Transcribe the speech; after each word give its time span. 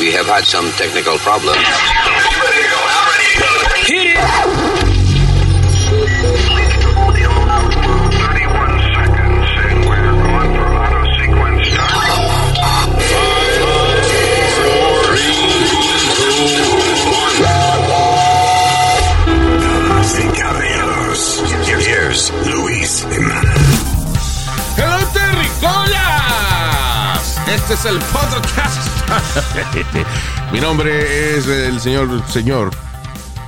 We 0.00 0.10
have 0.12 0.24
had 0.24 0.44
some 0.46 0.64
technical 0.72 1.18
problems. 1.18 1.58
Hit 3.84 4.06
it! 4.06 4.16
Damas 19.60 20.18
y 20.18 20.28
caballeros, 20.40 21.42
here's 21.68 22.32
Luis 22.46 23.06
Jimenez. 23.10 23.84
¡Hello, 24.78 25.06
Terricolas! 25.12 26.40
Este 27.48 27.74
es 27.74 27.84
el 27.84 27.98
podcast. 27.98 28.89
Mi 30.52 30.60
nombre 30.60 31.36
es 31.36 31.46
el 31.46 31.80
señor, 31.80 32.22
señor 32.28 32.70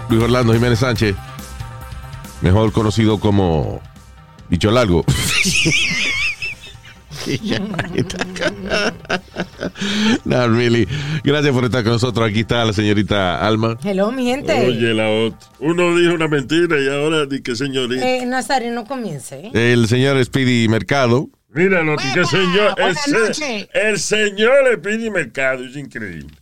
Luis 0.08 0.22
Orlando 0.22 0.52
Jiménez 0.52 0.78
Sánchez, 0.80 1.16
mejor 2.40 2.72
conocido 2.72 3.18
como 3.18 3.80
Bicho 4.48 4.70
Largo. 4.70 5.04
no, 10.24 10.48
really. 10.48 10.88
Gracias 11.22 11.52
por 11.54 11.64
estar 11.64 11.82
con 11.84 11.92
nosotros. 11.92 12.28
Aquí 12.28 12.40
está 12.40 12.64
la 12.64 12.72
señorita 12.72 13.46
Alma. 13.46 13.76
Hello, 13.84 14.10
mi 14.10 14.24
gente. 14.24 14.52
Oye, 14.66 14.92
la 14.94 15.08
otra. 15.08 15.38
Uno 15.60 15.94
dijo 15.96 16.14
una 16.14 16.28
mentira 16.28 16.80
y 16.80 16.88
ahora 16.88 17.26
di 17.26 17.42
que 17.42 17.54
señorita. 17.54 18.06
Eh, 18.06 18.26
Nazario, 18.26 18.72
no 18.72 18.84
comience. 18.84 19.50
¿eh? 19.52 19.72
El 19.72 19.88
señor 19.88 20.22
Speedy 20.24 20.68
Mercado. 20.68 21.28
Mira, 21.54 21.82
que 22.14 22.24
señor. 22.24 22.74
El, 22.78 22.82
buenas 22.82 23.02
se- 23.04 23.10
noches. 23.12 23.68
el 23.74 23.98
señor 23.98 24.64
le 24.70 24.78
pide 24.78 25.10
mercado, 25.10 25.64
es 25.64 25.76
increíble. 25.76 26.34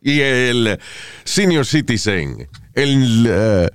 Y 0.00 0.20
el 0.20 0.78
senior 1.24 1.66
citizen. 1.66 2.48
El, 2.74 3.26
eh, 3.28 3.68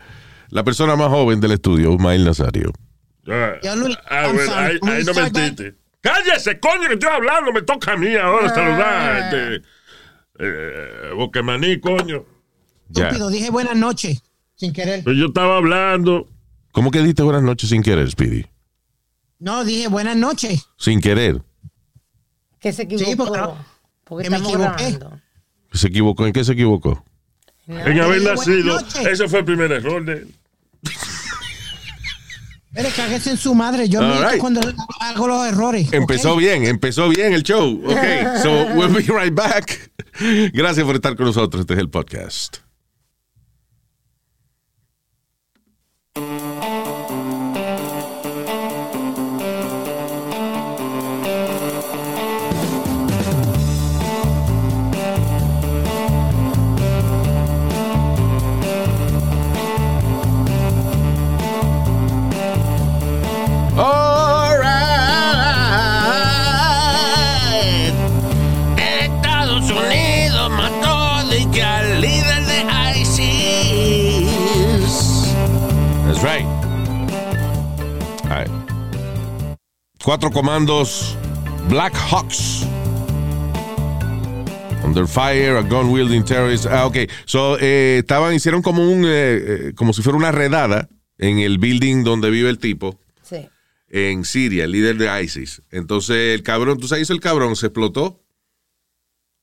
la 0.50 0.64
persona 0.64 0.96
más 0.96 1.10
joven 1.10 1.40
del 1.42 1.52
estudio, 1.52 1.96
Mael 1.98 2.26
Nazario. 2.26 2.72
Ah, 3.28 3.54
ah, 4.10 4.32
ahí, 4.50 4.80
ahí 4.82 5.04
no 5.04 5.14
mentiste. 5.14 5.76
Cállese, 6.02 6.60
coño, 6.60 6.88
que 6.88 6.94
estoy 6.96 7.10
hablando. 7.10 7.52
Me 7.54 7.62
toca 7.62 7.94
a 7.94 7.98
mí 7.98 8.16
ahora 8.16 8.48
Ah. 8.48 8.56
saludar. 8.56 9.34
Este, 9.34 9.68
eh, 10.40 11.12
Boquemaní, 11.16 11.80
coño. 11.80 12.26
Ya. 12.90 13.04
Estúpido, 13.08 13.30
dije 13.30 13.50
buenas 13.50 13.76
noches. 13.78 14.22
Sin 14.56 14.74
querer. 14.74 15.04
Pues 15.04 15.18
yo 15.18 15.28
estaba 15.28 15.58
hablando. 15.58 16.28
¿Cómo 16.72 16.90
que 16.92 17.00
diste 17.00 17.22
buenas 17.24 17.44
noches 17.44 17.70
sin 17.70 17.84
querer, 17.84 18.10
Speedy? 18.10 18.46
No, 19.44 19.66
dije 19.66 19.90
buenas 19.90 20.16
noches. 20.16 20.70
Sin 20.78 21.02
querer. 21.02 21.42
Que 22.62 22.72
se 22.72 22.84
equivocó. 22.84 23.10
Sí, 23.10 23.16
porque 23.18 23.42
porque 24.06 24.24
que 24.24 24.30
me 24.30 24.38
equivoqué. 24.38 24.92
grabando. 24.92 25.22
¿Se 25.74 25.88
equivocó? 25.88 26.26
¿En 26.26 26.32
qué 26.32 26.46
se 26.46 26.54
equivocó? 26.54 27.04
No. 27.68 27.86
En 27.86 28.00
haber 28.00 28.22
nacido. 28.22 28.80
Ese 28.80 29.28
fue 29.28 29.40
el 29.40 29.46
primer 29.46 29.70
error 29.70 30.06
de 30.06 30.14
él. 30.14 30.36
Pero 32.74 32.88
cáguese 32.96 33.32
en 33.32 33.38
su 33.38 33.54
madre. 33.54 33.90
Yo 33.90 34.02
miento 34.02 34.30
right. 34.30 34.40
cuando 34.40 34.62
hago 35.02 35.28
los 35.28 35.46
errores. 35.46 35.92
Empezó 35.92 36.38
bien, 36.38 36.64
empezó 36.66 37.10
bien 37.10 37.34
el 37.34 37.44
show. 37.44 37.84
Ok, 37.86 38.42
so 38.42 38.50
we'll 38.76 38.94
be 38.94 39.02
right 39.02 39.36
back. 39.36 39.92
Gracias 40.54 40.86
por 40.86 40.96
estar 40.96 41.18
con 41.18 41.26
nosotros. 41.26 41.62
Este 41.62 41.74
es 41.74 41.80
el 41.80 41.90
podcast. 41.90 42.60
Cuatro 80.04 80.32
comandos 80.32 81.18
Black 81.70 81.96
Hawks. 81.96 82.66
Under 84.84 85.08
fire, 85.08 85.56
a 85.56 85.62
gun 85.62 85.90
wielding 85.92 86.26
terrorist. 86.26 86.66
Ah, 86.66 86.86
ok. 86.86 86.98
So, 87.24 87.58
eh, 87.60 88.00
estaban, 88.00 88.34
hicieron 88.34 88.62
como 88.62 88.84
un, 88.84 89.06
eh, 89.06 89.08
eh, 89.08 89.74
como 89.76 89.94
si 89.94 90.02
fuera 90.02 90.18
una 90.18 90.34
redada 90.34 90.90
en 91.18 91.40
el 91.40 91.58
building 91.58 92.04
donde 92.04 92.30
vive 92.30 92.50
el 92.50 92.60
tipo. 92.60 93.00
Sí. 93.22 93.48
en 93.90 94.26
Siria, 94.26 94.66
el 94.66 94.72
líder 94.72 94.98
de 94.98 95.24
ISIS. 95.24 95.62
Entonces, 95.72 96.36
el 96.36 96.44
cabrón, 96.44 96.80
tú 96.80 96.88
sabes, 96.90 97.10
el 97.10 97.22
cabrón 97.22 97.56
se 97.56 97.68
explotó. 97.68 98.20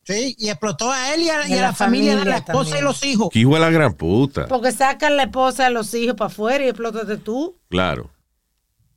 Sí, 0.04 0.34
y 0.38 0.50
explotó 0.50 0.90
a 0.92 1.14
él 1.14 1.22
y 1.22 1.30
a, 1.30 1.48
y 1.48 1.52
Y 1.52 1.58
a 1.58 1.62
la, 1.62 1.72
familia, 1.72 2.16
de 2.16 2.24
la 2.26 2.36
esposa 2.38 2.64
también. 2.64 2.78
y 2.78 2.82
los 2.82 3.04
hijos. 3.04 3.28
Que 3.32 3.38
hijo 3.38 3.54
de 3.54 3.60
la 3.60 3.70
gran 3.70 3.94
puta. 3.94 4.46
Porque 4.46 4.72
sacan 4.72 5.16
la 5.16 5.22
esposa 5.22 5.66
a 5.66 5.70
los 5.70 5.94
hijos 5.94 6.16
para 6.16 6.26
afuera 6.26 6.64
y 6.64 6.68
explótate 6.68 7.16
tú. 7.16 7.58
Claro. 7.68 8.10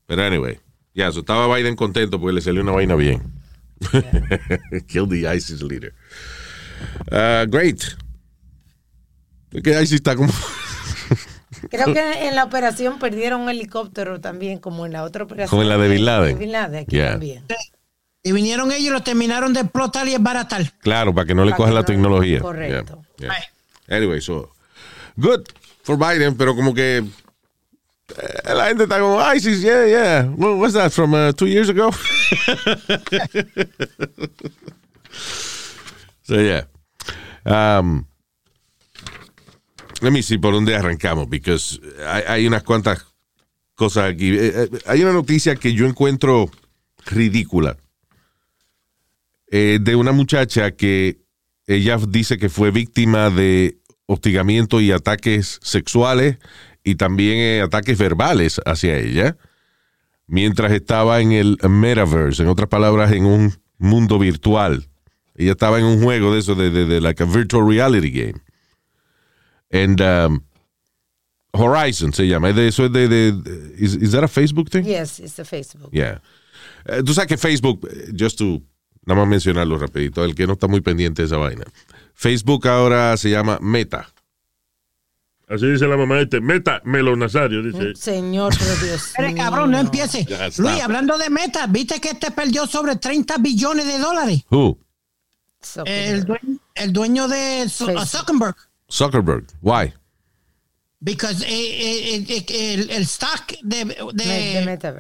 Pero 0.08 0.24
anyway, 0.24 0.60
ya, 0.94 1.12
so 1.12 1.22
estaba 1.22 1.54
Biden 1.56 1.76
contento 1.76 2.20
porque 2.20 2.34
le 2.36 2.42
salió 2.42 2.62
una 2.62 2.72
vaina 2.72 2.96
bien. 2.96 3.22
Kill 4.88 5.08
the 5.10 5.36
ISIS 5.36 5.62
leader. 5.62 5.94
Ah, 7.12 7.46
great. 7.48 7.82
Que 9.64 9.72
ISIS 9.82 9.94
está 9.94 10.16
como... 10.16 10.32
Creo 11.70 11.94
que 11.94 12.28
en 12.28 12.36
la 12.36 12.44
operación 12.44 13.00
perdieron 13.00 13.42
un 13.42 13.50
helicóptero 13.50 14.20
también, 14.20 14.60
como 14.60 14.86
en 14.86 14.92
la 14.94 15.04
otra 15.04 15.24
operación. 15.24 15.50
Como 15.50 15.62
en 15.62 15.70
la 15.70 15.78
de 15.78 15.88
Bin 15.90 16.06
Laden. 16.06 16.34
De 16.38 16.40
Bin 16.40 16.52
Laden, 16.52 16.84
aquí 16.84 16.96
Yeah. 16.96 17.12
también. 17.12 17.44
Y 18.22 18.32
vinieron 18.32 18.72
ellos 18.72 18.82
y 18.88 18.90
lo 18.90 19.02
terminaron 19.02 19.54
de 19.54 19.62
explotar 19.62 20.08
y 20.08 20.12
desbaratar. 20.12 20.72
Claro, 20.80 21.14
para 21.14 21.26
que 21.28 21.36
no 21.36 21.44
le 21.46 21.52
Para 21.52 21.58
coja 21.58 21.70
que 21.70 21.74
la 21.76 21.80
no- 21.82 21.86
tecnología. 21.86 22.40
correcto. 22.40 23.02
Yeah, 23.18 23.30
yeah. 23.88 23.96
Anyway, 23.98 24.22
so... 24.22 24.52
Good 25.16 25.44
for 25.84 25.98
Biden, 25.98 26.36
pero 26.36 26.56
como 26.56 26.74
que... 26.74 27.04
eh, 28.10 28.54
La 28.54 28.68
gente 28.68 28.84
está 28.84 29.00
como, 29.00 29.20
ISIS, 29.34 29.62
yeah, 29.62 29.86
yeah. 29.86 30.24
What 30.36 30.58
was 30.58 30.74
that, 30.74 30.92
from 30.92 31.14
uh, 31.14 31.32
two 31.34 31.48
years 31.48 31.70
ago? 31.70 31.92
so, 36.24 36.40
yeah. 36.40 36.64
Um, 37.46 38.06
let 40.02 40.12
me 40.12 40.22
see 40.22 40.38
por 40.38 40.54
dónde 40.54 40.76
arrancamos, 40.76 41.30
because 41.30 41.80
hay, 42.06 42.24
hay 42.28 42.48
unas 42.48 42.64
cuantas 42.64 43.06
cosas 43.76 44.12
aquí. 44.12 44.30
Eh, 44.30 44.64
eh, 44.64 44.70
hay 44.86 45.02
una 45.04 45.14
noticia 45.14 45.56
que 45.56 45.74
yo 45.74 45.86
encuentro 45.88 46.50
ridícula 47.06 47.78
de 49.52 49.96
una 49.96 50.12
muchacha 50.14 50.72
que 50.72 51.24
ella 51.68 51.98
dice 52.08 52.38
que 52.40 52.50
fue 52.50 52.72
víctima 52.72 53.30
de 53.30 53.78
hostigamiento 54.06 54.82
y 54.82 54.92
ataques 54.92 55.60
sexuales 55.62 56.38
y 56.84 56.96
también 56.96 57.38
eh, 57.38 57.62
ataques 57.62 57.98
verbales 57.98 58.60
hacia 58.66 58.98
ella 58.98 59.38
mientras 60.28 60.72
estaba 60.72 61.22
en 61.22 61.32
el 61.32 61.58
metaverse, 61.70 62.44
en 62.44 62.50
otras 62.50 62.70
palabras, 62.70 63.12
en 63.12 63.26
un 63.26 63.54
mundo 63.78 64.18
virtual. 64.20 64.88
Ella 65.36 65.52
estaba 65.52 65.80
en 65.80 65.86
un 65.86 66.02
juego 66.02 66.34
de 66.34 66.40
eso, 66.40 66.56
de, 66.56 66.70
de, 66.70 66.86
de 66.86 67.02
like 67.02 67.22
a 67.24 67.26
virtual 67.26 67.68
reality 67.68 68.10
game. 68.12 68.36
And 69.72 70.00
um, 70.02 70.42
Horizon 71.54 72.14
se 72.14 72.28
llama. 72.28 72.50
Es 72.50 72.56
de- 72.56 72.68
Eso 72.68 72.86
es 72.86 72.92
de, 72.94 73.08
de, 73.08 73.32
de- 73.32 73.76
is, 73.78 73.96
is 73.96 74.12
that 74.12 74.24
a 74.24 74.28
Facebook 74.28 74.70
thing? 74.70 74.84
Yes, 74.84 75.20
it's 75.20 75.36
the 75.36 75.44
Facebook. 75.46 75.90
Yeah. 75.92 76.22
Eh, 76.86 77.02
tú 77.06 77.14
sabes 77.14 77.28
que 77.28 77.38
Facebook, 77.38 77.88
eh, 77.92 78.12
just 78.18 78.38
to 78.38 78.62
nada 79.06 79.20
más 79.22 79.28
mencionarlo 79.28 79.78
rapidito, 79.78 80.24
el 80.24 80.34
que 80.36 80.46
no 80.48 80.54
está 80.54 80.68
muy 80.68 80.82
pendiente 80.82 81.22
de 81.24 81.26
esa 81.28 81.38
vaina. 81.38 81.66
Facebook 82.14 82.68
ahora 82.68 83.18
se 83.18 83.30
llama 83.30 83.58
Meta. 83.62 84.08
Así 85.54 85.68
dice 85.68 85.86
la 85.88 85.98
mamá 85.98 86.16
de 86.16 86.24
este. 86.24 86.42
Meta, 86.42 86.82
Melo 86.84 87.16
Nazario, 87.16 87.62
dice. 87.62 87.94
Señor, 87.96 88.54
pero 88.58 88.76
Dios 88.78 89.14
Pero 89.16 89.36
cabrón, 89.36 89.72
no 89.72 89.80
empiece. 89.80 90.26
Luis, 90.58 90.82
hablando 90.82 91.18
de 91.18 91.30
metas, 91.30 91.72
¿viste 91.72 92.00
que 92.02 92.10
este 92.10 92.32
perdió 92.32 92.66
sobre 92.66 92.96
30 92.96 93.38
billones 93.38 93.86
de 93.86 93.98
dólares? 94.00 94.42
Who? 94.50 94.80
So- 95.62 95.84
El 95.86 96.24
dueño, 96.26 96.60
el 96.76 96.92
dueño 96.94 97.28
de. 97.28 97.70
Zuckerberg. 97.70 98.56
Zuckerberg. 98.92 99.46
Why? 99.62 99.94
Because 101.00 101.44
eh, 101.44 101.50
eh, 101.50 102.26
eh, 102.28 102.46
eh, 102.48 102.74
el, 102.74 102.90
el 102.90 103.04
stock 103.04 103.54
de. 103.62 103.86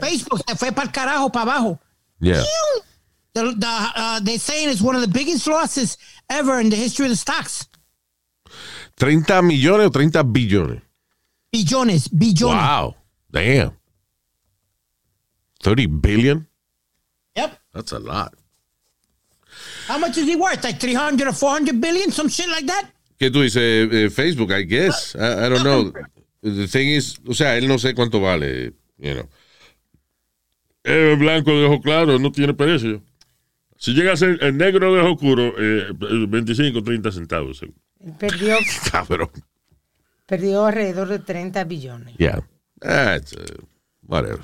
Facebook 0.01 0.44
se 0.47 0.55
fue 0.55 0.71
para 0.71 0.88
el 0.88 0.91
carajo, 0.91 1.31
para 1.31 1.51
abajo. 1.51 1.79
Yeah. 2.19 2.44
The, 3.33 3.55
the, 3.57 3.67
uh, 3.95 4.19
they 4.23 4.38
saying 4.38 4.69
it's 4.69 4.81
one 4.81 4.95
of 4.95 5.01
the 5.01 5.07
biggest 5.07 5.47
losses 5.47 5.97
ever 6.29 6.59
in 6.59 6.69
the 6.69 6.75
history 6.75 7.05
of 7.07 7.11
the 7.11 7.17
stocks. 7.17 7.67
30 8.95 9.42
millones 9.42 9.88
o 9.88 9.92
30 9.92 10.24
billones. 10.24 10.81
Billones, 11.51 12.10
billones. 12.10 12.56
Wow. 12.56 12.95
Damn. 13.31 13.74
30 15.62 15.88
billion? 15.88 16.48
Yep. 17.36 17.57
That's 17.74 17.92
a 17.94 18.00
lot. 18.00 18.34
How 19.88 19.98
much 19.98 20.18
is 20.18 20.28
he 20.28 20.36
worth? 20.36 20.63
Like 20.63 20.80
300 20.80 21.28
or 21.28 21.34
400 21.34 21.80
billion, 21.80 22.12
some 22.12 22.30
shit 22.30 22.50
like 22.50 22.66
that? 22.68 22.90
¿Qué 23.19 23.30
tú 23.31 23.42
dices? 23.42 23.90
Eh, 23.92 24.10
Facebook, 24.10 24.51
I 24.51 24.63
guess. 24.63 25.16
I, 25.16 25.46
I 25.46 25.50
don't 25.50 25.63
know. 25.63 25.92
The 26.42 26.68
thing 26.68 26.89
is, 26.89 27.18
o 27.28 27.34
sea, 27.34 27.57
él 27.57 27.68
no 27.68 27.78
sé 27.78 27.94
cuánto 27.96 28.19
vale, 28.19 28.74
you 28.98 29.13
know. 29.13 29.30
El 30.84 31.16
blanco 31.16 31.51
de 31.51 31.66
ojo 31.66 31.81
claro 31.81 32.19
no 32.19 32.31
tiene 32.31 32.54
precio. 32.54 33.01
Si 33.78 33.94
llega 33.94 34.13
a 34.13 34.18
ser 34.18 34.38
el 34.42 34.57
negro 34.57 34.94
de 34.94 35.00
ojo 35.00 35.13
oscuro, 35.13 35.54
eh, 35.57 35.88
25, 36.28 36.84
30 36.84 37.12
centavos. 37.12 37.57
seguro. 37.57 37.80
Perdió, 38.19 38.57
Cabrón. 38.91 39.29
perdió 40.25 40.65
alrededor 40.65 41.07
de 41.07 41.19
30 41.19 41.63
billones. 41.63 42.17
Yeah. 42.17 42.41
That's, 42.79 43.33
uh, 43.33 43.63
whatever. 44.07 44.41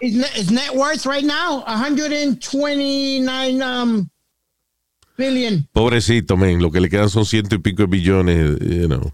His 0.00 0.50
net, 0.50 0.74
worth 0.74 1.06
right 1.06 1.24
now, 1.24 1.62
129 1.66 3.62
um, 3.62 4.08
billion. 5.16 5.66
Pobrecito, 5.72 6.36
men. 6.36 6.60
Lo 6.60 6.70
que 6.70 6.80
le 6.80 6.88
quedan 6.90 7.08
son 7.08 7.24
ciento 7.24 7.54
y 7.54 7.58
pico 7.58 7.82
de 7.82 7.88
billones, 7.88 8.58
you 8.60 8.88
know. 8.88 9.12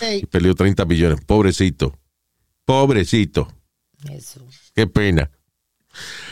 Hey, 0.00 0.24
Perdió 0.30 0.54
30 0.54 0.84
billones. 0.84 1.20
Pobrecito. 1.24 1.98
Pobrecito. 2.64 3.48
Eso. 4.10 4.46
Qué 4.74 4.86
pena. 4.86 5.30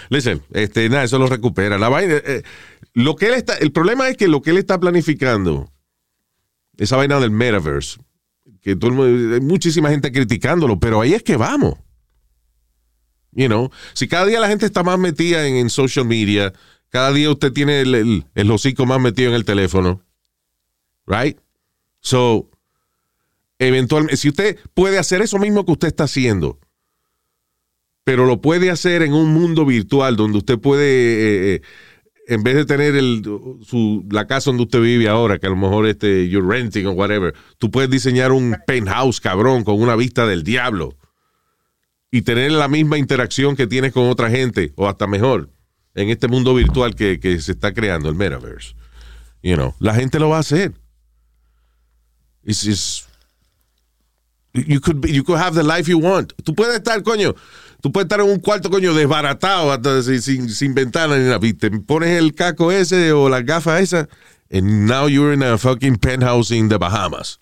Listen, 0.08 0.42
este, 0.52 0.88
nada, 0.88 1.04
eso 1.04 1.18
lo 1.18 1.26
recupera. 1.26 1.78
La 1.78 1.88
vaina, 1.88 2.14
eh, 2.14 2.42
lo 2.94 3.16
que 3.16 3.26
él 3.26 3.34
está, 3.34 3.56
el 3.58 3.72
problema 3.72 4.08
es 4.08 4.16
que 4.16 4.28
lo 4.28 4.42
que 4.42 4.50
él 4.50 4.58
está 4.58 4.78
planificando, 4.78 5.72
esa 6.78 6.96
vaina 6.96 7.20
del 7.20 7.30
metaverse, 7.30 8.00
que 8.60 8.76
todo 8.76 9.04
hay 9.04 9.40
muchísima 9.40 9.90
gente 9.90 10.10
criticándolo, 10.12 10.78
pero 10.78 11.00
ahí 11.00 11.14
es 11.14 11.22
que 11.22 11.36
vamos. 11.36 11.74
You 13.32 13.48
know, 13.48 13.70
si 13.94 14.06
cada 14.06 14.26
día 14.26 14.38
la 14.40 14.48
gente 14.48 14.64
está 14.66 14.82
más 14.82 14.98
metida 14.98 15.46
en, 15.46 15.56
en 15.56 15.68
social 15.68 16.06
media, 16.06 16.52
cada 16.88 17.12
día 17.12 17.30
usted 17.30 17.52
tiene 17.52 17.80
el, 17.80 17.94
el, 17.94 18.24
el 18.34 18.50
hocico 18.50 18.86
más 18.86 19.00
metido 19.00 19.30
en 19.30 19.34
el 19.34 19.44
teléfono, 19.44 20.02
right? 21.06 21.36
So, 22.00 22.48
eventualmente, 23.58 24.16
si 24.16 24.28
usted 24.28 24.58
puede 24.74 24.98
hacer 24.98 25.20
eso 25.20 25.38
mismo 25.38 25.64
que 25.64 25.72
usted 25.72 25.88
está 25.88 26.04
haciendo, 26.04 26.60
pero 28.04 28.26
lo 28.26 28.40
puede 28.40 28.70
hacer 28.70 29.02
en 29.02 29.14
un 29.14 29.32
mundo 29.32 29.64
virtual 29.64 30.14
donde 30.14 30.38
usted 30.38 30.58
puede, 30.58 30.84
eh, 30.84 31.54
eh, 31.54 31.62
en 32.26 32.42
vez 32.42 32.54
de 32.56 32.64
tener 32.64 32.96
el, 32.96 33.22
su, 33.66 34.04
la 34.10 34.26
casa 34.26 34.50
donde 34.50 34.62
usted 34.64 34.80
vive 34.80 35.08
ahora, 35.08 35.38
que 35.38 35.46
a 35.46 35.50
lo 35.50 35.56
mejor 35.56 35.86
este, 35.86 36.28
you're 36.28 36.46
renting 36.48 36.86
o 36.86 36.92
whatever, 36.92 37.34
tú 37.58 37.70
puedes 37.70 37.90
diseñar 37.90 38.32
un 38.32 38.56
penthouse 38.66 39.20
cabrón 39.20 39.62
con 39.64 39.80
una 39.80 39.94
vista 39.96 40.26
del 40.26 40.42
diablo 40.42 40.96
y 42.10 42.22
tener 42.22 42.52
la 42.52 42.68
misma 42.68 42.96
interacción 42.96 43.56
que 43.56 43.66
tienes 43.66 43.92
con 43.92 44.08
otra 44.08 44.30
gente 44.30 44.72
o 44.76 44.88
hasta 44.88 45.06
mejor 45.06 45.50
en 45.94 46.08
este 46.10 46.28
mundo 46.28 46.54
virtual 46.54 46.94
que, 46.94 47.20
que 47.20 47.40
se 47.40 47.52
está 47.52 47.72
creando, 47.74 48.08
el 48.08 48.14
metaverse. 48.14 48.74
You 49.42 49.56
know, 49.56 49.74
la 49.78 49.94
gente 49.94 50.18
lo 50.18 50.30
va 50.30 50.38
a 50.38 50.40
hacer. 50.40 50.72
It's 52.44 52.62
just- 52.64 53.08
You 54.54 54.80
could, 54.80 55.00
be- 55.00 55.10
you 55.12 55.24
could 55.24 55.40
have 55.40 55.56
the 55.56 55.64
life 55.64 55.90
you 55.90 55.98
want. 55.98 56.32
Tú 56.44 56.54
puedes 56.54 56.76
estar, 56.76 57.02
coño, 57.02 57.34
tú 57.84 57.92
puedes 57.92 58.06
estar 58.06 58.18
en 58.20 58.30
un 58.30 58.38
cuarto, 58.40 58.70
coño, 58.70 58.94
desbaratado, 58.94 59.70
hasta 59.70 60.02
sin, 60.02 60.22
sin, 60.22 60.48
sin 60.48 60.72
ventana 60.74 61.18
ni 61.18 61.24
nada. 61.24 61.38
Y 61.46 61.52
Te 61.52 61.70
pones 61.70 62.18
el 62.18 62.34
caco 62.34 62.72
ese 62.72 63.12
o 63.12 63.28
las 63.28 63.44
gafas 63.44 63.82
esas, 63.82 64.08
and 64.50 64.88
now 64.88 65.06
you're 65.06 65.34
in 65.34 65.42
a 65.42 65.58
fucking 65.58 65.96
penthouse 65.96 66.50
in 66.50 66.70
the 66.70 66.78
Bahamas. 66.78 67.38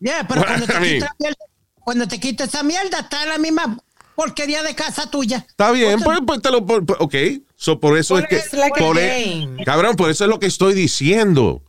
yeah, 0.00 0.26
pero 0.26 0.42
cuando 0.44 0.66
te, 0.66 0.72
I 0.76 0.80
mean- 0.80 0.94
quita, 1.00 1.14
mierda- 1.20 1.36
cuando 1.84 2.08
te 2.08 2.18
quita 2.18 2.44
esa 2.44 2.64
mierda, 2.64 2.98
está 2.98 3.22
en 3.22 3.28
la 3.28 3.38
misma 3.38 3.78
porquería 4.16 4.64
de 4.64 4.74
casa 4.74 5.08
tuya. 5.08 5.46
Está 5.48 5.70
bien, 5.70 6.00
pues, 6.02 6.18
pues 6.26 6.42
te 6.42 6.50
lo. 6.50 6.66
por- 6.66 6.84
ok, 6.98 7.14
so 7.54 7.78
por 7.78 7.96
eso 7.96 8.18
es 8.18 8.26
que. 8.26 8.42
Like 8.56 8.82
a 8.82 8.84
por 8.84 8.98
e- 8.98 9.40
game. 9.46 9.64
cabrón, 9.64 9.94
por 9.94 10.10
eso 10.10 10.24
es 10.24 10.30
lo 10.30 10.40
que 10.40 10.46
estoy 10.46 10.74
diciendo. 10.74 11.62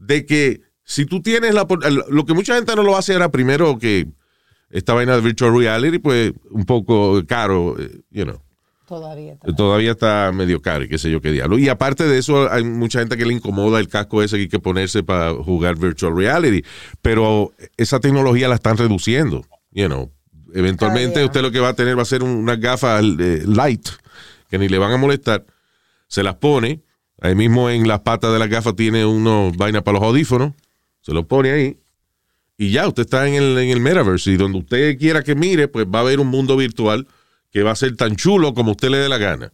De 0.00 0.26
que 0.26 0.60
si 0.82 1.06
tú 1.06 1.22
tienes 1.22 1.54
la. 1.54 1.68
Lo 2.08 2.26
que 2.26 2.34
mucha 2.34 2.56
gente 2.56 2.74
no 2.74 2.82
lo 2.82 2.96
hace 2.96 3.14
era 3.14 3.30
primero 3.30 3.78
que 3.78 4.08
esta 4.70 4.94
vaina 4.94 5.14
de 5.16 5.20
virtual 5.22 5.56
reality, 5.56 5.98
pues 5.98 6.32
un 6.50 6.64
poco 6.64 7.22
caro, 7.26 7.76
eh, 7.78 8.00
you 8.10 8.24
know. 8.24 8.40
Todavía 8.86 9.34
está. 9.34 9.52
Todavía 9.54 9.90
está 9.90 10.32
medio 10.32 10.62
caro, 10.62 10.84
y 10.84 10.88
qué 10.88 10.96
sé 10.96 11.10
yo 11.10 11.20
qué 11.20 11.30
diablo. 11.30 11.58
Y 11.58 11.68
aparte 11.68 12.04
de 12.04 12.16
eso, 12.16 12.50
hay 12.50 12.64
mucha 12.64 13.00
gente 13.00 13.18
que 13.18 13.26
le 13.26 13.34
incomoda 13.34 13.80
el 13.80 13.88
casco 13.88 14.22
ese 14.22 14.36
que 14.36 14.42
hay 14.42 14.48
que 14.48 14.60
ponerse 14.60 15.02
para 15.02 15.34
jugar 15.34 15.76
virtual 15.78 16.16
reality. 16.16 16.64
Pero 17.02 17.52
esa 17.76 18.00
tecnología 18.00 18.48
la 18.48 18.54
están 18.54 18.78
reduciendo. 18.78 19.44
You 19.72 19.86
know. 19.88 20.10
Eventualmente 20.54 21.18
día. 21.18 21.26
usted 21.26 21.42
lo 21.42 21.50
que 21.50 21.60
va 21.60 21.68
a 21.68 21.74
tener 21.74 21.98
va 21.98 22.02
a 22.02 22.06
ser 22.06 22.22
un- 22.22 22.30
unas 22.30 22.58
gafas 22.58 23.04
eh, 23.18 23.42
light 23.46 23.86
que 24.48 24.56
ni 24.58 24.68
le 24.70 24.78
van 24.78 24.92
a 24.92 24.96
molestar. 24.96 25.44
Se 26.06 26.22
las 26.22 26.36
pone. 26.36 26.80
Ahí 27.20 27.34
mismo 27.34 27.68
en 27.68 27.86
las 27.86 28.00
patas 28.00 28.32
de 28.32 28.38
las 28.38 28.48
gafas 28.48 28.74
tiene 28.74 29.04
unos 29.04 29.54
vainas 29.56 29.82
para 29.82 29.98
los 29.98 30.06
audífonos. 30.08 30.54
Se 31.02 31.12
lo 31.12 31.28
pone 31.28 31.50
ahí. 31.50 31.76
Y 32.60 32.72
ya, 32.72 32.88
usted 32.88 33.04
está 33.04 33.26
en 33.28 33.34
el, 33.34 33.56
en 33.56 33.70
el 33.70 33.80
metaverse. 33.80 34.32
Y 34.32 34.36
donde 34.36 34.58
usted 34.58 34.98
quiera 34.98 35.22
que 35.22 35.36
mire, 35.36 35.68
pues 35.68 35.86
va 35.86 36.00
a 36.00 36.02
haber 36.02 36.18
un 36.18 36.26
mundo 36.26 36.56
virtual 36.56 37.06
que 37.52 37.62
va 37.62 37.70
a 37.70 37.76
ser 37.76 37.96
tan 37.96 38.16
chulo 38.16 38.52
como 38.52 38.72
usted 38.72 38.90
le 38.90 38.98
dé 38.98 39.08
la 39.08 39.16
gana. 39.16 39.52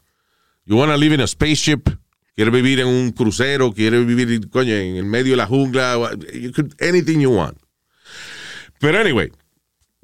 You 0.65 0.79
wanna 0.79 0.97
live 0.97 1.15
in 1.15 1.21
a 1.21 1.27
spaceship, 1.27 1.91
quiere 2.35 2.51
vivir 2.51 2.81
en 2.81 2.87
un 2.87 3.13
crucero, 3.13 3.73
quiere 3.75 4.03
vivir, 4.03 4.49
coño, 4.49 4.75
en 4.75 4.97
el 4.97 5.05
medio 5.05 5.33
de 5.33 5.37
la 5.37 5.47
jungla, 5.47 6.17
you 6.33 6.53
could, 6.53 6.73
anything 6.81 7.21
you 7.21 7.31
want. 7.31 7.59
Pero 8.81 8.99
anyway, 8.99 9.31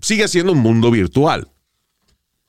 sigue 0.00 0.28
siendo 0.28 0.52
un 0.52 0.58
mundo 0.58 0.90
virtual. 0.90 1.48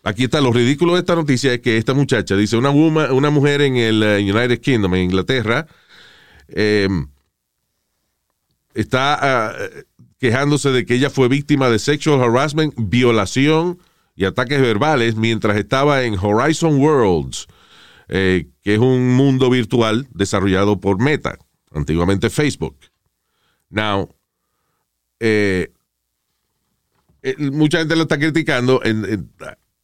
Aquí 0.04 0.26
está 0.26 0.42
lo 0.42 0.52
ridículo 0.52 0.96
de 0.96 1.00
esta 1.00 1.16
noticia 1.16 1.54
es 1.54 1.62
que 1.62 1.78
esta 1.78 1.94
muchacha 1.94 2.36
dice 2.36 2.58
una 2.58 2.72
una 2.72 3.30
mujer 3.30 3.62
en 3.62 3.78
el 3.78 4.04
eh, 4.04 4.18
United 4.20 4.60
Kingdom, 4.60 4.96
en 4.96 5.04
Inglaterra, 5.04 5.68
eh, 6.50 6.90
está 8.74 9.18
ah, 9.22 9.56
quejándose 10.22 10.70
de 10.70 10.86
que 10.86 10.94
ella 10.94 11.10
fue 11.10 11.28
víctima 11.28 11.68
de 11.70 11.80
sexual 11.80 12.22
harassment, 12.22 12.76
violación 12.78 13.80
y 14.16 14.26
ataques 14.26 14.62
verbales 14.62 15.16
mientras 15.16 15.58
estaba 15.58 16.04
en 16.04 16.16
Horizon 16.18 16.80
Worlds, 16.80 17.48
eh, 18.08 18.48
que 18.62 18.76
es 18.76 18.80
un 18.80 19.16
mundo 19.16 19.50
virtual 19.50 20.08
desarrollado 20.14 20.80
por 20.80 21.02
Meta, 21.02 21.40
antiguamente 21.72 22.30
Facebook. 22.30 22.78
Now, 23.72 24.14
eh, 25.20 25.72
eh, 27.24 27.36
mucha 27.52 27.80
gente 27.80 27.96
lo 27.96 28.04
está 28.04 28.20
criticando 28.20 28.80
en, 28.84 29.06
en- 29.06 29.30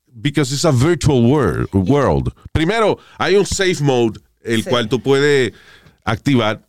because 0.07 0.53
it's 0.53 0.65
a 0.65 0.71
virtual 0.71 1.25
world, 1.25 1.67
world. 1.73 2.31
Primero, 2.51 2.99
hay 3.17 3.35
un 3.35 3.45
safe 3.45 3.81
mode, 3.81 4.19
el 4.43 4.63
Sí. 4.63 4.69
cual 4.69 4.87
tú 4.87 5.01
puedes 5.01 5.53
activar 6.03 6.66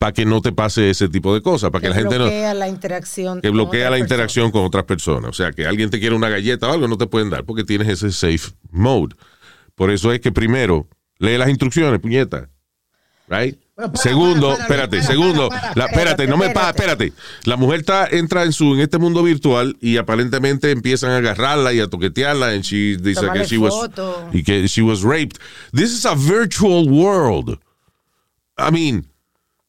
para 0.00 0.12
que 0.14 0.24
no 0.24 0.40
te 0.40 0.50
pase 0.50 0.88
ese 0.88 1.10
tipo 1.10 1.34
de 1.34 1.42
cosas, 1.42 1.70
para 1.70 1.82
que, 1.82 1.90
la 1.90 1.94
gente 1.94 2.16
no 2.16 2.24
bloquea 2.24 2.54
la 2.54 2.68
interacción. 2.70 3.42
que 3.42 3.50
bloquea 3.50 3.84
la 3.84 3.90
persona. 3.90 3.98
interacción 3.98 4.50
con 4.50 4.64
otras 4.64 4.84
personas. 4.84 5.28
O 5.28 5.34
sea, 5.34 5.52
que 5.52 5.66
alguien 5.66 5.90
te 5.90 6.00
quiere 6.00 6.16
una 6.16 6.30
galleta 6.30 6.70
o 6.70 6.72
algo, 6.72 6.88
no 6.88 6.96
te 6.96 7.06
pueden 7.06 7.28
dar 7.28 7.44
porque 7.44 7.64
tienes 7.64 7.86
ese 7.86 8.10
safe 8.10 8.56
mode. 8.70 9.14
Por 9.74 9.90
eso 9.90 10.10
es 10.10 10.22
que 10.22 10.32
primero 10.32 10.88
lee 11.18 11.36
las 11.36 11.50
instrucciones, 11.50 12.00
puñeta. 12.00 12.48
Right? 13.28 13.58
Para, 13.74 13.94
segundo, 13.94 14.56
para, 14.56 14.66
para, 14.66 14.84
espérate, 14.84 15.02
segundo, 15.02 15.50
la- 15.74 15.84
espérate, 15.84 16.26
no 16.26 16.38
me 16.38 16.48
pa, 16.48 16.70
espérate. 16.70 17.12
La 17.44 17.58
mujer 17.58 17.80
está, 17.80 18.06
entra 18.10 18.44
en 18.44 18.54
su 18.54 18.72
en 18.72 18.80
este 18.80 18.96
mundo 18.96 19.22
virtual 19.22 19.76
y 19.82 19.98
aparentemente 19.98 20.70
empiezan 20.70 21.10
a 21.10 21.18
agarrarla 21.18 21.74
y 21.74 21.80
a 21.80 21.88
toquetearla 21.88 22.56
she 22.62 22.96
dice 22.96 23.26
que 23.34 23.44
she 23.44 23.58
was 23.58 23.74
y 24.32 24.42
que 24.44 24.66
she 24.66 24.80
was 24.80 25.02
raped. 25.02 25.36
This 25.74 25.92
is 25.92 26.06
a 26.06 26.14
virtual 26.14 26.88
world. 26.88 27.58
I 28.56 28.70
mean, 28.70 29.09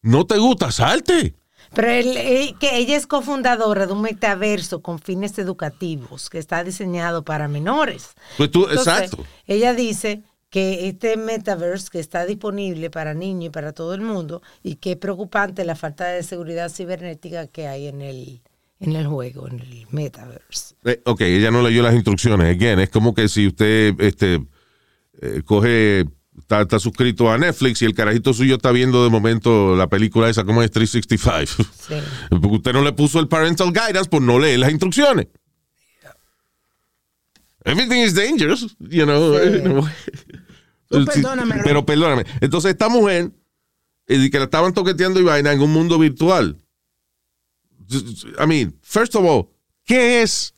no 0.02 0.26
te 0.26 0.38
gusta, 0.38 0.72
salte. 0.72 1.36
Pero 1.74 1.90
él- 1.90 2.18
eh, 2.18 2.56
que 2.60 2.78
ella 2.78 2.98
es 2.98 3.08
cofundadora 3.08 3.86
de 3.88 3.94
un 3.94 4.02
metaverso 4.02 4.82
con 4.82 5.00
fines 5.00 5.38
educativos 5.40 6.30
que 6.30 6.38
está 6.38 6.64
diseñado 6.64 7.24
para 7.24 7.48
menores. 7.48 8.10
Pues 8.38 8.52
tú, 8.52 8.68
Entonces, 8.68 8.88
exacto. 8.88 9.26
Ella 9.46 9.74
dice 9.74 10.24
que 10.50 10.90
este 10.90 11.16
metaverse 11.16 11.88
que 11.90 12.00
está 12.00 12.26
disponible 12.26 12.90
para 12.90 13.14
niños 13.14 13.46
y 13.46 13.50
para 13.52 13.72
todo 13.72 13.94
el 13.94 14.02
mundo 14.02 14.42
y 14.64 14.76
que 14.76 14.92
es 14.94 14.98
preocupante 14.98 15.64
la 15.64 15.76
falta 15.76 16.08
de 16.08 16.24
seguridad 16.24 16.70
cibernética 16.70 17.48
que 17.48 17.68
hay 17.68 17.88
en 17.88 18.02
el, 18.02 18.42
en 18.82 18.96
el 18.98 19.08
juego, 19.08 19.48
en 19.48 19.62
el 19.62 19.88
metaverse. 19.92 20.76
Eh, 20.84 21.02
ok, 21.06 21.22
ella 21.22 21.52
no 21.52 21.62
leyó 21.62 21.82
las 21.84 21.94
instrucciones. 21.94 22.54
Again, 22.54 22.80
es 22.80 22.90
como 22.90 23.14
que 23.14 23.30
si 23.30 23.48
usted 23.48 23.94
este, 24.02 24.46
eh, 25.22 25.42
coge, 25.46 26.04
está, 26.38 26.62
está 26.62 26.80
suscrito 26.80 27.32
a 27.32 27.38
Netflix 27.38 27.82
y 27.82 27.86
el 27.86 27.94
carajito 27.94 28.34
suyo 28.34 28.56
está 28.56 28.72
viendo 28.72 29.04
de 29.04 29.10
momento 29.10 29.76
la 29.76 29.88
película 29.88 30.30
esa, 30.30 30.44
como 30.44 30.62
es 30.62 30.72
365. 30.72 31.72
Sí. 31.74 31.94
Porque 32.30 32.48
usted 32.48 32.74
no 32.74 32.82
le 32.82 32.94
puso 32.94 33.20
el 33.20 33.28
parental 33.28 33.72
guidance 33.72 34.10
por 34.10 34.22
no 34.22 34.40
leer 34.40 34.60
las 34.60 34.72
instrucciones. 34.72 35.28
Everything 37.64 38.00
is 38.00 38.16
dangerous, 38.16 38.76
you 38.80 39.06
know. 39.06 39.38
Sí. 39.38 39.62
Tú 40.90 41.06
perdóname. 41.06 41.62
Pero 41.64 41.86
perdóname. 41.86 42.26
Entonces, 42.42 42.72
esta 42.72 42.90
mujer, 42.90 43.32
eh, 44.08 44.30
que 44.30 44.38
la 44.38 44.46
estaban 44.46 44.74
toqueteando 44.74 45.20
y 45.20 45.24
vaina 45.24 45.54
en 45.54 45.62
un 45.62 45.72
mundo 45.72 45.98
virtual. 45.98 46.58
I 48.40 48.48
mean, 48.48 48.78
first 48.82 49.16
of 49.16 49.24
all, 49.26 49.50
¿qué 49.86 50.22
es 50.22 50.54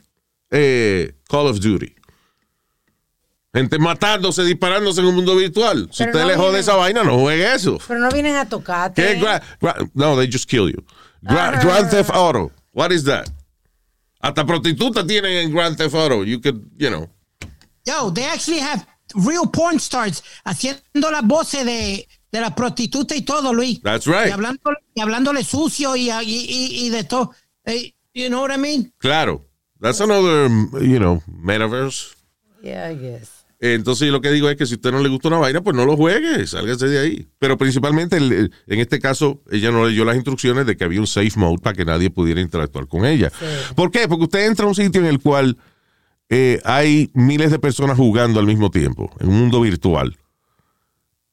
eh, 0.50 1.16
Call 1.28 1.48
of 1.48 1.60
Duty? 1.60 1.93
Gente 3.54 3.78
matándose, 3.78 4.44
disparándose 4.44 5.00
en 5.02 5.08
un 5.08 5.16
mundo 5.16 5.36
virtual. 5.36 5.88
Si 5.92 6.00
Pero 6.04 6.12
usted 6.12 6.22
no 6.22 6.28
le 6.28 6.36
jode 6.36 6.46
vienen- 6.50 6.60
esa 6.62 6.76
vaina, 6.76 7.04
no 7.04 7.20
juegue 7.20 7.54
eso. 7.54 7.78
Pero 7.88 8.00
no 8.00 8.10
vienen 8.10 8.36
a 8.36 8.50
tocarte. 8.50 9.02
¿Qué? 9.02 9.20
Gra- 9.22 9.42
gra- 9.62 9.92
no, 9.94 10.16
they 10.18 10.28
just 10.32 10.50
kill 10.50 10.70
you. 10.72 10.84
Gra- 11.22 11.54
Ah. 11.56 11.62
Grand 11.64 11.90
Theft 11.92 12.10
Auto. 12.12 12.52
What 12.74 12.92
is 12.92 13.04
that? 13.04 13.28
Hasta 14.20 14.44
prostituta 14.46 15.06
tienen 15.06 15.34
en 15.38 15.52
Grand 15.54 15.78
Theft 15.78 15.94
Auto. 15.94 16.24
You 16.24 16.42
could, 16.42 16.62
you 16.78 16.90
know. 16.90 17.08
Yo, 17.86 18.10
they 18.12 18.24
actually 18.26 18.60
have 18.60 18.86
real 19.14 19.46
porn 19.52 19.76
stars 19.78 20.24
haciendo 20.46 21.12
las 21.12 21.22
voces 21.24 21.64
de, 21.66 22.08
de 22.32 22.42
la 22.42 22.56
prostituta 22.56 23.16
y 23.16 23.22
todo, 23.22 23.54
Luis. 23.54 23.82
That's 23.84 24.08
right. 24.08 24.30
Y, 24.30 24.32
hablando, 24.32 24.62
y 24.96 25.02
hablándole 25.02 25.44
sucio 25.44 25.96
y, 25.96 26.10
y, 26.10 26.16
y, 26.24 26.86
y 26.88 26.90
de 26.90 27.04
todo. 27.04 27.32
You 28.16 28.30
know 28.30 28.42
what 28.42 28.52
I 28.52 28.58
mean? 28.58 28.92
Claro. 28.98 29.46
That's 29.80 30.00
another, 30.02 30.50
you 30.82 30.98
know, 30.98 31.22
metaverse. 31.28 32.16
Yeah, 32.64 32.88
I 32.90 32.96
guess. 32.96 33.43
Entonces 33.66 34.10
lo 34.10 34.20
que 34.20 34.30
digo 34.30 34.50
es 34.50 34.58
que 34.58 34.66
si 34.66 34.74
a 34.74 34.76
usted 34.76 34.92
no 34.92 35.00
le 35.00 35.08
gusta 35.08 35.30
una 35.30 35.38
vaina, 35.38 35.62
pues 35.62 35.74
no 35.74 35.86
lo 35.86 35.96
juegue, 35.96 36.46
sálgase 36.46 36.86
de 36.88 37.00
ahí. 37.00 37.28
Pero 37.40 37.58
principalmente 37.58 38.18
en 38.18 38.52
este 38.68 39.00
caso, 39.00 39.42
ella 39.50 39.72
no 39.72 39.88
leyó 39.88 40.04
las 40.04 40.16
instrucciones 40.16 40.66
de 40.66 40.76
que 40.76 40.84
había 40.84 41.00
un 41.00 41.08
safe 41.08 41.32
mode 41.38 41.60
para 41.60 41.74
que 41.74 41.86
nadie 41.86 42.10
pudiera 42.10 42.42
interactuar 42.42 42.90
con 42.90 43.06
ella. 43.06 43.32
¿Por 43.74 43.90
qué? 43.90 44.10
Porque 44.10 44.26
usted 44.26 44.48
entra 44.48 44.66
a 44.66 44.68
un 44.68 44.76
sitio 44.76 45.00
en 45.00 45.08
el 45.08 45.20
cual 45.20 45.56
eh, 46.28 46.60
hay 46.66 47.10
miles 47.14 47.52
de 47.52 47.60
personas 47.60 47.96
jugando 47.96 48.42
al 48.42 48.48
mismo 48.48 48.70
tiempo, 48.70 49.10
en 49.22 49.30
un 49.30 49.40
mundo 49.40 49.62
virtual. 49.62 50.18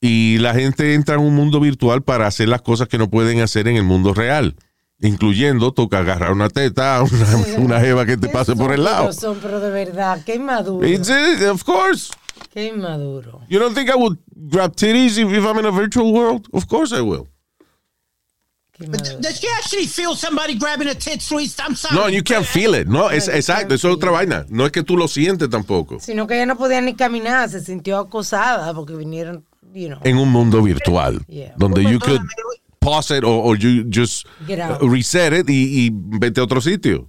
Y 0.00 0.38
la 0.38 0.54
gente 0.54 0.94
entra 0.94 1.16
en 1.16 1.22
un 1.22 1.34
mundo 1.34 1.58
virtual 1.58 2.02
para 2.02 2.28
hacer 2.28 2.48
las 2.48 2.62
cosas 2.62 2.86
que 2.86 2.96
no 2.96 3.10
pueden 3.10 3.40
hacer 3.40 3.66
en 3.66 3.74
el 3.74 3.82
mundo 3.82 4.14
real. 4.14 4.54
Incluyendo 5.00 5.72
toca 5.72 5.98
agarrar 5.98 6.30
una 6.30 6.48
teta, 6.48 7.02
una, 7.56 7.58
una 7.58 7.80
jeva 7.80 8.06
que 8.06 8.16
te 8.16 8.28
pase 8.28 8.54
por 8.54 8.72
el 8.72 8.84
lado. 8.84 9.12
Son, 9.12 9.36
pero 9.42 9.58
de 9.58 9.70
verdad, 9.70 10.22
qué. 10.24 10.40
It's 10.84 11.08
it, 11.08 11.42
of 11.48 11.64
course. 11.64 12.12
Qué 12.52 12.68
inmaduro. 12.68 13.42
You 13.48 13.58
don't 13.58 13.74
think 13.74 13.90
I 13.90 13.96
would 13.96 14.18
grab 14.48 14.74
titties 14.76 15.18
if, 15.18 15.30
if 15.32 15.44
I'm 15.44 15.58
in 15.58 15.66
a 15.66 15.70
virtual 15.70 16.12
world? 16.12 16.48
Of 16.52 16.66
course 16.66 16.92
I 16.92 17.00
will. 17.00 17.28
But 18.78 19.20
does 19.20 19.42
you 19.42 19.50
actually 19.58 19.86
feel 19.86 20.16
somebody 20.16 20.54
grabbing 20.54 20.88
a 20.88 20.94
tits, 20.94 21.30
Luis? 21.30 21.54
I'm 21.60 21.76
sorry. 21.76 21.94
No, 21.96 22.06
you 22.06 22.22
can't 22.22 22.46
feel 22.46 22.74
it. 22.74 22.88
No, 22.88 23.08
es, 23.08 23.26
you 23.26 23.34
exacto, 23.34 23.68
can't 23.68 23.72
eso 23.74 23.90
es 23.90 23.96
otra 23.96 24.10
feel 24.10 24.26
vaina. 24.26 24.46
No 24.48 24.64
es 24.64 24.72
que 24.72 24.82
tú 24.82 24.96
lo 24.96 25.06
sientes 25.06 25.50
tampoco. 25.50 26.00
Sino 26.00 26.26
que 26.26 26.36
ella 26.36 26.46
no 26.46 26.56
podía 26.56 26.80
ni 26.80 26.94
caminar, 26.94 27.50
se 27.50 27.60
sintió 27.60 27.98
acosada 27.98 28.72
porque 28.72 28.94
vinieron, 28.96 29.44
you 29.74 29.88
know. 29.88 30.00
En 30.02 30.16
un 30.16 30.30
mundo 30.30 30.62
virtual. 30.62 31.20
Yeah. 31.28 31.52
Donde 31.58 31.82
you 31.82 31.98
could 31.98 32.22
pause 32.80 33.10
it 33.10 33.22
or, 33.22 33.44
or 33.44 33.58
you 33.58 33.84
just 33.84 34.26
Get 34.46 34.58
out. 34.60 34.80
reset 34.80 35.34
it 35.34 35.50
y, 35.50 35.84
y 35.86 35.90
vete 35.92 36.40
a 36.40 36.44
otro 36.44 36.62
sitio. 36.62 37.06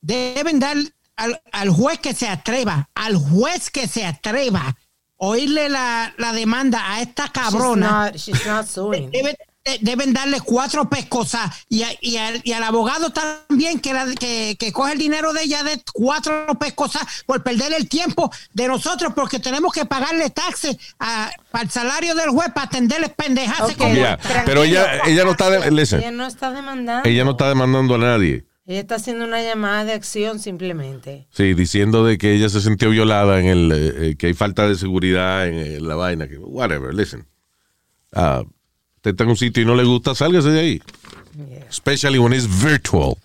Deben 0.00 0.58
dar 0.58 0.78
al, 1.20 1.40
al 1.52 1.70
juez 1.70 1.98
que 1.98 2.14
se 2.14 2.28
atreva, 2.28 2.88
al 2.94 3.16
juez 3.16 3.70
que 3.70 3.86
se 3.86 4.04
atreva, 4.06 4.76
oírle 5.16 5.68
la, 5.68 6.12
la 6.18 6.32
demanda 6.32 6.92
a 6.92 7.00
esta 7.02 7.24
She's 7.24 7.32
cabrona. 7.32 8.04
not, 8.06 8.16
she's 8.16 8.46
not 8.46 8.66
suing. 8.66 9.10
Deben, 9.12 9.36
de- 9.64 9.78
deben 9.82 10.14
darle 10.14 10.40
cuatro 10.40 10.88
pescosas 10.88 11.50
y, 11.68 11.82
a- 11.82 11.92
y 12.00 12.16
al, 12.16 12.40
y 12.42 12.52
al 12.52 12.62
abogado 12.64 13.10
también 13.10 13.78
que, 13.80 13.92
la- 13.92 14.06
que, 14.14 14.56
que 14.58 14.72
coge 14.72 14.92
el 14.94 14.98
dinero 14.98 15.34
de 15.34 15.42
ella 15.42 15.62
de 15.62 15.82
cuatro 15.92 16.46
pescosas 16.58 17.02
por 17.26 17.42
perder 17.42 17.74
el 17.74 17.86
tiempo 17.86 18.32
de 18.54 18.66
nosotros 18.68 19.12
porque 19.14 19.38
tenemos 19.38 19.74
que 19.74 19.84
pagarle 19.84 20.30
taxes 20.30 20.78
a- 20.98 21.30
para 21.50 21.64
el 21.64 21.70
salario 21.70 22.14
del 22.14 22.30
juez 22.30 22.48
para 22.54 22.68
atenderles 22.68 23.10
pendejas 23.10 23.60
Ok, 23.60 23.76
como 23.76 23.94
Yeah, 23.94 24.18
pero 24.46 24.64
ella- 24.64 25.02
ella 25.04 25.24
no 25.24 25.32
está 25.32 25.50
de- 25.50 25.70
listen. 25.70 26.00
Ella 26.00 26.10
no 26.12 26.26
está 26.26 26.50
demandando. 26.50 27.06
Ella 27.06 27.24
no 27.24 27.32
está 27.32 27.48
demandando 27.50 27.94
a 27.96 27.98
nadie. 27.98 28.46
Ella 28.70 28.82
está 28.82 28.94
haciendo 28.94 29.24
una 29.24 29.42
llamada 29.42 29.84
de 29.84 29.94
acción 29.94 30.38
simplemente. 30.38 31.26
Sí, 31.32 31.54
diciendo 31.54 32.04
de 32.04 32.18
que 32.18 32.34
ella 32.36 32.48
se 32.48 32.60
sintió 32.60 32.88
violada 32.90 33.40
en 33.40 33.46
el, 33.46 33.72
eh, 33.72 34.10
eh, 34.10 34.16
que 34.16 34.28
hay 34.28 34.34
falta 34.34 34.68
de 34.68 34.76
seguridad 34.76 35.48
en, 35.48 35.54
eh, 35.54 35.80
la 35.80 35.96
vaina, 35.96 36.28
que 36.28 36.38
whatever, 36.38 36.94
listen. 36.94 37.26
Usted 38.12 39.10
está 39.10 39.24
en 39.24 39.30
un 39.30 39.36
sitio 39.36 39.64
y 39.64 39.66
no 39.66 39.74
le 39.74 39.82
gusta, 39.82 40.14
sálgase 40.14 40.50
de 40.50 40.60
ahí. 40.60 40.82
Yeah. 41.36 41.66
Especially 41.68 42.20
when 42.20 42.32
it's 42.32 42.46
virtual. 42.46 43.18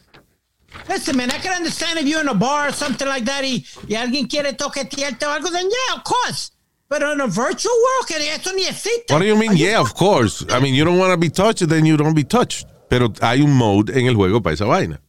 Listen, 0.90 1.16
man, 1.16 1.30
I 1.30 1.38
can 1.38 1.56
understand 1.56 2.00
if 2.00 2.08
you're 2.08 2.22
in 2.22 2.28
a 2.28 2.34
bar 2.34 2.70
or 2.70 2.74
something 2.74 3.08
like 3.08 3.26
that 3.26 3.44
y, 3.44 3.64
y 3.88 3.94
alguien 3.94 4.26
quiere 4.26 4.54
toquetearte 4.54 5.28
o 5.28 5.32
algo, 5.32 5.52
then 5.52 5.70
yeah, 5.70 5.96
of 5.96 6.04
course. 6.04 6.54
Pero 6.90 7.12
en 7.12 7.22
a 7.22 7.28
virtual 7.28 7.72
world, 7.84 8.08
que 8.08 8.16
esto 8.34 8.52
ni 8.52 8.64
existe. 8.64 9.14
What 9.14 9.20
do 9.20 9.28
you 9.28 9.36
mean? 9.36 9.56
Yeah, 9.56 9.80
of 9.80 9.94
course. 9.94 10.44
I 10.50 10.60
mean, 10.60 10.74
you 10.74 10.84
don't 10.84 10.98
want 10.98 11.12
to 11.12 11.18
be 11.20 11.30
touched, 11.30 11.70
then 11.70 11.86
you 11.86 11.98
don't 11.98 12.16
be 12.16 12.24
touched. 12.24 12.66
Pero 12.90 13.14
hay 13.22 13.42
un 13.42 13.54
mode 13.54 13.92
en 13.92 14.08
el 14.08 14.16
juego 14.16 14.42
para 14.42 14.56
esa 14.56 14.66
vaina. 14.66 15.00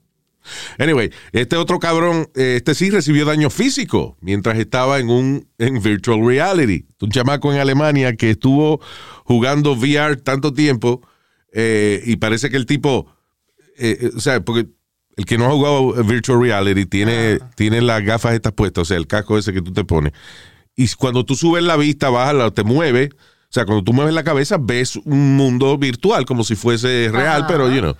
Anyway, 0.78 1.10
este 1.32 1.56
otro 1.56 1.78
cabrón, 1.78 2.28
eh, 2.34 2.54
este 2.56 2.74
sí 2.74 2.90
recibió 2.90 3.24
daño 3.24 3.50
físico 3.50 4.16
mientras 4.20 4.58
estaba 4.58 4.98
en 4.98 5.10
un 5.10 5.48
en 5.58 5.82
virtual 5.82 6.24
reality. 6.24 6.86
Un 7.00 7.10
chamaco 7.10 7.52
en 7.52 7.60
Alemania 7.60 8.16
que 8.16 8.30
estuvo 8.30 8.80
jugando 9.24 9.72
VR 9.72 10.16
tanto 10.16 10.52
tiempo 10.52 11.02
eh, 11.52 12.02
y 12.04 12.16
parece 12.16 12.50
que 12.50 12.56
el 12.56 12.66
tipo, 12.66 13.06
eh, 13.78 14.10
o 14.14 14.20
sea, 14.20 14.40
porque 14.40 14.68
el 15.16 15.24
que 15.24 15.38
no 15.38 15.46
ha 15.46 15.50
jugado 15.50 16.04
virtual 16.04 16.40
reality 16.42 16.84
tiene, 16.84 17.38
tiene 17.54 17.80
las 17.80 18.04
gafas 18.04 18.34
estas 18.34 18.52
puestas, 18.52 18.82
o 18.82 18.84
sea, 18.84 18.96
el 18.98 19.06
casco 19.06 19.38
ese 19.38 19.52
que 19.52 19.62
tú 19.62 19.72
te 19.72 19.84
pones. 19.84 20.12
Y 20.76 20.86
cuando 20.90 21.24
tú 21.24 21.34
subes 21.34 21.64
la 21.64 21.76
vista, 21.76 22.10
bajas, 22.10 22.52
te 22.52 22.62
mueve. 22.62 23.10
O 23.48 23.52
sea, 23.56 23.64
cuando 23.64 23.82
tú 23.82 23.94
mueves 23.94 24.12
la 24.12 24.24
cabeza, 24.24 24.58
ves 24.60 24.96
un 24.96 25.36
mundo 25.36 25.78
virtual, 25.78 26.26
como 26.26 26.44
si 26.44 26.54
fuese 26.54 27.08
real, 27.10 27.46
pero, 27.48 27.72
you 27.72 27.80
know. 27.80 27.96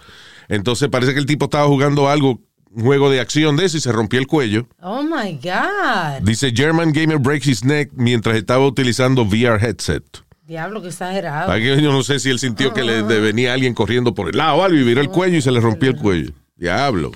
Entonces 0.49 0.89
parece 0.89 1.13
que 1.13 1.19
el 1.21 1.27
tipo 1.27 1.47
estaba 1.47 1.67
jugando 1.67 2.09
algo, 2.09 2.41
un 2.71 2.85
juego 2.85 3.11
de 3.11 3.21
acción 3.21 3.57
de 3.57 3.65
eso 3.65 3.77
y 3.77 3.81
se 3.81 3.93
rompió 3.93 4.19
el 4.21 4.27
cuello. 4.27 4.67
Oh 4.81 5.03
my 5.03 5.39
God. 5.43 6.23
Dice 6.23 6.53
German 6.55 6.93
gamer 6.93 7.19
breaks 7.19 7.47
his 7.47 7.65
neck 7.65 7.91
mientras 7.95 8.37
estaba 8.37 8.67
utilizando 8.67 9.23
VR 9.23 9.63
headset. 9.65 10.05
Diablo, 10.47 10.81
qué 10.81 10.89
exagerado. 10.89 11.51
Aquí 11.51 11.65
Yo 11.65 11.93
no 11.93 12.03
sé 12.05 12.21
si 12.21 12.31
él 12.31 12.39
sintió 12.39 12.73
que 12.73 12.85
le, 12.85 13.03
le 13.03 13.21
venía 13.21 13.53
alguien 13.53 13.75
corriendo 13.75 14.15
por 14.15 14.29
el 14.29 14.37
lado 14.37 14.59
o 14.59 14.63
algo 14.65 14.79
y 14.79 14.85
viró 14.85 15.01
el 15.01 15.09
cuello 15.09 15.37
y 15.39 15.43
se 15.43 15.51
le 15.51 15.61
rompió 15.61 15.91
el 15.91 15.97
cuello. 15.97 16.31
Diablo. 16.55 17.13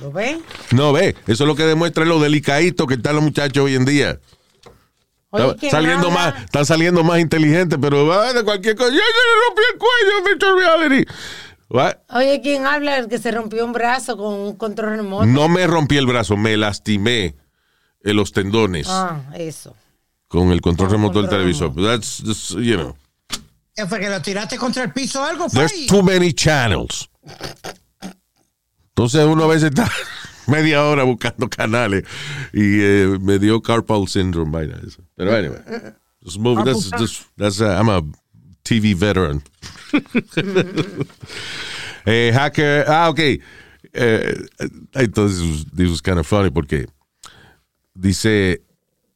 ¿Lo 0.00 0.12
ven? 0.12 0.42
No 0.72 0.92
ve, 0.92 1.14
eso 1.26 1.44
es 1.44 1.48
lo 1.48 1.54
que 1.54 1.62
demuestra 1.62 2.04
lo 2.04 2.20
delicadito 2.20 2.86
que 2.86 2.94
están 2.94 3.14
los 3.14 3.24
muchachos 3.24 3.64
hoy 3.64 3.74
en 3.76 3.84
día. 3.84 4.18
Oye, 5.30 5.44
Está 5.44 5.56
¿quién 5.56 5.72
saliendo 5.72 6.10
más, 6.10 6.44
están 6.44 6.66
saliendo 6.66 7.02
más 7.02 7.18
inteligentes, 7.20 7.78
pero 7.80 8.12
ah, 8.12 8.32
de 8.32 8.44
cualquier 8.44 8.76
cosa. 8.76 8.90
¡Ya 8.90 8.96
se 8.96 9.00
le 9.00 9.46
rompió 9.46 9.64
el 9.72 9.78
cuello, 9.78 10.28
virtual 10.28 10.58
reality! 10.58 11.10
What? 11.68 11.96
Oye, 12.10 12.40
¿quién 12.42 12.66
habla? 12.66 12.98
El 12.98 13.08
que 13.08 13.18
se 13.18 13.30
rompió 13.30 13.64
un 13.64 13.72
brazo 13.72 14.16
con 14.16 14.34
un 14.34 14.56
control 14.56 14.96
remoto. 14.96 15.26
No 15.26 15.48
me 15.48 15.66
rompí 15.66 15.96
el 15.96 16.06
brazo, 16.06 16.36
me 16.36 16.56
lastimé 16.56 17.34
en 18.02 18.16
los 18.16 18.32
tendones 18.32 18.86
Ah, 18.88 19.22
eso. 19.34 19.74
con 20.28 20.50
el 20.52 20.60
control 20.60 20.88
Con 20.88 20.96
remoto 20.96 21.20
del 21.22 21.28
control 21.30 21.40
televisor. 21.40 21.74
That's, 21.74 22.22
that's, 22.24 22.50
you 22.50 22.76
know, 22.76 22.96
¿Qué 23.74 23.86
fue 23.86 23.98
que 23.98 24.08
lo 24.08 24.20
tiraste 24.22 24.56
contra 24.56 24.84
el 24.84 24.92
piso 24.92 25.20
o 25.22 25.24
algo? 25.24 25.46
There's 25.48 25.72
ahí? 25.72 25.86
too 25.86 26.02
many 26.02 26.32
channels. 26.32 27.08
Entonces 28.90 29.24
uno 29.26 29.44
a 29.44 29.46
veces 29.48 29.70
está 29.70 29.90
media 30.46 30.84
hora 30.84 31.02
buscando 31.02 31.48
canales 31.48 32.04
y 32.52 32.80
eh, 32.80 33.18
me 33.20 33.38
dio 33.38 33.60
carpal 33.62 34.06
syndrome, 34.06 34.52
vaina 34.52 34.78
eso. 34.86 35.02
Pero 35.16 35.34
anyway, 35.34 35.58
just 36.22 36.38
move. 36.38 36.62
That's, 36.64 36.90
just, 36.98 37.22
that's 37.36 37.60
uh, 37.60 37.76
I'm 37.76 37.88
a 37.88 38.02
TV 38.64 38.94
veteran. 38.94 39.42
Eh, 42.06 42.32
hacker, 42.34 42.84
ah, 42.86 43.08
ok. 43.08 43.18
Eh, 43.18 44.46
entonces, 44.92 45.64
this 45.74 45.88
was 45.88 46.02
kind 46.02 46.18
of 46.18 46.26
funny 46.26 46.50
porque 46.50 46.86
dice 47.94 48.60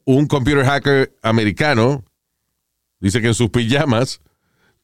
un 0.06 0.26
computer 0.26 0.64
hacker 0.64 1.12
americano 1.20 2.02
dice 2.98 3.20
que 3.20 3.26
en 3.26 3.34
sus 3.34 3.50
pijamas 3.50 4.22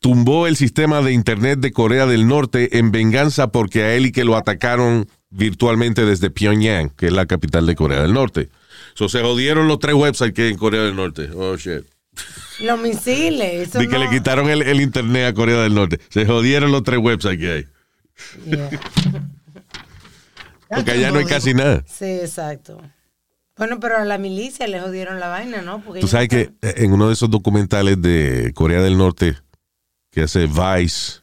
tumbó 0.00 0.46
el 0.46 0.56
sistema 0.56 1.00
de 1.00 1.12
internet 1.12 1.60
de 1.60 1.72
Corea 1.72 2.04
del 2.04 2.26
Norte 2.26 2.78
en 2.78 2.92
venganza 2.92 3.50
porque 3.50 3.84
a 3.84 3.94
él 3.94 4.04
y 4.06 4.12
que 4.12 4.24
lo 4.24 4.36
atacaron 4.36 5.08
virtualmente 5.30 6.04
desde 6.04 6.28
Pyongyang, 6.28 6.90
que 6.90 7.06
es 7.06 7.12
la 7.12 7.24
capital 7.24 7.64
de 7.64 7.74
Corea 7.74 8.02
del 8.02 8.12
Norte. 8.12 8.50
So, 8.94 9.08
se 9.08 9.22
jodieron 9.22 9.66
los 9.66 9.78
tres 9.78 9.94
websites 9.94 10.34
que 10.34 10.42
hay 10.42 10.50
en 10.50 10.58
Corea 10.58 10.82
del 10.82 10.94
Norte. 10.94 11.30
Oh, 11.34 11.56
shit. 11.56 11.86
Los 12.60 12.80
misiles. 12.80 13.68
Eso 13.68 13.78
De 13.78 13.88
que 13.88 13.98
no- 13.98 14.04
le 14.04 14.10
quitaron 14.10 14.48
el, 14.48 14.62
el 14.62 14.80
internet 14.80 15.26
a 15.26 15.34
Corea 15.34 15.60
del 15.62 15.74
Norte. 15.74 15.98
Se 16.10 16.24
jodieron 16.26 16.70
los 16.72 16.82
tres 16.82 16.98
websites 17.00 17.38
que 17.38 17.50
hay. 17.52 17.66
Yeah. 18.46 18.70
Porque 20.68 20.90
allá 20.92 21.10
no 21.10 21.18
hay 21.18 21.24
casi 21.26 21.54
nada. 21.54 21.84
Sí, 21.86 22.04
exacto. 22.04 22.80
Bueno, 23.56 23.78
pero 23.78 23.98
a 23.98 24.04
la 24.04 24.18
milicia 24.18 24.66
le 24.66 24.80
jodieron 24.80 25.20
la 25.20 25.28
vaina, 25.28 25.62
¿no? 25.62 25.80
Porque 25.82 26.00
Tú 26.00 26.08
sabes 26.08 26.28
que 26.28 26.50
en 26.62 26.92
uno 26.92 27.06
de 27.08 27.12
esos 27.14 27.30
documentales 27.30 28.00
de 28.02 28.50
Corea 28.54 28.80
del 28.82 28.96
Norte 28.98 29.36
que 30.10 30.22
hace 30.22 30.46
Vice, 30.46 31.20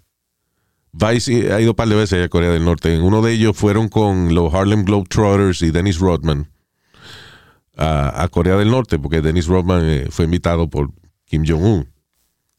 Vice 0.93 1.51
ha 1.53 1.59
ido 1.59 1.71
un 1.71 1.75
par 1.75 1.87
de 1.89 1.95
veces 1.95 2.25
a 2.25 2.29
Corea 2.29 2.51
del 2.51 2.63
Norte. 2.63 2.93
En 2.93 3.01
uno 3.03 3.21
de 3.21 3.33
ellos 3.33 3.55
fueron 3.57 3.89
con 3.89 4.33
los 4.33 4.53
Harlem 4.53 4.85
Globetrotters 4.85 5.61
y 5.61 5.71
Dennis 5.71 5.97
Rodman 5.99 6.49
a, 7.77 8.23
a 8.23 8.27
Corea 8.27 8.55
del 8.57 8.69
Norte, 8.69 8.99
porque 8.99 9.21
Dennis 9.21 9.47
Rodman 9.47 9.83
eh, 9.85 10.07
fue 10.09 10.25
invitado 10.25 10.69
por 10.69 10.91
Kim 11.25 11.43
Jong-un. 11.47 11.89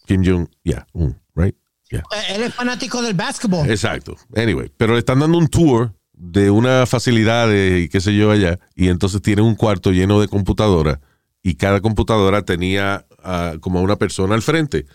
Kim 0.06 0.22
Jong, 0.24 0.48
yeah, 0.62 0.86
un, 0.92 1.20
right? 1.34 1.54
Yeah. 1.90 2.02
Eh, 2.10 2.34
Él 2.36 2.42
es 2.42 2.54
fanático 2.54 3.02
del 3.02 3.14
básquetbol. 3.14 3.70
Exacto. 3.70 4.16
Anyway, 4.34 4.72
pero 4.76 4.94
le 4.94 5.00
están 5.00 5.20
dando 5.20 5.38
un 5.38 5.48
tour 5.48 5.92
de 6.12 6.50
una 6.50 6.86
facilidad 6.86 7.48
de, 7.48 7.80
y 7.80 7.88
qué 7.88 8.00
sé 8.00 8.14
yo 8.14 8.30
allá, 8.30 8.58
y 8.74 8.88
entonces 8.88 9.20
tiene 9.22 9.42
un 9.42 9.54
cuarto 9.54 9.90
lleno 9.90 10.20
de 10.20 10.28
computadoras, 10.28 10.98
y 11.42 11.56
cada 11.56 11.80
computadora 11.80 12.42
tenía 12.42 13.06
ah, 13.22 13.54
como 13.60 13.80
a 13.80 13.82
una 13.82 13.96
persona 13.96 14.34
al 14.34 14.42
frente. 14.42 14.86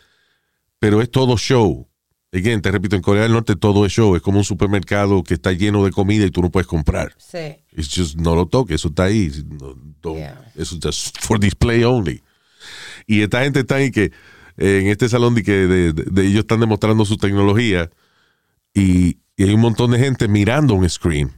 Pero 0.79 1.01
es 1.01 1.09
todo 1.11 1.37
show. 1.37 1.89
Again, 2.37 2.61
te 2.61 2.71
repito, 2.71 2.95
en 2.95 3.01
Corea 3.01 3.23
del 3.23 3.31
Norte 3.33 3.55
todo 3.55 3.85
es 3.85 3.91
show. 3.93 4.15
Es 4.15 4.21
como 4.21 4.37
un 4.39 4.43
supermercado 4.43 5.23
que 5.23 5.33
está 5.35 5.51
lleno 5.51 5.83
de 5.85 5.91
comida 5.91 6.25
y 6.25 6.31
tú 6.31 6.41
no 6.41 6.49
puedes 6.51 6.67
comprar. 6.67 7.13
Sí. 7.17 7.57
It's 7.75 7.93
just, 7.95 8.15
no 8.15 8.35
lo 8.35 8.45
toques, 8.47 8.75
eso 8.75 8.89
está 8.89 9.03
ahí. 9.05 9.31
No, 9.59 9.75
Yeah. 10.15 10.51
Eso 10.55 10.75
es 10.75 10.81
just 10.81 11.17
for 11.19 11.37
display 11.39 11.83
only. 11.83 12.21
Y 13.07 13.21
esta 13.21 13.43
gente 13.43 13.59
está 13.61 13.75
ahí 13.75 13.91
que 13.91 14.11
eh, 14.57 14.79
en 14.81 14.87
este 14.87 15.09
salón 15.09 15.35
de 15.35 15.43
que 15.43 15.51
de, 15.51 15.91
de- 15.93 16.03
de 16.09 16.25
ellos 16.25 16.41
están 16.41 16.59
demostrando 16.61 17.03
su 17.03 17.17
tecnología 17.17 17.89
y, 18.73 19.17
y 19.35 19.43
hay 19.43 19.53
un 19.53 19.59
montón 19.61 19.91
de 19.91 19.99
gente 19.99 20.27
mirando 20.29 20.75
un 20.75 20.89
screen 20.89 21.31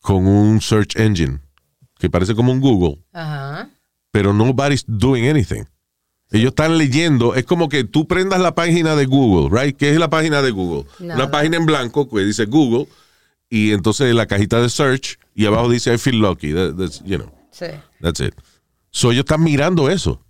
con 0.00 0.26
un 0.26 0.60
search 0.60 0.96
engine 0.96 1.40
que 1.98 2.08
parece 2.10 2.34
como 2.34 2.52
un 2.52 2.60
Google, 2.60 3.04
Ajá. 3.12 3.70
pero 4.10 4.32
nobody's 4.32 4.84
doing 4.88 5.28
anything. 5.28 5.64
Ellos 6.32 6.48
están 6.50 6.78
leyendo, 6.78 7.34
es 7.34 7.44
como 7.44 7.68
que 7.68 7.84
tú 7.84 8.06
prendas 8.08 8.40
la 8.40 8.54
página 8.54 8.96
de 8.96 9.04
Google, 9.06 9.50
right? 9.56 9.76
¿Qué 9.76 9.90
es 9.90 9.98
la 9.98 10.08
página 10.08 10.40
de 10.42 10.50
Google? 10.50 10.86
Nada. 10.98 11.14
Una 11.24 11.30
página 11.30 11.58
en 11.58 11.66
blanco 11.66 12.08
que 12.08 12.20
dice 12.20 12.46
Google 12.46 12.88
y 13.50 13.72
entonces 13.72 14.14
la 14.14 14.26
cajita 14.26 14.60
de 14.62 14.70
search 14.70 15.18
y 15.34 15.44
abajo 15.46 15.68
dice 15.68 15.92
I 15.94 15.98
feel 15.98 16.18
lucky, 16.20 16.52
That- 16.54 16.74
that's, 16.78 17.02
you 17.04 17.18
know, 17.18 17.30
Sí. 17.50 17.66
that's 18.00 18.20
it. 18.20 18.34
So 18.90 19.10
ellos 19.12 19.24
están 19.24 19.42
mirando 19.42 19.90
eso. 19.90 20.22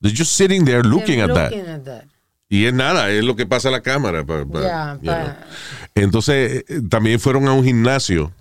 They're 0.00 0.16
just 0.16 0.32
sitting 0.32 0.64
there 0.64 0.82
looking 0.82 1.20
at 1.20 1.32
that. 1.34 1.50
looking 1.52 1.68
at 1.68 1.82
that. 1.84 2.04
Y 2.48 2.66
es 2.66 2.74
nada, 2.74 3.10
es 3.10 3.24
lo 3.24 3.34
que 3.36 3.46
pasa 3.46 3.68
a 3.68 3.72
la 3.72 3.80
cámara. 3.82 4.24
pa- 4.24 4.44
pa- 4.44 4.98
pa-. 5.02 5.38
Entonces, 5.94 6.64
eh, 6.68 6.80
también 6.88 7.18
fueron 7.20 7.46
a 7.48 7.52
un 7.52 7.64
gimnasio 7.64 8.32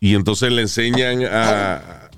y 0.00 0.14
entonces 0.14 0.52
le 0.52 0.62
enseñan 0.62 1.24
a, 1.24 1.74
a- 1.76 2.09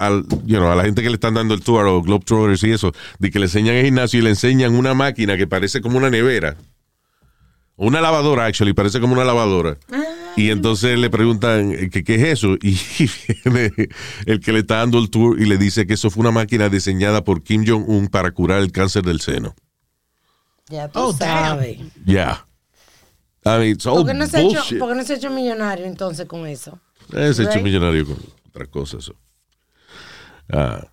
al- 0.00 0.24
you 0.46 0.56
know, 0.58 0.70
a 0.70 0.74
la 0.74 0.84
gente 0.84 1.02
que 1.02 1.08
le 1.10 1.14
están 1.14 1.34
dando 1.34 1.54
el 1.54 1.60
tour, 1.62 1.86
o 1.86 2.02
Globetrotters 2.02 2.62
y 2.64 2.70
eso, 2.72 2.92
de 3.18 3.30
que 3.30 3.38
le 3.38 3.46
enseñan 3.46 3.74
el 3.76 3.84
gimnasio 3.84 4.18
y 4.20 4.22
le 4.22 4.30
enseñan 4.30 4.74
una 4.74 4.94
máquina 4.94 5.36
que 5.36 5.46
parece 5.46 5.80
como 5.80 5.98
una 5.98 6.10
nevera. 6.10 6.56
Una 7.76 8.00
lavadora, 8.00 8.44
actually, 8.46 8.72
parece 8.74 9.00
como 9.00 9.14
una 9.14 9.24
lavadora. 9.24 9.78
Y 10.36 10.50
entonces 10.50 10.98
le 10.98 11.08
preguntan 11.10 11.72
eh, 11.72 11.90
que 11.90 12.04
qué 12.04 12.14
es 12.16 12.22
eso. 12.38 12.56
Y 12.62 12.76
viene 13.44 13.72
el 14.26 14.40
que 14.40 14.52
le 14.52 14.60
está 14.60 14.76
dando 14.76 14.98
el 14.98 15.08
tour 15.10 15.40
y 15.40 15.46
le 15.46 15.56
dice 15.56 15.86
que 15.86 15.94
eso 15.94 16.10
fue 16.10 16.20
una 16.20 16.30
máquina 16.30 16.68
diseñada 16.68 17.24
por 17.24 17.42
Kim 17.42 17.64
Jong-un 17.66 18.08
para 18.08 18.30
curar 18.32 18.60
el 18.60 18.70
cáncer 18.70 19.02
del 19.02 19.20
seno. 19.20 19.54
Ya 20.68 20.88
tú 20.88 20.98
Oh, 21.00 21.12
sabes. 21.12 21.78
Yeah. 22.04 22.46
I 23.44 23.48
mean, 23.58 23.76
¿Por 23.78 24.06
qué, 24.06 24.12
no 24.14 24.26
se 24.26 24.36
ha 24.36 24.40
hecho, 24.42 24.62
por 24.78 24.90
qué 24.90 24.94
no 24.94 25.02
se 25.04 25.14
ha 25.14 25.16
hecho 25.16 25.30
millonario 25.30 25.86
entonces 25.86 26.26
con 26.26 26.46
eso? 26.46 26.78
Es 27.12 27.38
hecho 27.38 27.50
Right? 27.54 27.62
millonario 27.62 28.04
con 28.06 28.18
otras 28.50 28.68
cosas. 28.68 29.04
So. 29.04 29.14
Ah, 30.52 30.88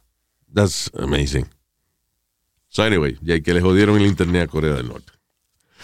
that's 0.54 0.90
amazing. 0.98 1.48
So 2.70 2.84
anyway, 2.84 3.18
ya 3.22 3.40
que 3.42 3.54
le 3.54 3.62
jodieron 3.62 3.98
el 3.98 4.06
internet 4.06 4.44
a 4.44 4.48
Corea 4.48 4.74
del 4.74 4.88
Norte. 4.88 5.12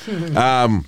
Um, 0.07 0.83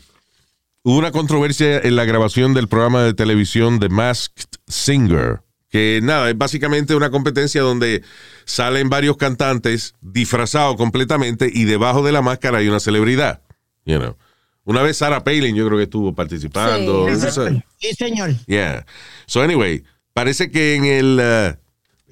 hubo 0.83 0.97
una 0.97 1.11
controversia 1.11 1.79
en 1.79 1.95
la 1.95 2.05
grabación 2.05 2.53
del 2.53 2.67
programa 2.67 3.03
de 3.03 3.13
televisión 3.13 3.79
The 3.79 3.89
Masked 3.89 4.59
Singer, 4.67 5.41
que 5.69 5.99
nada, 6.03 6.29
es 6.29 6.37
básicamente 6.37 6.95
una 6.95 7.09
competencia 7.09 7.61
donde 7.61 8.03
salen 8.45 8.89
varios 8.89 9.17
cantantes 9.17 9.93
disfrazados 10.01 10.75
completamente 10.75 11.49
y 11.51 11.63
debajo 11.63 12.03
de 12.03 12.11
la 12.11 12.21
máscara 12.21 12.59
hay 12.59 12.67
una 12.67 12.79
celebridad. 12.79 13.41
You 13.85 13.99
know. 13.99 14.17
Una 14.63 14.81
vez 14.81 14.97
Sarah 14.97 15.23
Palin 15.23 15.55
yo 15.55 15.65
creo 15.65 15.77
que 15.77 15.83
estuvo 15.83 16.13
participando. 16.13 17.07
Sí. 17.07 17.39
No. 17.39 17.63
Sí, 17.77 17.93
señor. 17.93 18.35
Yeah. 18.47 18.85
So 19.27 19.41
anyway, 19.41 19.83
parece 20.13 20.49
que 20.49 20.75
en 20.75 20.85
el 20.85 21.19
uh, 21.19 21.64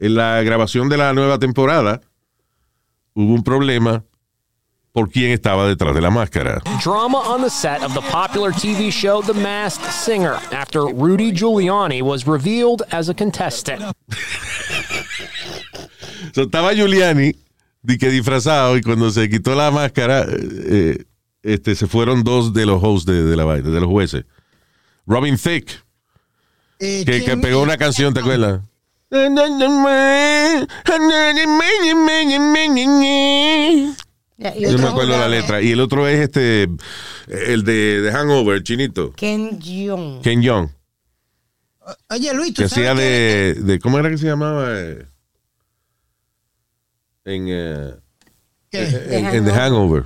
en 0.05 0.15
la 0.15 0.41
grabación 0.43 0.89
de 0.89 0.97
la 0.97 1.13
nueva 1.13 1.39
temporada 1.39 2.01
hubo 3.15 3.33
un 3.33 3.43
problema 3.43 4.03
por 4.91 5.09
quién 5.09 5.31
estaba 5.31 5.67
detrás 5.67 5.95
de 5.95 6.01
la 6.01 6.09
máscara. 6.11 6.61
Drama 6.83 7.19
on 7.19 7.41
the 7.41 7.49
set 7.49 7.81
of 7.83 7.93
the 7.93 8.01
popular 8.11 8.51
TV 8.51 8.91
show 8.91 9.21
The 9.23 9.33
Masked 9.33 9.91
Singer 9.91 10.35
after 10.51 10.81
Rudy 10.85 11.31
Giuliani 11.31 12.01
was 12.03 12.27
revealed 12.27 12.83
as 12.91 13.09
a 13.09 13.13
contestant. 13.13 13.81
So, 16.33 16.43
estaba 16.43 16.73
Giuliani 16.73 17.33
di 17.81 17.97
que 17.97 18.09
disfrazado 18.09 18.77
y 18.77 18.81
cuando 18.81 19.09
se 19.11 19.29
quitó 19.29 19.55
la 19.55 19.71
máscara 19.71 20.25
eh, 20.29 21.05
este 21.41 21.75
se 21.75 21.87
fueron 21.87 22.23
dos 22.23 22.53
de 22.53 22.65
los 22.65 22.81
hosts 22.83 23.05
de, 23.05 23.23
de 23.23 23.35
la 23.35 23.45
vaina, 23.45 23.69
de 23.69 23.79
los 23.79 23.89
jueces. 23.89 24.25
Robin 25.07 25.37
Thicke, 25.37 25.81
Eh, 26.79 27.03
que, 27.05 27.19
que 27.19 27.23
¿quién- 27.25 27.41
pegó 27.41 27.61
una 27.61 27.77
canción, 27.77 28.13
¿te 28.13 28.19
acuerdas? 28.19 28.61
Ya, 34.37 34.55
y 34.57 34.61
Yo 34.63 34.71
no 34.73 34.77
me 34.79 34.87
acuerdo 34.89 35.17
la 35.17 35.27
letra. 35.27 35.61
Y 35.61 35.71
el 35.71 35.79
otro 35.79 36.07
es 36.07 36.19
este, 36.19 36.63
el 37.27 37.63
de, 37.63 38.01
de 38.01 38.11
Hangover, 38.11 38.55
el 38.57 38.63
chinito. 38.63 39.11
Ken 39.13 39.61
Jeong. 39.61 40.21
Ken 40.21 40.41
Young, 40.41 40.69
Oye, 42.09 42.33
Luis, 42.33 42.53
tú 42.53 42.63
que 42.63 42.69
sabes 42.69 42.89
hacía 42.89 42.95
que- 42.95 43.01
de, 43.01 43.53
de. 43.61 43.79
¿Cómo 43.79 43.99
era 43.99 44.09
que 44.09 44.17
se 44.17 44.25
llamaba? 44.25 44.69
En, 47.25 47.47
eh, 47.49 47.93
que- 48.71 49.17
en, 49.17 49.25
en 49.27 49.45
The 49.45 49.51
Hangover. 49.51 50.05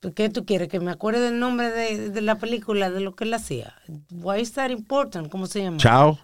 ¿Por 0.00 0.14
qué 0.14 0.28
tú 0.28 0.44
quieres 0.44 0.68
que 0.68 0.80
me 0.80 0.90
acuerde 0.90 1.20
del 1.20 1.38
nombre 1.38 1.70
de, 1.70 2.10
de 2.10 2.20
la 2.22 2.36
película, 2.38 2.90
de 2.90 3.00
lo 3.00 3.14
que 3.16 3.24
él 3.24 3.34
hacía? 3.34 3.74
Why 4.10 4.40
is 4.40 4.52
that 4.52 4.70
important? 4.70 5.28
¿Cómo 5.28 5.46
se 5.46 5.62
llama? 5.62 5.76
Chao. 5.78 6.18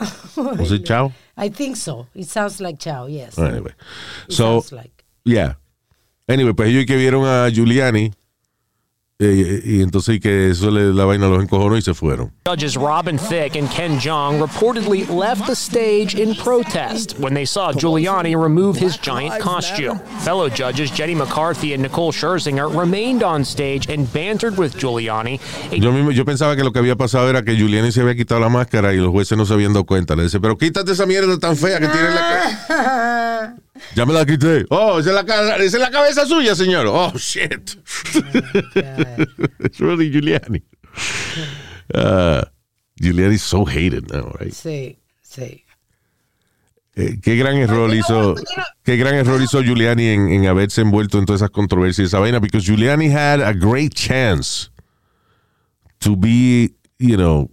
Was 0.36 0.72
it 0.72 0.84
Chao? 0.84 1.12
I 1.36 1.48
think 1.50 1.76
so. 1.76 2.06
It 2.14 2.26
sounds 2.28 2.60
like 2.60 2.78
Chao, 2.78 3.06
yes. 3.06 3.38
Anyway. 3.38 3.72
It 4.28 4.32
So, 4.32 4.64
like. 4.72 5.04
yeah. 5.24 5.54
Anyway, 6.28 6.52
pues 6.52 6.68
ellos 6.70 6.86
que 6.86 6.96
vieron 6.96 7.24
a 7.26 7.48
Giuliani. 7.50 8.12
Eh, 9.20 9.60
y 9.64 9.82
entonces 9.82 10.16
y 10.16 10.20
que 10.20 10.50
eso 10.50 10.70
le, 10.70 10.94
la 10.94 11.04
vaina 11.04 11.28
los 11.28 11.42
encojonó 11.42 11.76
y 11.76 11.82
se 11.82 11.92
fueron. 11.92 12.32
Judges 12.46 12.76
Robin 12.76 13.18
Thicke 13.18 13.56
and 13.56 13.70
Ken 13.70 13.98
Jeong 13.98 14.40
reportedly 14.40 15.06
left 15.08 15.46
the 15.46 15.54
stage 15.54 16.14
in 16.14 16.34
protest 16.34 17.18
when 17.18 17.34
they 17.34 17.44
saw 17.44 17.70
Giuliani 17.72 18.34
remove 18.34 18.76
his 18.76 18.96
giant 18.96 19.38
costume. 19.40 19.98
Fellow 20.20 20.48
judges 20.48 20.90
Jenny 20.90 21.14
McCarthy 21.14 21.74
and 21.74 21.82
Nicole 21.82 22.12
Scherzinger 22.12 22.74
remained 22.74 23.22
on 23.22 23.44
stage 23.44 23.88
and 23.90 24.10
bantered 24.10 24.56
with 24.56 24.74
Giuliani. 24.76 25.38
Yo 25.70 25.92
mismo, 25.92 26.12
yo 26.12 26.24
pensaba 26.24 26.56
que 26.56 26.64
lo 26.64 26.72
que 26.72 26.78
había 26.78 26.96
pasado 26.96 27.28
era 27.28 27.42
que 27.42 27.54
Giuliani 27.54 27.92
se 27.92 28.00
había 28.00 28.14
quitado 28.14 28.40
la 28.40 28.48
máscara 28.48 28.94
y 28.94 28.96
los 28.96 29.10
jueces 29.10 29.36
no 29.36 29.44
se 29.44 29.52
habían 29.52 29.74
dado 29.74 29.84
cuenta. 29.84 30.16
Le 30.16 30.22
dice, 30.22 30.40
pero 30.40 30.56
quítate 30.56 30.92
esa 30.92 31.04
mierda 31.04 31.38
tan 31.38 31.56
fea 31.56 31.78
que 31.78 31.88
tiene 31.88 32.08
en 32.08 32.14
la 32.14 32.20
cara. 32.20 33.26
Ya 33.94 34.06
me 34.06 34.12
la 34.12 34.24
quité. 34.24 34.66
Oh, 34.70 34.98
esa 34.98 35.10
es 35.10 35.26
la, 35.26 35.56
esa 35.56 35.76
es 35.76 35.82
la 35.82 35.90
cabeza 35.90 36.26
suya, 36.26 36.54
señor. 36.54 36.86
Oh, 36.86 37.12
shit. 37.16 37.76
It's 39.60 39.80
really 39.80 40.10
Giuliani. 40.10 40.62
Uh, 41.94 42.42
Giuliani 43.00 43.34
is 43.34 43.42
so 43.42 43.64
hated 43.64 44.10
now, 44.12 44.32
right? 44.40 44.52
Sí, 44.52 44.98
sí. 45.22 45.64
Eh, 46.96 47.18
qué 47.22 47.36
gran 47.36 47.56
error 47.56 47.94
hizo, 47.94 48.34
qué 48.84 48.96
gran 48.96 49.14
error 49.14 49.40
hizo 49.40 49.62
Giuliani 49.62 50.08
en, 50.08 50.28
en 50.28 50.46
haberse 50.46 50.82
envuelto 50.82 51.18
en 51.18 51.24
todas 51.24 51.40
esas 51.40 51.50
controversias 51.50 52.04
y 52.04 52.06
esa 52.08 52.18
vaina, 52.18 52.40
because 52.40 52.66
Giuliani 52.66 53.08
had 53.10 53.40
a 53.40 53.52
great 53.54 53.94
chance 53.94 54.70
to 56.00 56.16
be, 56.16 56.74
you 56.98 57.16
know, 57.16 57.48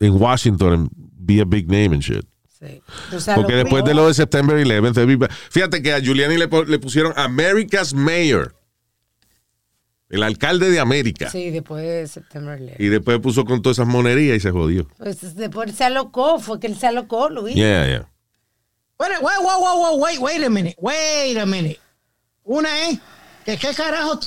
in 0.00 0.18
Washington 0.18 0.72
and 0.72 0.90
be 1.24 1.40
a 1.40 1.46
big 1.46 1.70
name 1.70 1.92
and 1.92 2.02
shit. 2.02 2.26
Sí. 2.62 2.82
O 3.14 3.20
sea, 3.20 3.34
Porque 3.34 3.54
después 3.54 3.84
de 3.84 3.94
lo 3.94 4.06
de 4.08 4.14
September 4.14 4.56
11, 4.56 5.00
everybody- 5.02 5.32
fíjate 5.50 5.82
que 5.82 5.92
a 5.92 5.98
Giuliani 6.00 6.36
le, 6.36 6.48
le 6.66 6.78
pusieron 6.78 7.12
America's 7.16 7.92
Mayor, 7.94 8.54
el 10.08 10.22
alcalde 10.22 10.70
de 10.70 10.78
América, 10.78 11.30
Sí, 11.30 11.50
después 11.50 11.82
de 11.84 12.06
September 12.06 12.60
11. 12.60 12.76
y 12.78 12.88
después 12.88 13.18
puso 13.20 13.44
con 13.44 13.62
todas 13.62 13.78
esas 13.78 13.88
monerías 13.88 14.36
y 14.36 14.40
se 14.40 14.50
jodió. 14.50 14.86
Pues 14.98 15.34
después 15.36 15.68
él 15.70 15.74
se 15.74 15.84
alocó, 15.84 16.38
fue 16.38 16.60
que 16.60 16.66
él 16.66 16.76
se 16.78 16.86
alocó, 16.86 17.28
Luis. 17.30 17.54
Yeah, 17.54 17.86
yeah. 17.86 18.08
Wait, 18.98 19.10
wait, 19.20 19.36
wait, 19.40 19.98
wait, 19.98 19.98
wait, 19.98 20.18
wait 20.20 20.44
a 20.44 20.50
minute, 20.50 20.76
wait 20.78 21.36
a 21.38 21.46
minute. 21.46 21.80
Una 22.44 22.88
es 22.88 22.98
que 23.44 23.56
qué 23.56 23.74
carajo 23.74 24.20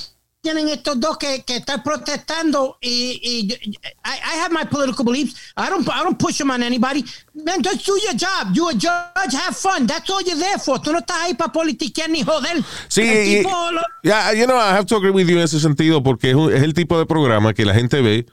tienen 0.46 0.68
estos 0.68 1.00
dos 1.00 1.18
que, 1.18 1.42
que 1.44 1.56
están 1.56 1.82
protestando 1.82 2.78
y, 2.80 3.18
y 3.20 3.52
I, 3.52 3.88
I 4.04 4.38
have 4.40 4.52
my 4.52 4.64
political 4.64 5.04
beliefs. 5.04 5.34
I 5.56 5.68
don't 5.68 5.84
I 5.88 6.04
don't 6.04 6.16
push 6.18 6.38
them 6.38 6.50
on 6.52 6.62
anybody. 6.62 7.04
Man, 7.34 7.62
just 7.64 7.84
do 7.84 7.94
your 7.98 8.14
job. 8.14 8.54
You 8.54 8.68
a 8.68 8.72
judge, 8.74 9.34
have 9.34 9.56
fun. 9.56 9.86
That's 9.88 10.08
all 10.08 10.22
you're 10.22 10.38
there 10.38 10.58
for. 10.60 10.78
Tú 10.80 10.92
no 10.92 10.98
estás 11.00 11.16
ahí 11.22 11.34
para 11.34 11.50
politiquear 11.50 12.08
ni 12.10 12.22
joder. 12.22 12.62
Sí, 12.88 13.02
y- 13.02 13.38
tipo 13.42 13.50
lo- 13.72 13.82
yeah, 14.04 14.32
you 14.34 14.46
know, 14.46 14.56
I 14.56 14.70
have 14.76 14.86
to 14.86 14.96
agree 14.96 15.10
with 15.10 15.26
you 15.28 15.36
en 15.36 15.42
ese 15.42 15.58
sentido 15.58 16.00
porque 16.04 16.30
es, 16.30 16.36
un- 16.36 16.52
es 16.54 16.62
el 16.62 16.74
tipo 16.74 16.96
de 16.96 17.06
programa 17.06 17.52
que 17.52 17.64
la 17.64 17.74
gente 17.74 18.00
ve 18.00 18.26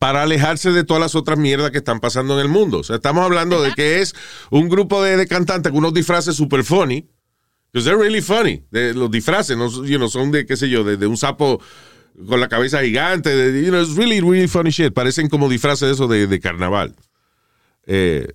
para 0.00 0.22
alejarse 0.22 0.72
de 0.72 0.82
todas 0.82 1.00
las 1.00 1.14
otras 1.14 1.38
mierdas 1.38 1.70
que 1.70 1.78
están 1.78 2.00
pasando 2.00 2.34
en 2.34 2.40
el 2.40 2.48
mundo. 2.48 2.78
O 2.80 2.82
sea, 2.82 2.96
estamos 2.96 3.24
hablando 3.24 3.62
de 3.62 3.72
que 3.74 4.00
es 4.02 4.12
un 4.50 4.68
grupo 4.68 5.00
de, 5.04 5.16
de 5.16 5.28
cantantes 5.28 5.70
con 5.70 5.78
unos 5.78 5.94
disfraces 5.94 6.34
super 6.34 6.64
funny. 6.64 7.06
Because 7.72 7.84
they're 7.86 7.98
really 7.98 8.20
funny. 8.20 8.62
De, 8.70 8.92
los 8.92 9.10
disfraces, 9.10 9.56
no, 9.56 9.68
you 9.84 9.96
know, 9.96 10.08
son 10.08 10.30
de, 10.30 10.44
qué 10.44 10.56
sé 10.56 10.68
yo, 10.68 10.84
de, 10.84 10.96
de 10.98 11.06
un 11.06 11.16
sapo 11.16 11.60
con 12.28 12.38
la 12.40 12.48
cabeza 12.48 12.82
gigante. 12.82 13.30
de- 13.34 13.62
you 13.64 13.70
know, 13.70 13.80
it's 13.82 13.96
really, 13.96 14.20
really 14.20 14.46
funny 14.48 14.70
shit. 14.70 14.92
Parecen 14.92 15.28
como 15.28 15.48
disfraces 15.48 15.88
de 15.88 15.94
eso 15.94 16.06
de, 16.06 16.26
de 16.26 16.40
carnaval. 16.40 16.94
Eh, 17.86 18.28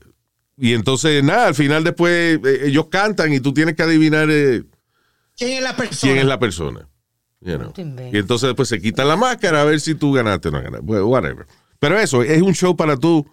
y 0.57 0.73
entonces, 0.73 1.23
nada, 1.23 1.47
al 1.47 1.55
final 1.55 1.83
después 1.83 2.39
eh, 2.43 2.61
ellos 2.65 2.87
cantan 2.89 3.31
y 3.31 3.39
tú 3.39 3.53
tienes 3.53 3.75
que 3.75 3.83
adivinar 3.83 4.27
eh, 4.31 4.63
¿Quién 5.37 5.51
es 5.51 5.61
la 5.61 5.75
persona? 5.75 5.99
quién 6.01 6.17
es 6.17 6.25
la 6.25 6.39
persona. 6.39 6.89
You 7.41 7.57
know. 7.59 7.71
Y 8.11 8.17
entonces 8.17 8.47
después 8.47 8.67
se 8.67 8.81
quitan 8.81 9.07
la 9.07 9.15
máscara 9.15 9.61
a 9.61 9.65
ver 9.65 9.79
si 9.79 9.93
tú 9.93 10.11
ganaste 10.13 10.47
o 10.47 10.51
no 10.51 10.61
ganaste. 10.63 10.83
Whatever. 10.83 11.45
Pero 11.79 11.99
eso, 11.99 12.23
es 12.23 12.41
un 12.41 12.55
show 12.55 12.75
para 12.75 12.97
tú 12.97 13.29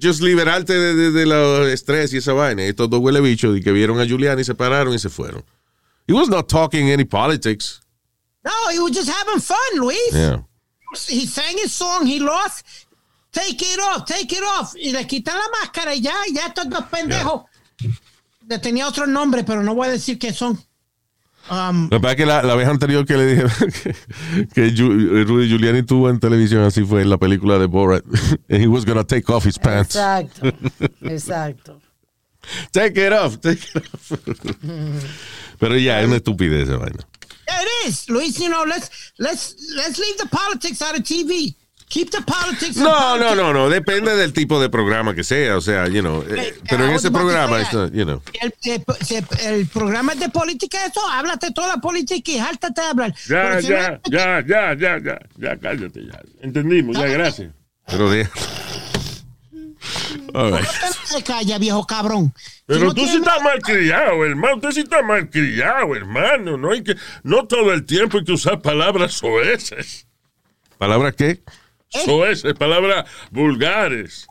just 0.00 0.20
liberarte 0.20 0.72
de, 0.72 0.94
de, 0.94 1.10
de 1.10 1.26
los 1.26 1.68
estrés 1.68 2.12
y 2.12 2.18
esa 2.18 2.32
vaina. 2.32 2.62
Estos 2.64 2.88
dos 2.88 3.00
huele 3.00 3.20
bichos 3.20 3.56
y 3.56 3.62
que 3.62 3.72
vieron 3.72 4.00
a 4.00 4.04
Giuliani 4.04 4.44
se 4.44 4.54
pararon 4.54 4.94
y 4.94 4.98
se 4.98 5.08
fueron. 5.08 5.44
He 6.06 6.12
was 6.12 6.28
not 6.28 6.48
talking 6.48 6.90
any 6.90 7.04
politics. 7.04 7.80
No, 8.44 8.52
he 8.70 8.78
was 8.78 8.92
just 8.92 9.08
having 9.08 9.40
fun, 9.40 9.80
Luis. 9.80 10.12
Yeah. 10.12 10.42
He 11.08 11.26
sang 11.26 11.56
his 11.56 11.72
song, 11.72 12.06
he 12.06 12.20
lost. 12.20 12.64
Take 13.32 13.62
it 13.62 13.80
off, 13.80 14.04
take 14.04 14.30
it 14.32 14.42
off. 14.42 14.74
Y 14.76 14.92
le 14.92 15.04
quitan 15.06 15.34
la 15.36 15.48
máscara 15.60 15.94
y 15.94 16.00
ya, 16.00 16.14
ya 16.32 16.46
estos 16.46 16.68
dos 16.68 16.84
pendejos. 16.90 17.44
Le 18.46 18.58
tenía 18.58 18.86
otro 18.86 19.06
nombre, 19.06 19.42
pero 19.44 19.62
no 19.62 19.74
voy 19.74 19.88
a 19.88 19.90
decir 19.92 20.18
qué 20.18 20.32
son. 20.32 20.58
Um, 21.50 21.84
Lo 21.90 21.98
que 21.98 22.00
pasa 22.00 22.12
es 22.12 22.16
que 22.16 22.24
la, 22.26 22.42
la 22.42 22.54
vez 22.54 22.66
anterior 22.66 23.04
que 23.04 23.16
le 23.18 23.26
dije 23.26 23.44
que, 23.82 24.46
que 24.54 24.74
Ju- 24.74 25.24
Rudy 25.26 25.48
Giuliani 25.48 25.82
tuvo 25.82 26.08
en 26.08 26.18
televisión 26.18 26.62
así 26.62 26.82
fue 26.84 27.02
en 27.02 27.10
la 27.10 27.18
película 27.18 27.58
de 27.58 27.66
Borat. 27.66 28.02
And 28.48 28.62
he 28.62 28.66
was 28.66 28.84
gonna 28.86 29.04
take 29.04 29.30
off 29.30 29.44
his 29.44 29.58
pants. 29.58 29.94
Exacto, 29.94 30.52
exacto. 31.02 31.80
Take 32.72 32.98
it 33.06 33.12
off, 33.12 33.38
take 33.40 33.60
it 33.74 33.76
off. 33.94 34.12
Pero 35.58 35.76
ya, 35.76 36.00
es 36.00 36.06
una 36.06 36.16
estupidez 36.16 36.68
esa 36.68 36.76
vaina. 36.78 37.06
it 37.46 37.88
is, 37.88 38.08
Luis. 38.08 38.38
You 38.38 38.48
know, 38.48 38.64
let's 38.64 38.90
let's 39.18 39.54
let's 39.76 39.98
leave 39.98 40.16
the 40.18 40.26
politics 40.28 40.80
out 40.82 40.94
of 40.98 41.04
TV. 41.04 41.54
Keep 41.88 42.10
the 42.10 42.22
politics. 42.22 42.76
No, 42.76 42.90
politics. 42.90 43.36
no, 43.36 43.42
no, 43.42 43.52
no. 43.52 43.68
Depende 43.68 44.16
del 44.16 44.32
tipo 44.32 44.60
de 44.60 44.68
programa 44.68 45.14
que 45.14 45.22
sea. 45.22 45.56
O 45.56 45.60
sea, 45.60 45.86
you 45.86 46.00
know. 46.00 46.22
eh, 46.28 46.54
pero 46.68 46.84
en 46.86 46.92
I 46.92 46.94
ese 46.94 47.10
programa, 47.10 47.58
you 47.92 48.04
know. 48.04 48.20
El, 48.40 48.52
el- 48.64 49.26
el 49.46 49.66
programa 49.68 50.12
es 50.14 50.20
de 50.20 50.28
política, 50.30 50.84
eso, 50.86 51.00
háblate 51.08 51.52
toda 51.52 51.68
la 51.68 51.76
política 51.80 52.30
y 52.32 52.38
háltate 52.38 52.80
de 52.80 52.86
hablar. 52.86 53.14
Ya, 53.28 53.60
si 53.60 53.68
ya, 53.68 53.90
no- 53.90 54.00
ya, 54.10 54.44
ya, 54.46 54.74
ya, 54.74 54.98
ya, 54.98 55.18
ya, 55.36 55.56
cállate, 55.58 56.06
ya. 56.06 56.20
Entendimos, 56.42 56.96
ya, 56.96 57.06
gracias. 57.06 57.52
Pero 57.86 58.10
de. 58.10 58.28
All 60.32 60.50
right. 60.56 60.66
Se 61.04 61.22
calla, 61.22 61.58
viejo 61.58 61.86
cabrón. 61.86 62.32
Si 62.36 62.62
Pero 62.66 62.86
no 62.86 62.94
tú 62.94 63.06
sí 63.06 63.16
estás 63.16 63.42
mal 63.42 63.60
criado, 63.60 64.24
hermano. 64.24 64.56
Usted 64.56 64.70
sí 64.72 64.80
está 64.80 65.02
mal 65.02 65.28
criado, 65.28 65.94
hermano. 65.94 66.56
No 66.56 66.72
hay 66.72 66.82
que, 66.82 66.96
no 67.22 67.46
todo 67.46 67.72
el 67.72 67.84
tiempo 67.84 68.18
hay 68.18 68.24
que 68.24 68.32
usar 68.32 68.60
palabras 68.62 69.12
soeces. 69.12 70.06
¿Palabras 70.78 71.14
qué? 71.16 71.42
Soeces, 72.04 72.54
palabras 72.54 73.04
vulgares. 73.30 74.26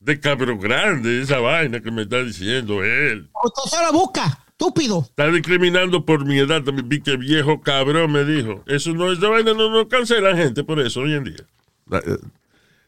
De 0.00 0.18
cabrón 0.18 0.58
grande, 0.58 1.22
esa 1.22 1.38
vaina 1.38 1.80
que 1.80 1.90
me 1.92 2.02
está 2.02 2.22
diciendo 2.24 2.82
él. 2.82 3.30
Usted 3.44 3.76
se 3.78 3.84
lo 3.84 3.92
busca, 3.92 4.44
estúpido. 4.48 5.06
Está 5.08 5.28
discriminando 5.30 6.04
por 6.04 6.24
mi 6.24 6.38
edad. 6.40 6.62
También 6.64 6.88
vi 6.88 7.00
que 7.00 7.16
viejo 7.16 7.60
cabrón 7.60 8.10
me 8.10 8.24
dijo. 8.24 8.64
Eso 8.66 8.92
no 8.94 9.12
es 9.12 9.20
de 9.20 9.28
vaina, 9.28 9.54
no, 9.54 9.70
no 9.70 9.88
cancela 9.88 10.36
gente 10.36 10.64
por 10.64 10.80
eso 10.80 11.00
hoy 11.02 11.14
en 11.14 11.24
día. 11.24 11.44
Uh, 11.86 12.16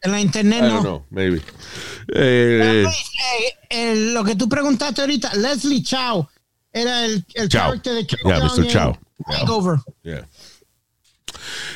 En 0.03 0.11
la 0.13 0.21
internet 0.21 0.59
I 0.65 0.67
no. 0.69 0.81
know, 0.81 1.07
maybe. 1.11 1.41
Eh, 2.15 2.85
eh, 3.71 3.95
lo 4.13 4.25
que 4.25 4.35
tú 4.35 4.49
preguntaste 4.49 5.01
ahorita, 5.01 5.35
Leslie 5.37 5.83
Chow 5.85 6.29
era 6.73 7.05
el, 7.05 7.25
el 7.35 7.49
Chow. 7.49 7.61
character 7.61 7.95
de 7.95 8.07
Yeah, 8.07 8.41
Chow 8.41 8.57
Mr. 8.59 8.67
Chow. 8.67 8.99
Hangover. 9.27 9.79
yeah. 10.03 10.27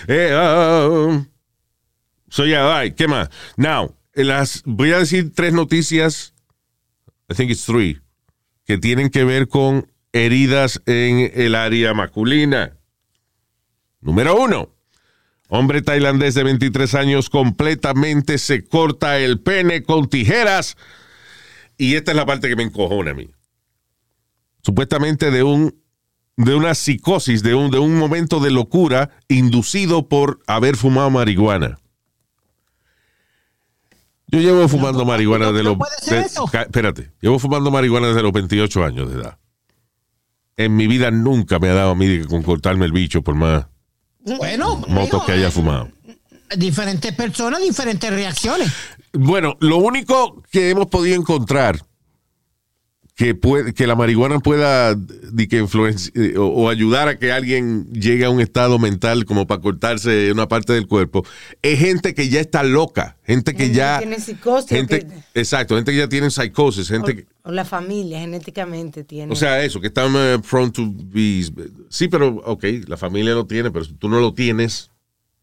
Eh, 0.09 0.35
um, 0.35 1.27
so, 2.29 2.45
yeah, 2.45 2.67
all 2.67 2.95
¿qué 2.95 3.09
más? 3.09 3.31
Now, 3.57 3.95
las, 4.15 4.63
voy 4.65 4.93
a 4.93 4.99
decir 4.99 5.33
tres 5.35 5.53
noticias, 5.53 6.35
I 7.29 7.35
think 7.35 7.51
it's 7.51 7.65
three, 7.65 8.01
que 8.67 8.79
tienen 8.79 9.11
que 9.11 9.25
ver 9.25 9.49
con 9.49 9.91
heridas 10.13 10.83
en 10.87 11.31
el 11.35 11.55
área 11.55 11.95
masculina. 11.95 12.77
Número 14.01 14.37
uno. 14.37 14.75
Hombre 15.49 15.81
tailandés 15.81 16.35
de 16.35 16.45
23 16.45 16.95
años 16.95 17.31
completamente 17.31 18.37
se 18.37 18.67
corta 18.67 19.19
el 19.19 19.41
pene 19.41 19.83
con 19.83 20.09
tijeras. 20.09 20.77
Y 21.79 21.95
esta 21.95 22.11
es 22.13 22.17
la 22.17 22.27
parte 22.27 22.49
que 22.49 22.57
me 22.57 22.65
encojona 22.65 23.13
a 23.13 23.15
mí. 23.15 23.31
Supuestamente 24.63 25.31
de 25.31 25.43
un 25.43 25.75
de 26.37 26.55
una 26.55 26.75
psicosis, 26.75 27.43
de 27.43 27.57
un, 27.57 27.71
de 27.73 27.81
un 27.81 27.99
momento 27.99 28.39
de 28.39 28.53
locura 28.53 29.11
inducido 29.27 30.09
por 30.09 30.39
haber 30.47 30.77
fumado 30.77 31.11
marihuana. 31.11 31.79
Yo 34.31 34.41
llevo 34.41 34.69
fumando 34.69 35.05
marihuana 35.05 35.47
no- 35.47 35.53
de 35.53 35.63
no 35.63 35.71
los... 35.71 35.79
puede 35.79 35.97
ser 36.01 36.29
de- 36.31 36.61
espérate, 36.63 37.13
llevo 37.21 37.39
fumando 37.39 37.71
marihuana 37.71 38.09
desde 38.09 38.23
los 38.23 38.33
28 38.33 38.85
años 38.85 39.13
de 39.13 39.21
edad. 39.21 39.39
En 40.57 40.77
mi 40.77 40.87
vida 40.87 41.11
nunca 41.11 41.59
me 41.59 41.69
ha 41.71 41.75
dado 41.75 41.91
a 41.91 41.95
mí 41.95 42.25
con 42.25 42.43
cortarme 42.43 42.85
el 42.85 42.93
bicho 42.93 43.23
por 43.23 43.35
más 43.37 43.67
Bueno, 44.39 44.77
motos 44.89 45.05
digo, 45.13 45.27
que 45.27 45.33
haya 45.33 45.51
fumado. 45.51 45.89
diferentes 46.57 47.13
personas, 47.15 47.61
diferentes 47.63 48.11
reacciones. 48.11 48.71
Bueno, 49.13 49.57
lo 49.61 49.77
único 49.79 50.43
que 50.51 50.71
hemos 50.71 50.87
podido 50.89 51.17
encontrar 51.17 51.81
que 53.19 53.35
puede, 53.35 53.75
que 53.75 53.89
la 53.89 53.97
marihuana 53.97 54.39
pueda 54.39 54.95
di 54.95 55.49
que 55.49 55.59
eh, 55.59 56.35
o, 56.39 56.47
o 56.47 56.69
ayudar 56.69 57.09
a 57.09 57.19
que 57.19 57.33
alguien 57.33 57.93
llegue 57.93 58.25
a 58.25 58.31
un 58.31 58.41
estado 58.41 58.79
mental 58.79 59.25
como 59.25 59.45
para 59.45 59.61
cortarse 59.61 60.31
una 60.31 60.47
parte 60.47 60.73
del 60.73 60.87
cuerpo 60.87 61.25
es 61.61 61.81
gente 61.81 62.15
que 62.15 62.29
ya 62.29 62.39
está 62.39 62.63
loca, 62.63 63.17
gente 63.25 63.55
que 63.55 63.65
Gente 63.65 63.77
ya 63.77 63.99
tiene 63.99 64.21
psicosis, 64.21 64.69
gente, 64.69 65.01
que- 65.01 65.41
exacto, 65.41 65.75
gente 65.75 65.91
que 65.91 65.99
ya 65.99 66.09
tiene 66.09 66.31
psicosis, 66.31 66.87
gente 66.89 67.17
que, 67.17 67.27
O 67.43 67.51
la 67.51 67.65
familia 67.65 68.21
genéticamente 68.21 69.03
tiene. 69.03 69.33
o 69.33 69.37
sea, 69.37 69.65
eso, 69.65 69.81
que 69.81 69.89
están 69.89 70.13
eh, 70.15 70.39
prone 70.49 70.71
to 70.71 70.85
be 70.89 71.43
sí, 71.89 72.07
pero 72.07 72.37
ok, 72.45 72.65
la 72.87 72.97
familia 72.97 73.35
lo 73.35 73.47
tiene, 73.47 73.73
pero 73.73 73.85
si 73.85 73.95
tú 73.95 74.09
no 74.09 74.21
lo 74.21 74.33
tienes, 74.33 74.93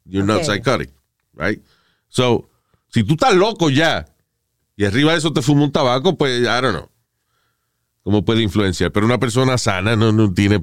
you're 0.05 0.25
not 0.25 0.43
psychotic, 0.43 0.91
right? 1.33 1.61
So, 2.07 2.47
si 2.87 3.03
tú 3.03 3.15
estás 3.15 3.35
loco 3.35 3.69
ya 3.69 4.05
y 4.77 4.85
arriba 4.85 5.11
de 5.11 5.17
eso 5.17 5.33
te 5.33 5.41
fuma 5.41 5.63
un 5.65 5.73
tabaco, 5.73 6.17
pues 6.17 6.39
I 6.39 6.45
don't 6.45 6.71
know. 6.71 6.89
¿Cómo 8.05 8.23
puede 8.23 8.43
influenciar? 8.43 8.91
Pero 8.91 9.05
una 9.07 9.17
persona 9.17 9.57
sana 9.57 9.95
no, 9.95 10.11
no 10.11 10.31
tiene. 10.31 10.57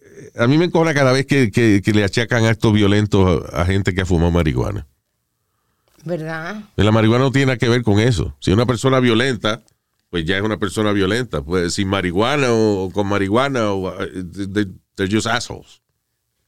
eh, 0.00 0.30
A 0.38 0.46
mí 0.46 0.56
me 0.58 0.66
encojona 0.66 0.94
cada 0.94 1.10
vez 1.12 1.26
que, 1.26 1.50
que- 1.50 1.82
que 1.84 1.92
le 1.92 2.04
achacan 2.04 2.44
actos 2.44 2.72
violentos 2.72 3.44
a, 3.52 3.62
a 3.62 3.66
gente 3.66 3.92
que 3.92 4.02
ha 4.02 4.06
fumado 4.06 4.30
marihuana. 4.30 4.86
¿Verdad? 6.04 6.62
Y 6.76 6.82
La 6.82 6.92
marihuana 6.92 7.24
no 7.24 7.32
tiene 7.32 7.46
nada 7.46 7.58
que 7.58 7.68
ver 7.68 7.82
con 7.82 7.98
eso. 7.98 8.34
Si 8.40 8.52
una 8.52 8.64
persona 8.64 9.00
violenta, 9.00 9.60
pues 10.08 10.24
ya 10.24 10.36
es 10.36 10.42
una 10.42 10.56
persona 10.56 10.92
violenta. 10.92 11.42
Pues 11.42 11.74
sin 11.74 11.88
marihuana 11.88 12.52
o, 12.52 12.84
o 12.84 12.90
con 12.92 13.08
marihuana, 13.08 13.72
o, 13.72 13.92
they- 13.98 14.72
they're 14.94 15.12
just 15.12 15.26
assholes. 15.26 15.82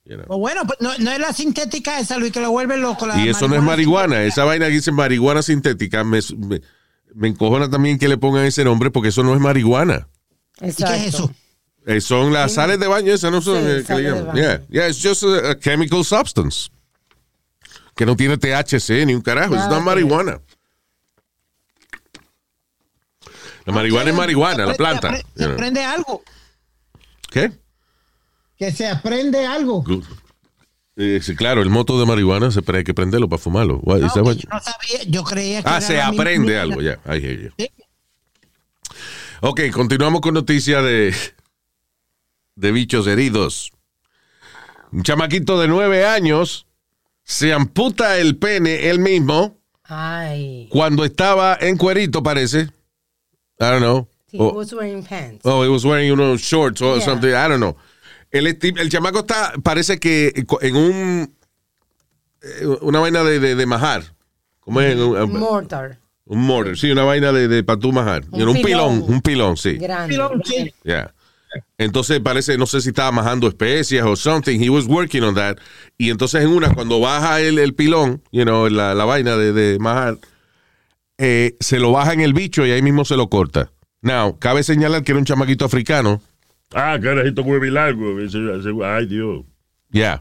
you 0.05 0.14
know. 0.16 0.27
O 0.29 0.38
bueno, 0.38 0.62
pues 0.64 0.79
no, 0.81 0.97
no 0.99 1.11
es 1.11 1.18
la 1.18 1.33
sintética 1.33 1.99
esa, 1.99 2.18
Luis, 2.18 2.31
que 2.33 2.40
lo 2.40 2.53
vuelve 2.53 2.77
loco. 2.79 3.05
la 3.07 3.18
Y 3.18 3.29
eso 3.29 3.49
no 3.49 3.57
es 3.57 3.62
marihuana. 3.62 4.23
Esa 4.23 4.45
vaina 4.45 4.66
que 4.68 4.75
dice 4.75 4.92
marihuana 4.92 5.42
sintética, 5.42 6.03
me, 6.05 6.21
me, 6.38 6.62
me 7.14 7.29
encojona 7.29 7.68
también 7.70 7.98
que 7.98 8.09
le 8.09 8.16
pongan 8.18 8.44
ese 8.44 8.64
nombre 8.64 8.90
porque 8.90 9.09
eso 9.11 9.22
no 9.22 9.35
es 9.35 9.40
marihuana. 9.40 10.09
¿Y 10.61 10.72
qué 10.72 10.85
es 10.96 11.14
eso? 11.14 11.33
Eh, 11.87 12.01
son 12.01 12.33
las 12.33 12.53
sales 12.55 12.79
de 12.79 12.87
baño, 12.87 13.12
esas 13.12 13.33
no 13.33 13.42
son. 13.42 13.57
Sí, 13.59 13.62
eh, 13.70 13.72
que 13.72 13.77
le 13.77 13.85
sales 13.85 14.05
de 14.05 14.11
llaman. 14.11 14.27
baño. 14.29 14.40
Yeah, 14.42 14.62
yeah, 14.68 14.88
it's 14.88 15.03
just 15.03 15.25
a, 15.25 15.51
a 15.51 15.59
chemical 15.59 16.05
substance. 16.05 16.70
Que 17.96 18.07
no 18.07 18.16
tiene 18.16 18.38
THC 18.38 19.05
ni 19.07 19.14
un 19.14 19.20
carajo. 19.22 19.55
Es 19.57 19.62
una 19.66 19.79
que 19.79 19.83
marihuana. 19.85 20.40
La 23.64 23.72
marihuana 23.72 24.11
es 24.11 24.16
marihuana, 24.16 24.66
la 24.66 24.72
Se 24.72 24.79
planta. 24.79 25.11
apre- 25.11 25.22
you 25.37 25.44
Se 25.44 25.44
aprende 25.53 25.85
algo. 25.85 26.22
¿Qué? 27.31 27.53
Que 28.57 28.72
se 28.72 28.88
aprende 28.88 29.46
algo. 29.46 29.83
Good. 29.83 30.05
Eh, 30.97 31.21
claro, 31.37 31.63
el 31.63 31.71
moto 31.71 31.99
de 31.99 32.05
marihuana 32.07 32.51
se 32.51 32.61
pre- 32.63 32.79
hay 32.79 32.85
que 32.85 32.93
prenderlo 32.95 33.29
para 33.29 33.41
fumarlo. 33.43 33.81
No, 33.85 33.97
yo 33.99 34.09
sabía, 34.11 34.35
yo 35.09 35.25
creía 35.25 35.63
que 35.63 35.69
Ah, 35.69 35.79
era 35.79 35.81
se 35.81 36.01
aprende 36.03 36.59
algo, 36.59 36.83
ya. 36.83 36.99
I 37.07 37.17
hear 37.19 37.41
you. 37.41 37.51
Sí. 37.59 37.69
Ok, 39.41 39.61
continuamos 39.73 40.21
con 40.21 40.35
noticias 40.35 40.85
de, 40.85 41.15
de 42.57 42.73
bichos 42.73 43.07
heridos. 43.07 43.73
Un 44.93 45.03
chamaquito 45.03 45.59
de 45.59 45.69
nueve 45.69 46.05
años 46.07 46.67
se 47.25 47.53
amputa 47.53 48.19
el 48.19 48.37
pene 48.37 48.91
él 48.91 48.99
mismo 48.99 49.57
Ay. 49.85 50.69
cuando 50.71 51.05
estaba 51.05 51.57
en 51.61 51.77
cuerito, 51.79 52.23
parece. 52.23 52.61
I 53.59 53.65
don't 53.65 53.79
know. 53.81 54.09
He 54.31 54.39
Oh, 54.39 54.53
was 54.55 54.73
wearing 54.73 55.03
pants. 55.05 55.41
oh, 55.45 55.63
he 55.63 55.69
was 55.69 55.85
wearing 55.85 56.11
unos 56.13 56.41
shorts 56.43 56.81
or 56.83 56.97
Yeah. 56.99 57.05
something. 57.05 57.31
I 57.31 57.49
don't 57.49 57.59
know. 57.61 57.77
El, 58.33 58.47
el 58.47 58.88
chamaco 58.90 59.21
está, 59.21 59.53
parece 59.62 59.99
que 60.01 60.33
en 60.62 60.77
un 60.77 61.35
eh, 62.42 62.66
una 62.81 62.99
vaina 63.01 63.23
de, 63.23 63.38
de, 63.38 63.55
de 63.55 63.66
majar. 63.66 64.03
¿Cómo 64.61 64.81
es? 64.81 64.97
Un, 64.97 65.38
Mortar. 65.38 65.99
un 66.25 66.40
mortar, 66.47 66.77
sí, 66.77 66.90
una 66.90 67.05
vaina 67.05 67.33
de, 67.33 67.49
de 67.49 67.62
para 67.62 67.79
tú 67.79 67.92
majar. 67.92 68.25
Un 68.31 68.49
Un, 68.49 68.55
pilón. 68.55 68.64
pilón. 68.64 69.05
un 69.07 69.21
pilón, 69.21 69.57
sí. 69.57 69.75
Grande. 69.75 70.14
Pilón, 70.14 70.42
sí. 70.45 70.73
Yeah. 70.83 71.12
Entonces 71.77 72.21
parece, 72.21 72.57
no 72.57 72.64
sé 72.66 72.81
si 72.81 72.88
estaba 72.88 73.12
majando 73.12 73.47
especias 73.49 74.07
o 74.07 74.16
something. 74.16 74.59
He 74.59 74.71
was 74.71 74.87
working 74.87 75.23
on 75.23 75.35
that. 75.35 75.59
Y 75.99 76.09
entonces 76.11 76.42
en 76.42 76.49
una, 76.49 76.73
cuando 76.73 76.99
baja 77.01 77.40
el, 77.40 77.59
el 77.59 77.75
pilón, 77.75 78.23
you 78.33 78.45
know, 78.45 78.68
la, 78.71 78.95
la 78.95 79.05
vaina 79.05 79.37
de, 79.37 79.53
de 79.53 79.79
majar, 79.79 80.18
eh, 81.18 81.57
se 81.61 81.79
lo 81.79 81.92
baja 81.92 82.14
en 82.14 82.21
el 82.23 82.33
bicho 82.33 82.64
y 82.64 82.71
ahí 82.71 82.81
mismo 82.81 83.05
se 83.05 83.16
lo 83.16 83.29
corta. 83.29 83.71
Now, 84.01 84.38
cabe 84.38 84.62
señalar 84.62 85.03
que 85.05 85.12
era 85.12 85.18
un 85.18 85.27
chamaquito 85.27 85.64
africano. 85.66 86.23
Ah, 86.75 86.99
carajito 87.01 87.43
huevo 87.43 87.71
largo. 87.71 88.19
Ay, 88.85 89.07
Dios. 89.07 89.45
Yeah. 89.91 90.21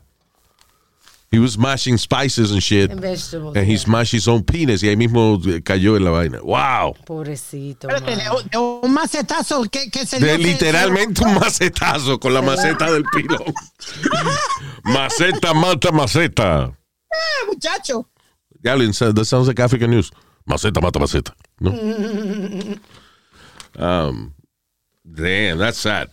He 1.32 1.40
was 1.40 1.54
smashing 1.54 1.98
spices 1.98 2.52
and 2.52 2.62
shit. 2.62 2.92
En 2.92 3.00
vegetables. 3.00 3.56
And 3.56 3.66
he 3.66 3.74
yeah. 3.74 3.80
smashed 3.80 4.12
his 4.12 4.28
own 4.28 4.44
penis 4.44 4.84
y 4.84 4.90
ahí 4.90 4.98
mismo 4.98 5.40
cayó 5.64 5.96
en 5.96 6.04
la 6.04 6.12
vaina. 6.12 6.42
Wow. 6.42 6.94
Pobrecito. 7.06 7.88
De, 7.88 8.18
de 8.52 8.58
un 8.58 8.94
macetazo 8.94 9.64
que, 9.72 9.90
que 9.90 10.06
se 10.06 10.20
De 10.20 10.38
literalmente 10.38 11.24
un 11.24 11.36
macetazo 11.36 12.20
con 12.20 12.34
la 12.34 12.42
maceta 12.42 12.92
del 12.92 13.06
pilón. 13.06 13.54
maceta 14.84 15.54
mata 15.54 15.92
maceta. 15.94 16.64
Ah, 16.66 17.46
muchacho. 17.48 18.10
Galen, 18.62 18.92
that 18.92 19.26
sounds 19.26 19.48
like 19.48 19.60
African 19.62 19.90
news. 19.90 20.12
Maceta 20.46 20.82
mata 20.82 21.00
maceta. 21.00 21.34
¿No? 21.62 21.72
um, 23.80 24.34
damn, 25.06 25.58
that's 25.58 25.78
sad. 25.78 26.10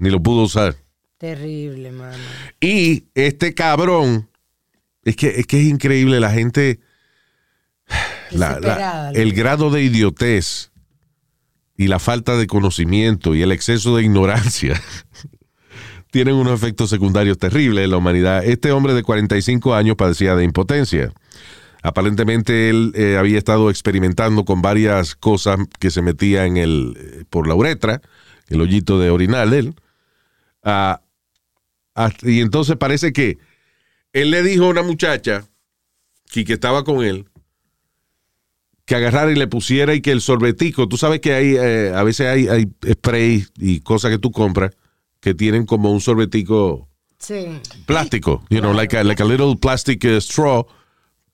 Ni 0.00 0.10
lo 0.10 0.20
pudo 0.22 0.42
usar. 0.42 0.74
Terrible, 1.18 1.92
mano. 1.92 2.16
Y 2.60 3.04
este 3.14 3.54
cabrón, 3.54 4.28
es 5.04 5.14
que 5.16 5.28
es, 5.28 5.46
que 5.46 5.60
es 5.60 5.66
increíble 5.68 6.18
la 6.20 6.30
gente, 6.32 6.80
la- 8.30 8.52
la- 8.52 8.54
Desesperada, 8.54 9.10
el 9.12 9.32
grado 9.32 9.70
de 9.70 9.82
idiotez 9.82 10.72
y 11.76 11.88
la 11.88 11.98
falta 11.98 12.36
de 12.36 12.46
conocimiento 12.46 13.34
y 13.34 13.42
el 13.42 13.52
exceso 13.52 13.96
de 13.96 14.02
ignorancia 14.04 14.80
tienen 16.10 16.34
unos 16.34 16.54
efectos 16.60 16.90
secundarios 16.90 17.38
terribles 17.38 17.84
en 17.84 17.90
la 17.90 17.96
humanidad. 17.98 18.44
Este 18.44 18.72
hombre 18.72 18.94
de 18.94 19.02
45 19.02 19.74
años 19.74 19.96
padecía 19.96 20.34
de 20.36 20.44
impotencia. 20.44 21.12
Aparentemente 21.82 22.68
él 22.68 22.92
eh, 22.94 23.16
había 23.18 23.38
estado 23.38 23.70
experimentando 23.70 24.44
con 24.44 24.60
varias 24.60 25.14
cosas 25.14 25.58
que 25.78 25.90
se 25.90 26.02
metía 26.02 26.44
en 26.46 26.56
el, 26.58 26.96
eh, 26.98 27.24
por 27.30 27.46
la 27.46 27.54
uretra, 27.54 28.02
el 28.48 28.60
hoyito 28.60 28.98
de 28.98 29.10
orinal 29.10 29.50
de 29.50 29.58
él. 29.60 29.74
Hasta- 30.62 32.30
y 32.30 32.40
entonces 32.40 32.76
parece 32.76 33.12
que 33.12 33.38
él 34.12 34.30
le 34.30 34.42
dijo 34.42 34.64
a 34.64 34.68
una 34.68 34.82
muchacha 34.82 35.44
que, 36.30 36.44
que 36.44 36.52
estaba 36.54 36.84
con 36.84 37.04
él 37.04 37.26
que 38.84 38.94
agarrara 38.96 39.30
y 39.30 39.36
le 39.36 39.46
pusiera 39.46 39.94
y 39.94 40.00
que 40.00 40.10
el 40.10 40.20
sorbetico, 40.20 40.88
tú 40.88 40.96
sabes 40.96 41.20
que 41.20 41.32
hay, 41.32 41.54
eh, 41.56 41.92
a 41.94 42.02
veces 42.02 42.26
hay, 42.26 42.48
hay 42.48 42.66
spray 42.92 43.46
y 43.58 43.80
cosas 43.80 44.10
que 44.10 44.18
tú 44.18 44.32
compras 44.32 44.72
que 45.20 45.32
tienen 45.34 45.64
como 45.64 45.92
un 45.92 46.00
sorbetico 46.00 46.88
Sí. 47.18 47.60
plástico, 47.86 48.42
you 48.48 48.60
know, 48.60 48.72
like 48.72 48.96
a, 48.96 49.04
like 49.04 49.22
a 49.22 49.26
little 49.26 49.54
plastic 49.54 50.02
eh, 50.04 50.16
straw 50.20 50.66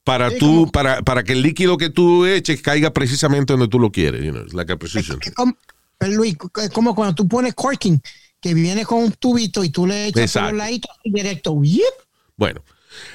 para 0.04 0.36
tú, 0.36 0.68
para, 0.72 1.00
para 1.02 1.22
que 1.24 1.32
el 1.32 1.42
líquido 1.42 1.78
que 1.78 1.88
tú 1.90 2.26
eches 2.26 2.60
caiga 2.60 2.92
precisamente 2.92 3.52
donde 3.52 3.68
tú 3.68 3.78
lo 3.78 3.90
quieres, 3.90 4.22
you 4.24 4.32
know, 4.32 4.42
it's 4.42 4.52
like 4.52 4.70
a 4.72 4.76
precision. 4.76 5.18
Luis, 6.00 6.36
es 6.62 6.70
como 6.70 6.94
cuando 6.94 7.14
tú 7.14 7.26
pones 7.26 7.54
corking, 7.54 7.98
que 8.40 8.54
viene 8.54 8.84
con 8.84 9.04
un 9.04 9.12
tubito 9.12 9.64
y 9.64 9.70
tú 9.70 9.86
le 9.86 10.06
echas 10.06 10.32
por 10.32 10.42
los 10.52 10.58
laditos 10.58 10.90
directo. 11.04 11.60
Bueno, 12.36 12.62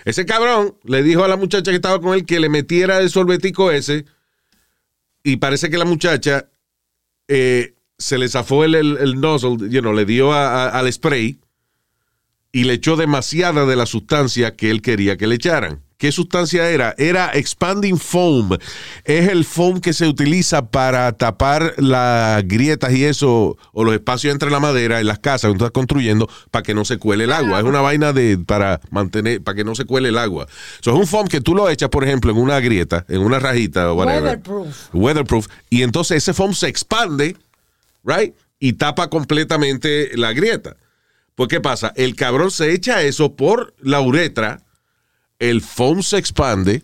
ese 0.06 0.26
cabrón 0.26 0.76
le 0.84 1.04
dijo 1.04 1.24
a 1.24 1.28
la 1.28 1.38
muchacha 1.38 1.72
que 1.72 1.76
estaba 1.76 2.02
con 2.02 2.14
él 2.14 2.26
que 2.26 2.40
le 2.40 2.50
metiera 2.50 3.00
el 3.00 3.10
sorbetico 3.10 3.72
ese 3.72 4.06
y 5.24 5.38
parece 5.38 5.70
que 5.70 5.78
la 5.78 5.86
muchacha 5.86 6.50
eh, 7.28 7.76
se 7.98 8.18
le 8.18 8.28
zafó 8.28 8.64
el, 8.66 8.76
el, 8.76 8.98
el 8.98 9.22
nozzle, 9.22 9.70
you 9.70 9.82
know, 9.82 9.94
le 9.94 10.06
dio 10.06 10.34
a- 10.34 10.66
a- 10.66 10.80
al 10.80 10.92
spray 10.92 11.40
y 12.52 12.64
le 12.66 12.74
echó 12.74 12.96
demasiada 12.98 13.66
de 13.66 13.76
la 13.76 13.86
sustancia 13.86 14.56
que 14.56 14.72
él 14.72 14.82
quería 14.82 15.18
que 15.18 15.28
le 15.28 15.36
echaran. 15.36 15.82
¿Qué 16.02 16.12
sustancia 16.12 16.68
era? 16.68 16.96
Era 16.98 17.30
expanding 17.36 17.96
foam. 17.96 18.58
Es 19.04 19.30
el 19.30 19.46
foam 19.46 19.80
que 19.80 19.94
se 19.94 20.08
utiliza 20.08 20.72
para 20.72 21.12
tapar 21.12 21.76
las 21.78 22.44
grietas 22.48 22.92
y 22.94 23.06
eso, 23.06 23.56
o 23.72 23.84
los 23.84 23.94
espacios 23.94 24.34
entre 24.34 24.50
la 24.50 24.60
madera 24.60 25.00
en 25.00 25.06
las 25.06 25.20
casas 25.20 25.52
que 25.52 25.60
tú 25.60 25.64
estás 25.64 25.76
construyendo 25.76 26.28
para 26.50 26.64
que 26.64 26.74
no 26.74 26.86
se 26.86 26.98
cuele 26.98 27.26
el 27.26 27.32
agua. 27.32 27.60
Es 27.60 27.66
una 27.66 27.82
vaina 27.82 28.14
de 28.14 28.40
para 28.40 28.82
mantener, 28.90 29.44
para 29.44 29.56
que 29.56 29.64
no 29.64 29.76
se 29.76 29.86
cuele 29.86 30.10
el 30.10 30.18
agua. 30.18 30.48
So, 30.80 30.90
es 30.90 30.98
un 30.98 31.06
foam 31.06 31.28
que 31.28 31.40
tú 31.40 31.54
lo 31.54 31.70
echas, 31.70 31.90
por 31.90 32.04
ejemplo, 32.04 32.32
en 32.32 32.40
una 32.40 32.60
grieta, 32.60 33.06
en 33.08 33.22
una 33.22 33.38
rajita 33.38 33.92
o 33.92 33.94
whatever. 33.94 34.24
Weatherproof. 34.24 34.78
Weatherproof. 34.94 35.48
Y 35.70 35.84
entonces 35.84 36.18
ese 36.18 36.34
foam 36.34 36.56
se 36.56 36.68
expande, 36.68 37.38
right? 38.04 38.34
Y 38.58 38.74
tapa 38.74 39.08
completamente 39.08 40.18
la 40.18 40.34
grieta. 40.34 40.78
Pues, 41.36 41.48
¿qué 41.48 41.62
pasa? 41.62 41.94
El 41.96 42.16
cabrón 42.16 42.50
se 42.50 42.74
echa 42.74 43.04
eso 43.04 43.36
por 43.36 43.76
la 43.80 44.02
uretra, 44.02 44.64
el 45.42 45.62
foam 45.62 46.04
se 46.04 46.18
expande 46.18 46.84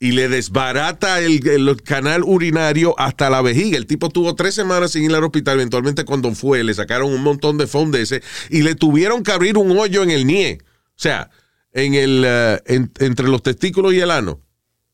y 0.00 0.12
le 0.12 0.28
desbarata 0.28 1.18
el, 1.20 1.44
el 1.48 1.82
canal 1.82 2.22
urinario 2.24 2.94
hasta 3.00 3.30
la 3.30 3.42
vejiga. 3.42 3.76
El 3.76 3.86
tipo 3.86 4.10
tuvo 4.10 4.34
tres 4.36 4.54
semanas 4.54 4.92
sin 4.92 5.02
ir 5.04 5.14
al 5.14 5.24
hospital. 5.24 5.54
Eventualmente, 5.56 6.04
cuando 6.04 6.32
fue, 6.34 6.62
le 6.62 6.72
sacaron 6.74 7.12
un 7.12 7.22
montón 7.22 7.58
de 7.58 7.66
foam 7.66 7.90
de 7.90 8.02
ese 8.02 8.22
y 8.50 8.62
le 8.62 8.74
tuvieron 8.76 9.22
que 9.24 9.32
abrir 9.32 9.56
un 9.58 9.76
hoyo 9.76 10.02
en 10.04 10.10
el 10.10 10.24
nie. 10.26 10.58
O 10.62 10.94
sea, 11.00 11.30
en 11.72 11.94
el, 11.94 12.22
eh, 12.24 12.60
en- 12.66 12.92
entre 13.00 13.26
los 13.28 13.42
testículos 13.42 13.92
y 13.94 14.00
el 14.00 14.10
ano. 14.12 14.40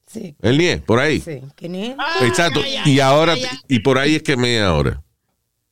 Sí. 0.07 0.37
El 0.41 0.57
nie, 0.59 0.79
por 0.79 1.01
ahí. 1.01 1.21
Sí. 1.21 1.41
¿Quién 1.57 1.75
es? 1.75 1.97
Exacto. 2.23 2.61
Ay, 2.65 2.77
ay, 2.77 2.93
Y 2.93 3.01
ahora, 3.01 3.33
ay, 3.35 3.45
ay. 3.51 3.59
y 3.69 3.81
por 3.81 3.99
ahí 3.99 4.15
es 4.15 4.23
que 4.23 4.37
me 4.37 4.61
ahora. 4.61 5.03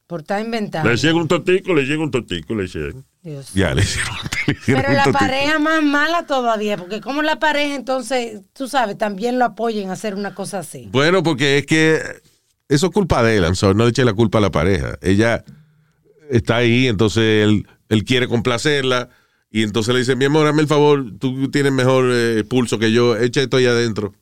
Por 0.07 0.21
estar 0.21 0.45
inventando. 0.45 0.90
Le 0.90 0.97
llega 0.97 1.14
un 1.14 1.29
totico, 1.29 1.73
le 1.75 1.85
llega 1.85 2.03
un 2.03 2.11
totico, 2.11 2.55
le 2.55 2.66
llega. 2.66 2.99
Dios. 3.22 3.52
Ya 3.54 3.74
le 3.74 3.82
hicieron, 3.82 4.14
le 4.46 4.52
hicieron 4.54 4.82
Pero 4.82 4.94
la 4.94 5.12
pareja 5.12 5.58
más 5.58 5.82
mala 5.82 6.26
todavía, 6.26 6.76
porque 6.76 7.00
como 7.00 7.22
la 7.22 7.38
pareja 7.38 7.74
entonces, 7.74 8.40
tú 8.52 8.68
sabes, 8.68 8.98
también 8.98 9.38
lo 9.38 9.44
apoyen 9.44 9.90
a 9.90 9.92
hacer 9.92 10.14
una 10.14 10.35
cosa 10.35 10.58
así. 10.61 10.88
Bueno, 10.92 11.22
porque 11.22 11.58
es 11.58 11.66
que 11.66 12.00
eso 12.68 12.87
es 12.87 12.92
culpa 12.92 13.22
de 13.22 13.37
él, 13.37 13.44
no 13.74 13.85
le 13.85 13.90
eche 13.90 14.04
la 14.04 14.14
culpa 14.14 14.38
a 14.38 14.40
la 14.40 14.50
pareja. 14.50 14.98
Ella 15.02 15.44
está 16.30 16.56
ahí, 16.56 16.88
entonces 16.88 17.44
él, 17.44 17.66
él 17.88 18.04
quiere 18.04 18.26
complacerla 18.26 19.08
y 19.50 19.62
entonces 19.62 19.92
le 19.92 20.00
dice, 20.00 20.16
mi 20.16 20.24
amor, 20.24 20.46
hazme 20.46 20.62
el 20.62 20.68
favor, 20.68 21.04
tú 21.18 21.50
tienes 21.50 21.72
mejor 21.72 22.06
eh, 22.11 22.42
pulso 22.44 22.78
que 22.78 22.90
yo, 22.90 23.16
echa 23.16 23.42
esto 23.42 23.58
ahí 23.58 23.66
adentro. 23.66 24.14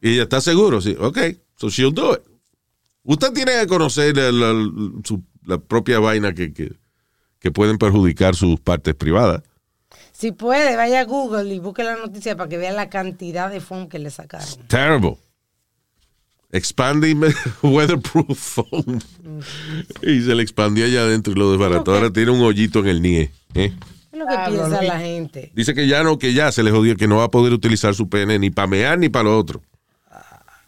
Y 0.00 0.14
ella 0.14 0.22
está 0.24 0.40
seguro, 0.40 0.80
sí, 0.80 0.96
ok, 0.98 1.18
so 1.56 1.68
she'll 1.68 1.92
do 1.94 2.14
it. 2.14 2.20
Usted 3.02 3.32
tiene 3.32 3.52
que 3.60 3.66
conocer 3.66 4.16
la, 4.16 4.32
la- 4.32 4.70
su- 5.04 5.22
la 5.44 5.58
propia 5.58 6.00
vaina 6.00 6.32
que, 6.34 6.52
que, 6.52 6.72
que 7.40 7.50
pueden 7.50 7.78
perjudicar 7.78 8.34
sus 8.34 8.58
partes 8.60 8.94
privadas. 8.94 9.42
Si 10.12 10.32
puede, 10.32 10.76
vaya 10.76 11.00
a 11.00 11.04
Google 11.04 11.54
y 11.54 11.58
busque 11.58 11.84
la 11.84 11.96
noticia 11.96 12.36
para 12.36 12.48
que 12.48 12.56
vea 12.56 12.72
la 12.72 12.88
cantidad 12.88 13.50
de 13.50 13.60
foam 13.60 13.88
que 13.88 13.98
le 13.98 14.10
sacaron. 14.10 14.48
Terrible. 14.66 15.18
Expanding 16.52 17.22
weatherproof 17.62 18.38
foam. 18.38 19.00
Y 20.02 20.22
se 20.22 20.34
le 20.34 20.42
expandió 20.42 20.86
allá 20.86 21.02
adentro 21.02 21.32
y 21.32 21.36
lo 21.36 21.50
desbarató. 21.50 21.94
Ahora 21.94 22.10
tiene 22.10 22.30
un 22.30 22.40
hoyito 22.40 22.78
en 22.80 22.86
el 22.86 23.02
nie. 23.02 23.30
¿eh? 23.54 23.72
¿Qué 23.72 23.72
es 24.12 24.18
lo 24.18 24.26
que 24.26 24.34
Ah, 24.34 24.46
piensa 24.48 24.82
la 24.82 24.98
gente? 25.00 25.52
Dice 25.54 25.74
que 25.74 25.86
ya 25.86 26.02
no, 26.02 26.18
que 26.18 26.32
ya 26.32 26.50
se 26.52 26.62
le 26.62 26.70
jodió, 26.70 26.96
que 26.96 27.08
no 27.08 27.16
va 27.18 27.24
a 27.24 27.30
poder 27.30 27.52
utilizar 27.52 27.94
su 27.94 28.08
pene 28.08 28.38
ni 28.38 28.50
para 28.50 28.68
mear 28.68 28.98
ni 28.98 29.08
para 29.08 29.24
lo 29.24 29.38
otro. 29.38 29.60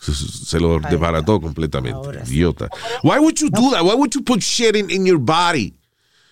Se, 0.00 0.12
se 0.14 0.60
lo 0.60 0.78
desbarató 0.78 1.40
completamente. 1.40 1.96
Ahora 1.96 2.24
sí. 2.26 2.34
Idiota. 2.34 2.68
Why 3.02 3.18
would 3.18 3.36
you 3.40 3.48
do 3.50 3.70
that? 3.72 3.82
Why 3.82 3.94
would 3.94 4.12
you 4.14 4.22
put 4.22 4.40
shit 4.42 4.76
in, 4.76 4.90
in 4.90 5.06
your 5.06 5.18
body? 5.18 5.74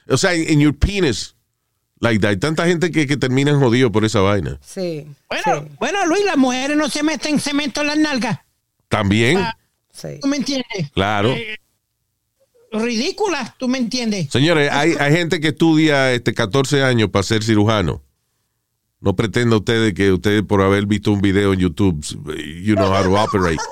O 0.08 0.16
sea, 0.16 0.34
in 0.34 0.60
your 0.60 0.74
penis. 0.74 1.34
Like 2.00 2.20
that. 2.20 2.30
Hay 2.30 2.36
tanta 2.36 2.66
gente 2.66 2.90
que, 2.90 3.06
que 3.06 3.16
terminan 3.16 3.58
jodidos 3.58 3.90
por 3.90 4.04
esa 4.04 4.20
vaina. 4.20 4.58
Sí. 4.62 5.06
Bueno, 5.28 5.62
sí, 5.62 5.76
bueno, 5.78 6.06
Luis, 6.06 6.24
las 6.24 6.36
mujeres 6.36 6.76
no 6.76 6.90
se 6.90 7.02
meten 7.02 7.40
cemento 7.40 7.80
en 7.80 7.86
las 7.86 7.98
nalgas. 7.98 8.38
También, 8.88 9.42
sí. 9.90 10.18
¿Tú 10.20 10.28
me 10.28 10.36
entiendes? 10.36 10.90
claro. 10.92 11.34
Ridículas, 12.72 13.56
¿tú 13.56 13.68
me 13.68 13.78
entiendes? 13.78 14.28
Señores, 14.30 14.70
hay, 14.70 14.94
hay 14.98 15.12
gente 15.12 15.40
que 15.40 15.48
estudia 15.48 16.12
este 16.12 16.34
14 16.34 16.82
años 16.82 17.08
para 17.10 17.22
ser 17.22 17.42
cirujano. 17.42 18.02
No 19.00 19.14
pretenda 19.14 19.56
ustedes 19.56 19.94
que 19.94 20.12
ustedes 20.12 20.42
por 20.42 20.60
haber 20.62 20.84
visto 20.86 21.12
un 21.12 21.20
video 21.20 21.52
en 21.52 21.60
YouTube, 21.60 22.04
you 22.62 22.74
know 22.74 22.92
how 22.92 23.02
to 23.02 23.12
operate. 23.12 23.62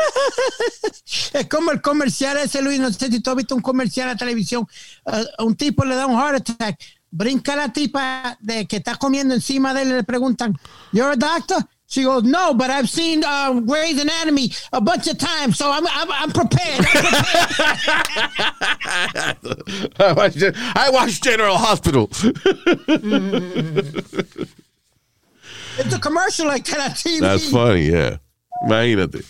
Es 1.32 1.46
como 1.48 1.70
el 1.70 1.80
comercial 1.80 2.36
ese, 2.38 2.62
Luis. 2.62 2.80
No 2.80 2.92
sé 2.92 3.08
si 3.08 3.20
tú 3.20 3.30
has 3.30 3.36
visto 3.36 3.54
un 3.54 3.62
comercial 3.62 4.08
en 4.08 4.14
la 4.14 4.18
televisión. 4.18 4.66
Uh, 5.04 5.24
a 5.38 5.44
un 5.44 5.56
tipo 5.56 5.84
le 5.84 5.94
da 5.94 6.06
un 6.06 6.18
heart 6.18 6.50
attack. 6.50 6.80
Brinca 7.10 7.56
la 7.56 7.72
tipa 7.72 8.36
de 8.40 8.66
que 8.66 8.76
está 8.76 8.96
comiendo 8.96 9.34
encima 9.34 9.74
de 9.74 9.82
él 9.82 9.88
y 9.88 9.92
le 9.92 10.04
preguntan, 10.04 10.56
¿You're 10.92 11.12
a 11.12 11.16
doctor? 11.16 11.64
She 11.90 12.04
goes, 12.04 12.22
no, 12.22 12.54
but 12.54 12.70
I've 12.70 12.88
seen 12.88 13.24
uh, 13.24 13.52
Grey's 13.60 14.00
Anatomy 14.00 14.52
a 14.72 14.80
bunch 14.80 15.08
of 15.08 15.18
times, 15.18 15.58
so 15.58 15.72
I'm, 15.72 15.84
I'm, 15.88 16.12
I'm 16.12 16.30
prepared. 16.30 16.86
I'm 19.98 20.14
prepared. 20.14 20.54
I 20.76 20.88
watched 20.92 21.24
General 21.24 21.58
Hospital. 21.58 22.08
It's 25.78 25.94
a 25.94 25.98
commercial 25.98 26.46
like 26.46 26.64
that 26.66 26.78
on 26.78 26.90
TV. 26.90 27.20
That's 27.20 27.50
funny, 27.50 27.90
yeah. 27.90 28.18
Imagínate. 28.64 29.24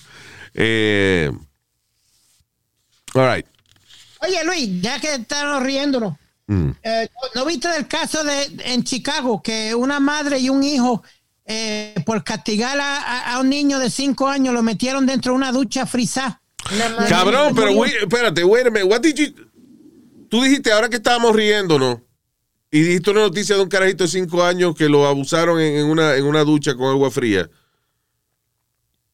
Eh, 0.55 1.31
all 3.15 3.35
right. 3.37 3.47
Oye, 4.23 4.45
Luis, 4.45 4.69
ya 4.83 5.01
que 5.01 5.15
estamos 5.15 5.63
riéndonos, 5.63 6.15
Mm. 6.47 6.71
eh, 6.83 7.09
¿no 7.37 7.45
viste 7.47 7.69
del 7.69 7.87
caso 7.87 8.25
de 8.25 8.43
en 8.65 8.83
Chicago 8.83 9.41
que 9.41 9.73
una 9.75 10.01
madre 10.01 10.41
y 10.41 10.49
un 10.49 10.65
hijo 10.65 11.03
eh, 11.47 11.95
por 12.05 12.25
castigar 12.25 12.77
a, 12.81 13.39
un 13.41 13.49
niño 13.49 13.79
de 13.79 13.89
cinco 13.89 14.27
años 14.29 14.53
lo 14.53 14.63
metieron 14.63 15.07
dentro 15.07 15.33
de 15.33 15.37
una 15.37 15.53
ducha 15.53 15.87
frisá? 15.87 16.41
Cabrón, 17.09 17.55
pero 17.55 17.73
wait, 17.73 17.95
espérate, 18.03 18.43
wait 18.45 18.67
a 18.67 18.71
minute, 18.71 18.85
what 18.93 19.01
did 19.01 19.15
you- 19.15 19.35
Tú 20.29 20.43
dijiste 20.43 20.71
ahora 20.73 20.89
que 20.89 20.97
estábamos 20.97 21.35
riéndonos 21.35 21.99
y 22.71 22.81
dijiste 22.83 23.11
una 23.11 23.21
noticia 23.23 23.57
de 23.57 23.63
un 23.63 23.69
carajito 23.69 24.05
de 24.05 24.11
cinco 24.11 24.45
años 24.45 24.75
que 24.77 24.89
lo 24.89 25.07
abusaron 25.07 25.61
en, 25.61 25.77
en 25.77 25.87
una, 25.87 26.15
en 26.17 26.25
una 26.25 26.43
ducha 26.45 26.75
con 26.75 26.89
agua 26.89 27.11
fría. 27.11 27.49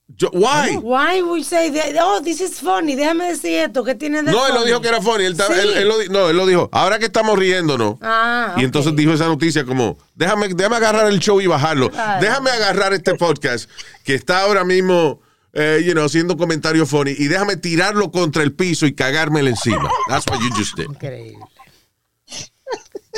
Yo- 0.09 0.31
why? 0.33 0.77
Why 0.77 1.21
we 1.21 1.42
say 1.42 1.71
that? 1.73 1.97
Oh, 2.01 2.21
this 2.23 2.40
is 2.40 2.61
funny. 2.61 2.95
Déjame 2.95 3.27
decir 3.29 3.59
esto. 3.59 3.83
¿Qué 3.85 3.95
tiene 3.97 4.23
de 4.23 4.31
No, 4.31 4.47
él 4.47 4.55
lo 4.55 4.64
dijo 4.64 4.81
que 4.81 4.88
era 4.88 5.03
funny. 5.03 5.25
Él, 5.25 5.37
Sí. 5.37 5.42
él- 5.61 5.77
él 5.77 5.88
lo 5.88 5.97
no, 6.11 6.31
él 6.31 6.37
lo 6.37 6.47
dijo. 6.47 6.69
Ahora 6.73 6.99
que 6.99 7.07
estamos 7.07 7.37
riéndonos. 7.38 7.97
Ah, 8.01 8.55
Y 8.57 8.64
entonces 8.64 8.95
dijo 8.95 9.12
esa 9.12 9.27
noticia 9.27 9.64
como, 9.64 9.99
déjame, 10.14 10.49
déjame 10.49 10.77
agarrar 10.77 11.09
el 11.09 11.19
show 11.19 11.40
y 11.40 11.47
bajarlo. 11.49 11.90
Claro. 11.90 12.21
Déjame 12.25 12.51
agarrar 12.51 12.92
este 12.95 13.14
podcast 13.16 13.69
que 14.05 14.14
está 14.14 14.42
ahora 14.42 14.64
mismo, 14.64 15.21
eh, 15.53 15.83
you 15.85 15.92
know, 15.92 16.05
haciendo 16.05 16.37
comentarios 16.37 16.88
funny 16.88 17.11
y 17.19 17.27
déjame 17.27 17.57
tirarlo 17.57 18.11
contra 18.12 18.42
el 18.45 18.53
piso 18.55 18.87
y 18.87 18.95
cagármelo 18.95 19.49
encima. 19.49 19.90
That's 20.09 20.27
what 20.29 20.38
you 20.40 20.49
just 20.57 20.77
did. 20.77 20.87
Increíble. 20.87 21.38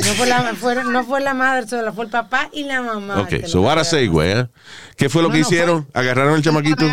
No 0.06 0.14
fue, 0.14 0.26
la, 0.26 0.54
fue- 0.54 0.84
no 0.84 1.04
fue 1.04 1.20
la 1.20 1.34
madre 1.34 1.66
sola, 1.68 1.92
fue 1.92 2.04
el 2.04 2.10
papá 2.10 2.48
y 2.52 2.64
la 2.64 2.80
mamá. 2.82 3.20
Ok, 3.20 3.46
so 3.46 3.62
what 3.62 3.82
segue, 3.84 4.40
¿eh? 4.40 4.48
¿Qué 4.96 5.08
fue 5.08 5.22
lo 5.22 5.28
No, 5.28 5.34
que 5.34 5.40
no, 5.40 5.44
fue- 5.46 5.56
hicieron? 5.56 5.88
¿Agarraron 5.92 6.34
al 6.34 6.42
chamaquito? 6.42 6.86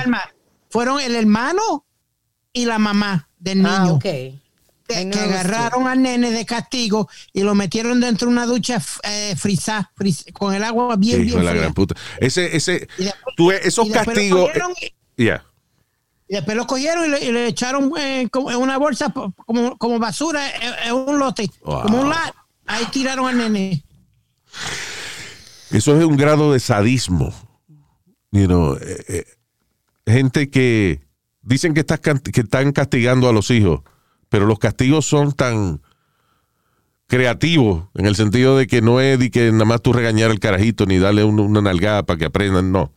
Fueron 0.70 1.00
el 1.00 1.16
hermano 1.16 1.86
y 2.52 2.66
la 2.66 2.80
mamá 2.80 3.30
del 3.38 3.60
niño. 3.60 3.70
Ah, 3.72 3.92
ok. 3.92 4.02
que, 4.02 5.02
I 5.02 5.04
know 5.06 5.12
que 5.14 5.20
agarraron 5.20 5.88
al 5.88 6.02
nene 6.02 6.30
de 6.32 6.46
castigo 6.46 7.10
y 7.34 7.42
lo 7.42 7.56
metieron 7.56 8.00
dentro 8.00 8.28
de 8.28 8.34
una 8.34 8.46
ducha 8.46 8.80
eh, 9.04 9.36
frisá, 9.38 9.92
fris- 9.96 10.26
con 10.34 10.54
el 10.54 10.64
agua 10.64 10.96
bien, 10.96 11.22
Hijo 11.22 11.38
bien 11.38 11.40
de 11.40 11.44
la 11.46 11.52
fría. 11.52 11.62
gran 11.62 11.74
puta. 11.74 11.96
Ese, 12.20 12.56
ese, 12.56 12.88
después- 12.98 13.36
tú, 13.36 13.52
esos 13.52 13.90
castigos. 13.90 14.50
eh, 14.54 14.94
y- 15.18 15.24
yeah. 15.24 15.44
Y 16.28 16.36
después 16.36 16.58
lo 16.58 16.66
cogieron 16.68 17.06
y 17.06 17.10
le, 17.10 17.24
y 17.24 17.32
le 17.32 17.48
echaron 17.48 17.92
eh, 17.98 18.28
como 18.32 18.50
en 18.52 18.58
una 18.58 18.78
bolsa 18.78 19.12
como, 19.46 19.78
como 19.78 19.98
basura 20.00 20.48
en, 20.56 20.74
en 20.88 20.94
un 20.94 21.18
lote, 21.20 21.50
Wow. 21.64 21.82
como 21.84 22.02
un 22.02 22.10
lat. 22.10 22.34
Ahí 22.68 22.86
tiraron 22.92 23.28
al 23.28 23.38
nene. 23.38 23.84
Eso 25.72 25.98
es 25.98 26.06
un 26.06 26.16
grado 26.18 26.54
de 26.54 26.60
sadismo. 26.60 27.34
You 28.32 28.48
know, 28.48 28.76
eh, 28.76 29.04
eh, 29.08 29.26
gente 30.06 30.50
que 30.50 31.02
dicen 31.42 31.74
que, 31.74 31.82
están 31.82 32.72
castigando 32.72 33.30
a 33.30 33.34
los 33.34 33.50
hijos, 33.52 33.82
pero 34.30 34.46
los 34.46 34.60
castigos 34.60 35.06
son 35.06 35.32
tan 35.32 35.82
creativos 37.08 37.88
en 37.94 38.06
el 38.08 38.16
sentido 38.16 38.58
de 38.58 38.68
que 38.68 38.82
no 38.82 39.00
es 39.00 39.20
de 39.20 39.30
que 39.30 39.52
nada 39.52 39.66
más 39.66 39.82
tú 39.82 39.94
regañar 39.94 40.32
al 40.32 40.40
carajito 40.40 40.86
ni 40.86 40.98
darle 40.98 41.24
un- 41.24 41.40
una 41.40 41.62
nalgada 41.62 42.04
para 42.04 42.18
que 42.18 42.26
aprendan, 42.26 42.72
no. 42.72 42.92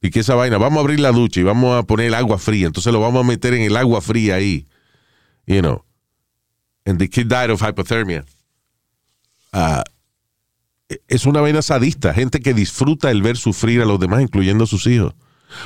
Y 0.00 0.10
que 0.10 0.20
esa 0.20 0.34
vaina, 0.34 0.58
vamos 0.58 0.78
a 0.78 0.80
abrir 0.82 1.00
la 1.00 1.10
ducha 1.12 1.40
y 1.40 1.44
vamos 1.44 1.76
a 1.76 1.82
poner 1.82 2.06
el 2.06 2.14
agua 2.14 2.38
fría, 2.38 2.66
entonces 2.66 2.92
lo 2.92 3.00
vamos 3.00 3.24
a 3.24 3.26
meter 3.26 3.54
en 3.54 3.62
el 3.62 3.76
agua 3.76 4.00
fría 4.00 4.36
ahí. 4.36 4.68
You 5.46 5.60
know. 5.60 5.84
And 6.84 6.98
the 6.98 7.08
kid 7.08 7.26
died 7.26 7.50
of 7.50 7.60
hypothermia. 7.62 8.24
Es 11.06 11.26
una 11.26 11.40
vaina 11.42 11.60
sadista, 11.60 12.14
gente 12.14 12.40
que 12.40 12.54
disfruta 12.54 13.10
el 13.10 13.20
ver 13.22 13.36
sufrir 13.36 13.82
a 13.82 13.84
los 13.84 14.00
demás, 14.00 14.22
incluyendo 14.22 14.64
a 14.64 14.66
sus 14.66 14.86
hijos. 14.86 15.14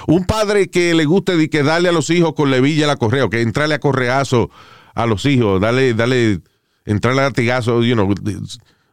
Un 0.06 0.24
padre 0.24 0.68
que 0.68 0.94
le 0.94 1.04
guste 1.04 1.48
que 1.50 1.62
darle 1.62 1.88
a 1.88 1.92
los 1.92 2.10
hijos 2.10 2.34
con 2.34 2.50
levilla 2.50 2.86
la 2.86 2.96
correa, 2.96 3.24
o 3.24 3.30
que 3.30 3.40
entrarle 3.40 3.74
a 3.76 3.80
correazo 3.80 4.50
a 4.94 5.06
los 5.06 5.24
hijos, 5.26 5.60
darle, 5.60 5.94
darle, 5.94 6.40
entrarle 6.84 7.20
a 7.22 7.24
latigazo, 7.24 7.82
you 7.82 7.94
know, 7.94 8.12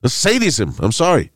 sadism, 0.04 0.69
I'm 0.82 0.91
sorry. 0.91 1.32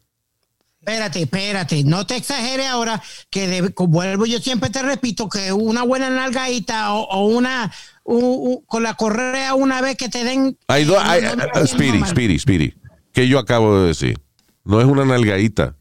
Espérate, 0.80 1.22
espérate, 1.22 1.84
no 1.86 2.06
te 2.06 2.18
exageres 2.18 2.68
ahora 2.68 3.02
que 3.30 3.48
de- 3.48 3.74
vuelvo 3.88 4.26
yo 4.26 4.40
siempre 4.40 4.70
te 4.70 4.82
repito 4.82 5.30
que 5.30 5.54
una 5.54 5.84
buena 5.84 6.10
nalgadita 6.10 6.92
o, 6.94 7.04
o 7.04 7.28
una 7.28 7.72
u- 8.04 8.52
u- 8.56 8.66
con 8.66 8.84
la 8.84 8.94
correa 8.96 9.54
una 9.54 9.80
vez 9.82 9.96
que 9.96 10.10
te 10.10 10.26
den 10.26 10.58
Hay 10.68 10.84
dos- 10.84 11.02
no- 11.02 11.44
ah, 11.54 11.66
Speedy, 11.66 12.04
Speedy, 12.06 12.38
Speedy, 12.38 12.74
que 13.14 13.28
yo 13.28 13.40
acabo 13.40 13.80
de 13.80 13.88
decir. 13.88 14.20
No 14.66 14.80
es 14.82 14.86
una 14.88 15.06
nalgadita. 15.06 15.76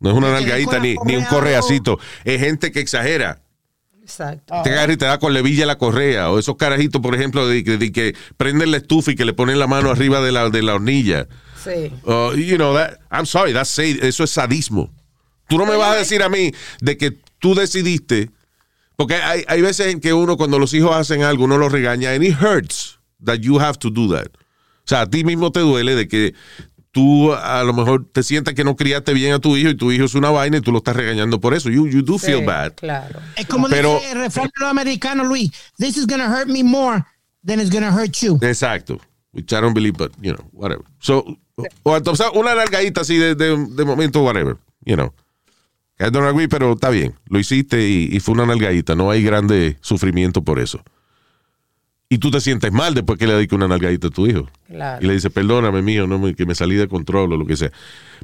No 0.00 0.10
es 0.10 0.16
una 0.16 0.32
nalgadita 0.32 0.78
ni, 0.80 0.96
ni 1.06 1.16
un 1.16 1.24
correa 1.24 1.28
correacito. 1.60 1.98
Es 2.24 2.40
gente 2.40 2.72
que 2.72 2.80
exagera. 2.80 3.40
Exacto. 4.02 4.54
te 4.62 4.70
agarra 4.70 4.92
y 4.92 4.96
te 4.98 5.06
da 5.06 5.18
con 5.18 5.32
levilla 5.32 5.64
la 5.64 5.78
correa. 5.78 6.30
O 6.30 6.38
esos 6.38 6.56
carajitos, 6.56 7.00
por 7.00 7.14
ejemplo, 7.14 7.46
de, 7.48 7.62
de- 7.62 7.78
de 7.78 7.90
que 7.92 8.14
prenden 8.36 8.70
la 8.70 8.76
estufa 8.76 9.12
y 9.12 9.14
que 9.14 9.24
le 9.24 9.32
ponen 9.32 9.58
la 9.58 9.66
mano 9.66 9.90
arriba 9.90 10.20
de 10.20 10.30
la, 10.30 10.50
de 10.50 10.62
la 10.62 10.74
hornilla. 10.74 11.26
Sí. 11.62 11.90
Uh, 12.04 12.34
you 12.34 12.56
know, 12.56 12.74
that, 12.74 12.98
I'm 13.10 13.24
sorry, 13.24 13.54
that's 13.54 13.70
sad- 13.70 14.02
eso 14.04 14.24
es 14.24 14.30
sadismo. 14.30 14.92
Tú 15.48 15.56
no 15.56 15.64
me 15.64 15.76
vas 15.76 15.94
a 15.94 15.98
decir 15.98 16.22
a 16.22 16.28
mí 16.28 16.52
de 16.82 16.98
que 16.98 17.12
tú 17.38 17.54
decidiste, 17.54 18.30
porque 18.96 19.14
hay, 19.14 19.44
hay 19.48 19.62
veces 19.62 19.86
en 19.86 20.00
que 20.00 20.12
uno 20.12 20.36
cuando 20.36 20.58
los 20.58 20.74
hijos 20.74 20.94
hacen 20.94 21.22
algo, 21.22 21.44
uno 21.44 21.56
los 21.56 21.72
regaña, 21.72 22.10
and 22.12 22.22
it 22.24 22.34
hurts 22.38 22.98
that 23.24 23.38
you 23.38 23.58
have 23.58 23.78
to 23.78 23.88
do 23.90 24.14
that. 24.14 24.28
O 24.84 24.88
sea, 24.88 25.02
a 25.02 25.06
ti 25.10 25.24
mismo 25.24 25.50
te 25.50 25.60
duele 25.60 25.94
de 25.94 26.08
que 26.08 26.34
tú 26.90 27.32
a 27.32 27.64
lo 27.64 27.72
mejor 27.72 28.06
te 28.12 28.22
sientas 28.22 28.54
que 28.54 28.64
no 28.64 28.76
criaste 28.76 29.14
bien 29.14 29.32
a 29.32 29.38
tu 29.38 29.56
hijo 29.56 29.70
y 29.70 29.74
tu 29.76 29.90
hijo 29.90 30.04
es 30.04 30.14
una 30.14 30.30
vaina 30.30 30.58
y 30.58 30.60
tú 30.60 30.72
lo 30.72 30.78
estás 30.78 30.94
regañando 30.94 31.40
por 31.40 31.54
eso. 31.54 31.70
You, 31.70 31.86
you 31.88 32.02
do 32.02 32.18
Sí, 32.18 32.26
feel 32.26 32.44
bad. 32.44 32.74
Claro. 32.74 33.18
Es 33.36 33.46
como 33.46 33.68
Pero- 33.68 33.94
dice 33.94 34.12
el 34.12 34.18
refrán 34.18 34.50
americanos, 34.68 35.26
Luis. 35.26 35.50
This 35.78 35.96
is 35.96 36.06
gonna 36.06 36.28
hurt 36.28 36.48
me 36.48 36.62
more 36.62 37.04
than 37.44 37.60
it's 37.60 37.70
gonna 37.70 37.90
hurt 37.90 38.12
you. 38.18 38.38
Exacto. 38.42 39.00
Which 39.32 39.52
I 39.52 39.56
don't 39.60 39.74
believe, 39.74 39.96
but, 39.96 40.12
you 40.22 40.32
know, 40.34 40.44
whatever. 40.52 40.84
So, 41.00 41.24
o 41.82 41.96
entonces 41.96 42.26
una 42.34 42.54
largadita 42.54 43.00
así 43.00 43.16
de, 43.16 43.34
de, 43.34 43.56
de 43.70 43.84
momento, 43.84 44.22
whatever, 44.22 44.56
you 44.84 44.94
know. 44.94 45.12
I 45.98 46.10
don't 46.10 46.26
agree, 46.26 46.46
pero 46.48 46.72
está 46.74 46.90
bien. 46.90 47.14
Lo 47.26 47.38
hiciste 47.38 47.88
y, 47.88 48.08
y 48.12 48.20
fue 48.20 48.34
una 48.34 48.46
nalgadita. 48.46 48.94
No 48.94 49.10
hay 49.10 49.22
grande 49.22 49.78
sufrimiento 49.80 50.42
por 50.44 50.58
eso. 50.60 50.80
Y 52.08 52.18
tú 52.18 52.30
te 52.30 52.40
sientes 52.40 52.70
mal 52.70 52.94
después 52.94 53.18
que 53.18 53.26
le 53.26 53.32
dediques 53.34 53.56
una 53.56 53.66
nalgadita 53.66 54.08
a 54.08 54.10
tu 54.10 54.26
hijo. 54.26 54.48
Claro. 54.68 55.02
Y 55.02 55.08
le 55.08 55.14
dices, 55.14 55.32
perdóname, 55.32 55.82
mío, 55.82 56.06
no 56.06 56.18
me- 56.18 56.34
que 56.34 56.46
me 56.46 56.54
salí 56.54 56.76
de 56.76 56.86
control 56.86 57.32
o 57.32 57.36
lo 57.36 57.46
que 57.46 57.56
sea. 57.56 57.72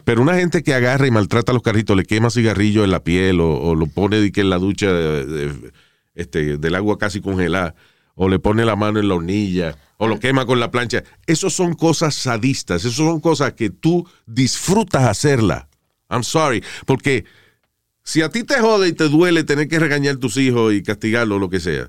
Pero 0.04 0.22
una 0.22 0.34
gente 0.34 0.62
que 0.62 0.74
agarra 0.74 1.06
y 1.06 1.10
maltrata 1.10 1.50
a 1.52 1.54
los 1.54 1.62
carritos, 1.62 1.96
le 1.96 2.04
quema 2.04 2.30
cigarrillo 2.30 2.84
en 2.84 2.90
la 2.90 3.02
piel 3.02 3.40
o, 3.40 3.58
o 3.58 3.74
lo 3.74 3.86
pone 3.86 4.20
de 4.20 4.30
que 4.32 4.42
en 4.42 4.50
la 4.50 4.58
ducha 4.58 4.92
de- 4.92 5.26
de- 5.26 5.72
este, 6.14 6.58
del 6.58 6.74
agua 6.74 6.98
casi 6.98 7.20
congelada, 7.20 7.74
o 8.14 8.28
le 8.28 8.38
pone 8.38 8.64
la 8.66 8.76
mano 8.76 9.00
en 9.00 9.08
la 9.08 9.14
hornilla, 9.14 9.76
o 9.96 10.06
lo 10.06 10.18
quema 10.20 10.44
con 10.44 10.60
la 10.60 10.70
plancha. 10.70 11.02
Esos 11.26 11.54
son 11.54 11.72
cosas 11.74 12.14
sadistas, 12.14 12.82
esos 12.84 12.96
son 12.96 13.20
cosas 13.20 13.54
que 13.54 13.70
tú 13.70 14.06
disfrutas 14.26 15.04
hacerla. 15.04 15.68
I'm 16.10 16.22
sorry, 16.24 16.62
porque 16.86 17.24
si 18.02 18.20
a 18.22 18.28
ti 18.28 18.44
te 18.44 18.60
jode 18.60 18.88
y 18.88 18.92
te 18.92 19.08
duele 19.08 19.42
tener 19.44 19.68
que 19.68 19.78
regañar 19.78 20.16
a 20.16 20.18
tus 20.18 20.36
hijos 20.36 20.74
y 20.74 20.82
castigarlos 20.82 21.36
o 21.36 21.38
lo 21.38 21.48
que 21.48 21.60
sea, 21.60 21.88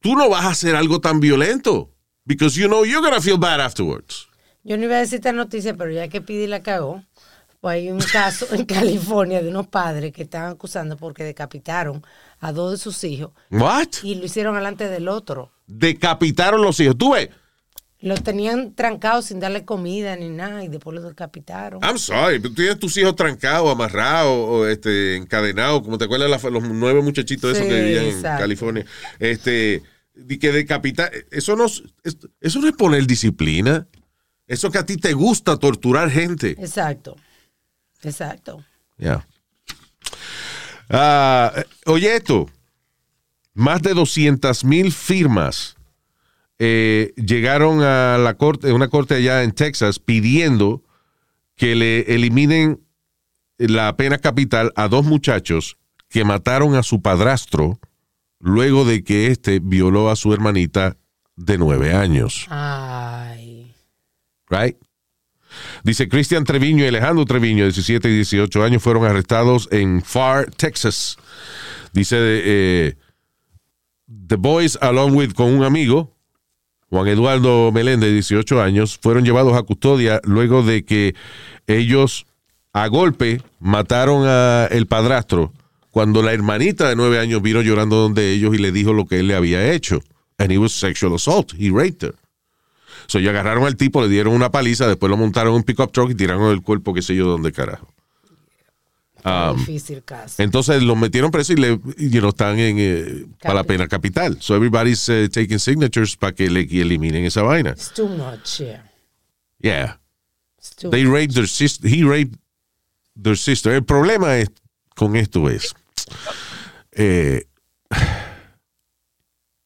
tú 0.00 0.14
no 0.16 0.28
vas 0.28 0.44
a 0.44 0.50
hacer 0.50 0.76
algo 0.76 1.00
tan 1.00 1.20
violento. 1.20 1.90
Because 2.24 2.60
you 2.60 2.66
know 2.68 2.84
you're 2.84 3.00
gonna 3.02 3.20
feel 3.22 3.38
bad 3.38 3.60
afterwards. 3.60 4.28
Yo 4.62 4.76
no 4.76 4.84
iba 4.84 4.96
a 4.96 4.98
decir 4.98 5.16
esta 5.16 5.32
noticia, 5.32 5.74
pero 5.74 5.90
ya 5.90 6.08
que 6.08 6.20
Pidi 6.20 6.46
la 6.46 6.62
cagó, 6.62 7.02
pues 7.60 7.74
hay 7.74 7.90
un 7.90 8.00
caso 8.00 8.46
en 8.52 8.64
California 8.66 9.42
de 9.42 9.48
unos 9.48 9.66
padres 9.68 10.12
que 10.12 10.24
están 10.24 10.50
acusando 10.50 10.96
porque 10.98 11.24
decapitaron 11.24 12.04
a 12.40 12.52
dos 12.52 12.72
de 12.72 12.76
sus 12.78 13.02
hijos 13.04 13.30
What? 13.50 13.88
y 14.02 14.16
lo 14.16 14.26
hicieron 14.26 14.54
delante 14.56 14.88
del 14.88 15.08
otro. 15.08 15.50
Decapitaron 15.66 16.60
los 16.62 16.78
hijos. 16.80 16.96
Tú 16.98 17.12
ves. 17.12 17.30
Los 18.00 18.22
tenían 18.22 18.74
trancados 18.74 19.24
sin 19.26 19.40
darle 19.40 19.64
comida 19.64 20.14
ni 20.14 20.28
nada 20.28 20.62
y 20.62 20.68
después 20.68 20.94
los 20.94 21.02
decapitaron. 21.04 21.80
I'm 21.82 21.98
sorry, 21.98 22.38
pero 22.38 22.50
tú 22.50 22.54
tienes 22.54 22.78
tus 22.78 22.96
hijos 22.96 23.16
trancados, 23.16 23.70
amarrados, 23.72 24.30
o 24.48 24.66
este, 24.68 25.16
encadenados, 25.16 25.82
como 25.82 25.98
te 25.98 26.04
acuerdas 26.04 26.30
la- 26.30 26.50
los 26.50 26.62
nueve 26.62 27.02
muchachitos 27.02 27.52
esos 27.52 27.64
Sí, 27.64 27.68
que 27.68 27.82
vivían 27.82 28.04
en. 28.04 28.22
California. 28.22 28.86
Este, 29.18 29.82
y 30.28 30.38
que 30.38 30.52
decapitar, 30.52 31.10
eso 31.32 31.56
no, 31.56 31.64
es- 31.66 31.82
es- 32.04 32.18
eso 32.40 32.60
no 32.60 32.68
es 32.68 32.74
poner 32.76 33.04
disciplina. 33.06 33.88
Eso 34.46 34.70
que 34.70 34.78
a 34.78 34.86
ti 34.86 34.96
te 34.96 35.12
gusta 35.12 35.56
torturar 35.56 36.08
gente. 36.10 36.50
Exacto. 36.52 37.16
Exacto. 38.02 38.64
Ya. 38.96 39.26
Ah, 40.88 41.52
eh, 41.56 41.64
oye 41.86 42.14
esto, 42.14 42.48
más 43.54 43.82
de 43.82 43.92
200 43.92 44.64
mil 44.64 44.92
firmas 44.92 45.76
eh, 46.58 47.12
llegaron 47.16 47.82
a 47.82 48.18
la 48.18 48.34
corte, 48.34 48.72
una 48.72 48.88
corte 48.88 49.14
allá 49.14 49.42
en 49.42 49.52
Texas 49.52 49.98
pidiendo 49.98 50.82
que 51.56 51.74
le 51.74 52.00
eliminen 52.14 52.80
la 53.58 53.96
pena 53.96 54.18
capital 54.18 54.72
a 54.76 54.88
dos 54.88 55.04
muchachos 55.04 55.76
que 56.08 56.24
mataron 56.24 56.74
a 56.74 56.82
su 56.82 57.02
padrastro 57.02 57.78
luego 58.40 58.84
de 58.84 59.04
que 59.04 59.28
éste 59.28 59.60
violó 59.62 60.10
a 60.10 60.16
su 60.16 60.32
hermanita 60.32 60.96
de 61.36 61.58
nueve 61.58 61.94
años. 61.94 62.46
Ay. 62.48 63.74
right? 64.48 64.76
Dice 65.82 66.08
Cristian 66.08 66.44
Treviño 66.44 66.84
y 66.84 66.88
Alejandro 66.88 67.24
Treviño, 67.24 67.64
17 67.64 68.08
y 68.08 68.14
18 68.16 68.62
años, 68.64 68.82
fueron 68.82 69.04
arrestados 69.04 69.68
en 69.72 70.02
Far, 70.02 70.50
Texas. 70.50 71.16
Dice, 71.92 72.16
eh, 72.20 72.96
The 74.26 74.36
Boys, 74.36 74.78
along 74.80 75.14
with 75.14 75.32
con 75.32 75.48
un 75.48 75.64
amigo, 75.64 76.17
Juan 76.90 77.06
Eduardo 77.08 77.70
Meléndez, 77.72 78.12
18 78.12 78.62
años, 78.62 78.98
fueron 79.00 79.24
llevados 79.24 79.56
a 79.56 79.62
custodia 79.62 80.20
luego 80.24 80.62
de 80.62 80.84
que 80.84 81.14
ellos 81.66 82.26
a 82.72 82.86
golpe 82.88 83.42
mataron 83.60 84.24
a 84.26 84.66
el 84.70 84.86
padrastro 84.86 85.52
cuando 85.90 86.22
la 86.22 86.32
hermanita 86.32 86.88
de 86.88 86.96
9 86.96 87.18
años 87.18 87.42
vino 87.42 87.60
llorando 87.60 87.96
donde 87.96 88.32
ellos 88.32 88.54
y 88.54 88.58
le 88.58 88.72
dijo 88.72 88.92
lo 88.92 89.06
que 89.06 89.20
él 89.20 89.28
le 89.28 89.34
había 89.34 89.72
hecho. 89.72 90.00
And 90.38 90.52
it 90.52 90.58
was 90.58 90.72
sexual 90.72 91.14
assault. 91.14 91.52
He 91.58 91.70
raped 91.70 92.04
her. 92.04 92.14
So, 93.06 93.18
ellos 93.18 93.30
agarraron 93.30 93.64
al 93.64 93.76
tipo, 93.76 94.02
le 94.02 94.08
dieron 94.08 94.34
una 94.34 94.50
paliza, 94.50 94.86
después 94.86 95.10
lo 95.10 95.16
montaron 95.16 95.52
en 95.52 95.56
un 95.56 95.62
pickup 95.64 95.92
truck 95.92 96.10
y 96.10 96.14
tiraron 96.14 96.52
el 96.52 96.62
cuerpo, 96.62 96.94
qué 96.94 97.02
sé 97.02 97.16
yo, 97.16 97.26
dónde 97.26 97.52
carajo. 97.52 97.88
Um, 99.24 99.56
difícil 99.56 100.02
caso. 100.04 100.42
Entonces 100.42 100.82
los 100.82 100.96
metieron 100.96 101.30
preso 101.30 101.52
y 101.52 101.56
le 101.56 101.78
están 102.28 102.58
en 102.58 102.76
eh, 102.78 103.26
para 103.42 103.54
la 103.54 103.64
pena 103.64 103.88
capital. 103.88 104.36
So 104.40 104.54
everybody's 104.54 105.08
eh, 105.08 105.28
taking 105.28 105.58
signatures 105.58 106.16
para 106.16 106.32
que 106.32 106.48
le 106.48 106.60
eliminen 106.60 107.24
esa 107.24 107.42
vaina. 107.42 107.70
It's 107.70 107.92
too 107.92 108.08
much, 108.08 108.60
yeah. 108.60 108.84
Yeah. 109.60 109.98
It's 110.58 110.76
too 110.76 110.90
They 110.90 111.04
raped 111.04 111.34
their 111.34 111.48
sister. 111.48 111.88
He 111.88 112.04
raped 112.04 112.38
their 113.20 113.36
sister. 113.36 113.72
El 113.72 113.84
problema 113.84 114.38
es 114.38 114.50
con 114.94 115.16
esto 115.16 115.48
es 115.48 115.74
eh, 116.92 117.44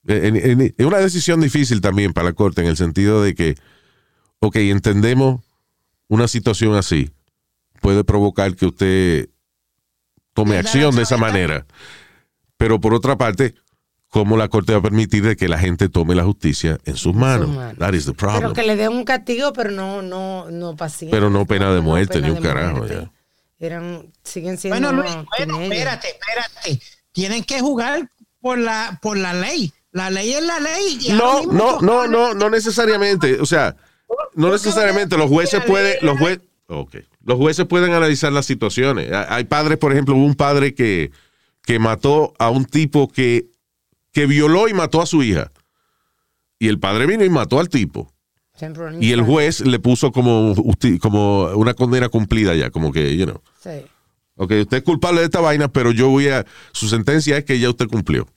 es 0.04 0.86
una 0.86 0.98
decisión 0.98 1.40
difícil 1.40 1.80
también 1.80 2.12
para 2.12 2.28
la 2.28 2.32
corte 2.32 2.60
en 2.60 2.66
el 2.66 2.76
sentido 2.76 3.22
de 3.22 3.34
que, 3.34 3.54
ok, 4.40 4.56
entendemos 4.56 5.40
una 6.08 6.26
situación 6.26 6.74
así 6.74 7.10
puede 7.82 8.04
provocar 8.04 8.54
que 8.56 8.66
usted 8.66 9.28
tome 10.34 10.58
acción 10.58 10.94
de 10.94 11.02
esa 11.02 11.16
manera. 11.16 11.66
Pero 12.56 12.80
por 12.80 12.94
otra 12.94 13.16
parte, 13.16 13.54
¿cómo 14.08 14.36
la 14.36 14.48
corte 14.48 14.72
va 14.72 14.78
a 14.78 14.82
permitir 14.82 15.24
de 15.24 15.36
que 15.36 15.48
la 15.48 15.58
gente 15.58 15.88
tome 15.88 16.14
la 16.14 16.24
justicia 16.24 16.78
en 16.84 16.96
sus 16.96 17.14
manos? 17.14 17.50
That 17.78 17.94
is 17.94 18.04
the 18.06 18.12
Pero 18.12 18.16
problem. 18.32 18.52
que 18.52 18.62
le 18.62 18.76
den 18.76 18.92
un 18.92 19.04
castigo, 19.04 19.52
pero 19.52 19.70
no, 19.70 20.02
no, 20.02 20.50
no 20.50 20.76
paciente. 20.76 21.16
Pero 21.16 21.30
no 21.30 21.46
pena 21.46 21.72
de 21.74 21.80
muerte, 21.80 22.14
pena 22.20 22.28
ni 22.28 22.34
un 22.34 22.42
carajo, 22.42 22.76
muerte. 22.78 22.94
ya. 22.94 23.12
Eran, 23.66 24.12
siguen 24.24 24.58
siendo 24.58 24.80
Bueno, 24.80 25.02
Luis, 25.02 25.14
bueno, 25.38 25.60
espérate, 25.60 26.08
espérate. 26.08 26.80
Tienen 27.12 27.44
que 27.44 27.60
jugar 27.60 28.10
por 28.40 28.58
la, 28.58 28.98
por 29.00 29.16
la 29.16 29.34
ley. 29.34 29.72
La 29.92 30.10
ley 30.10 30.32
es 30.32 30.42
la 30.42 30.58
ley. 30.58 30.98
No, 31.10 31.44
no, 31.44 31.80
no, 31.80 32.06
no, 32.08 32.34
no 32.34 32.50
necesariamente. 32.50 33.40
O 33.40 33.46
sea, 33.46 33.76
no 34.34 34.50
necesariamente. 34.50 35.16
Los 35.16 35.28
jueces 35.28 35.62
pueden, 35.64 35.96
los 36.02 36.18
jueces, 36.18 36.42
okay. 36.80 37.02
los 37.24 37.36
jueces 37.38 37.66
pueden 37.66 37.92
analizar 37.92 38.32
las 38.32 38.46
situaciones. 38.46 39.12
Ha- 39.12 39.34
Hay 39.34 39.44
padres, 39.44 39.78
por 39.78 39.92
ejemplo, 39.92 40.14
hubo 40.16 40.24
un 40.24 40.34
padre 40.34 40.74
que, 40.74 41.10
que 41.64 41.78
mató 41.78 42.32
a 42.38 42.50
un 42.50 42.64
tipo 42.64 43.10
que, 43.10 43.46
que 44.12 44.26
violó 44.26 44.68
y 44.68 44.74
mató 44.74 45.00
a 45.02 45.06
su 45.06 45.22
hija. 45.22 45.52
Y 46.58 46.68
el 46.68 46.78
padre 46.78 47.06
vino 47.06 47.24
y 47.24 47.30
mató 47.30 47.58
al 47.60 47.68
tipo. 47.68 48.12
Y 49.00 49.12
el 49.12 49.22
juez 49.22 49.60
le 49.60 49.78
puso 49.80 50.12
como, 50.12 50.54
como 51.00 51.44
una 51.54 51.74
condena 51.74 52.08
cumplida 52.08 52.54
ya, 52.54 52.70
como 52.70 52.92
que, 52.92 53.16
you 53.16 53.24
know. 53.24 53.40
Sí. 53.60 53.70
Ok, 54.36 54.52
usted 54.62 54.78
es 54.78 54.82
culpable 54.82 55.20
de 55.20 55.26
esta 55.26 55.40
vaina, 55.40 55.68
pero 55.68 55.90
yo 55.90 56.08
voy 56.08 56.28
a. 56.28 56.46
Su 56.72 56.88
sentencia 56.88 57.36
es 57.36 57.44
que 57.44 57.58
ya 57.58 57.68
usted 57.70 57.86
cumplió. 57.88 58.28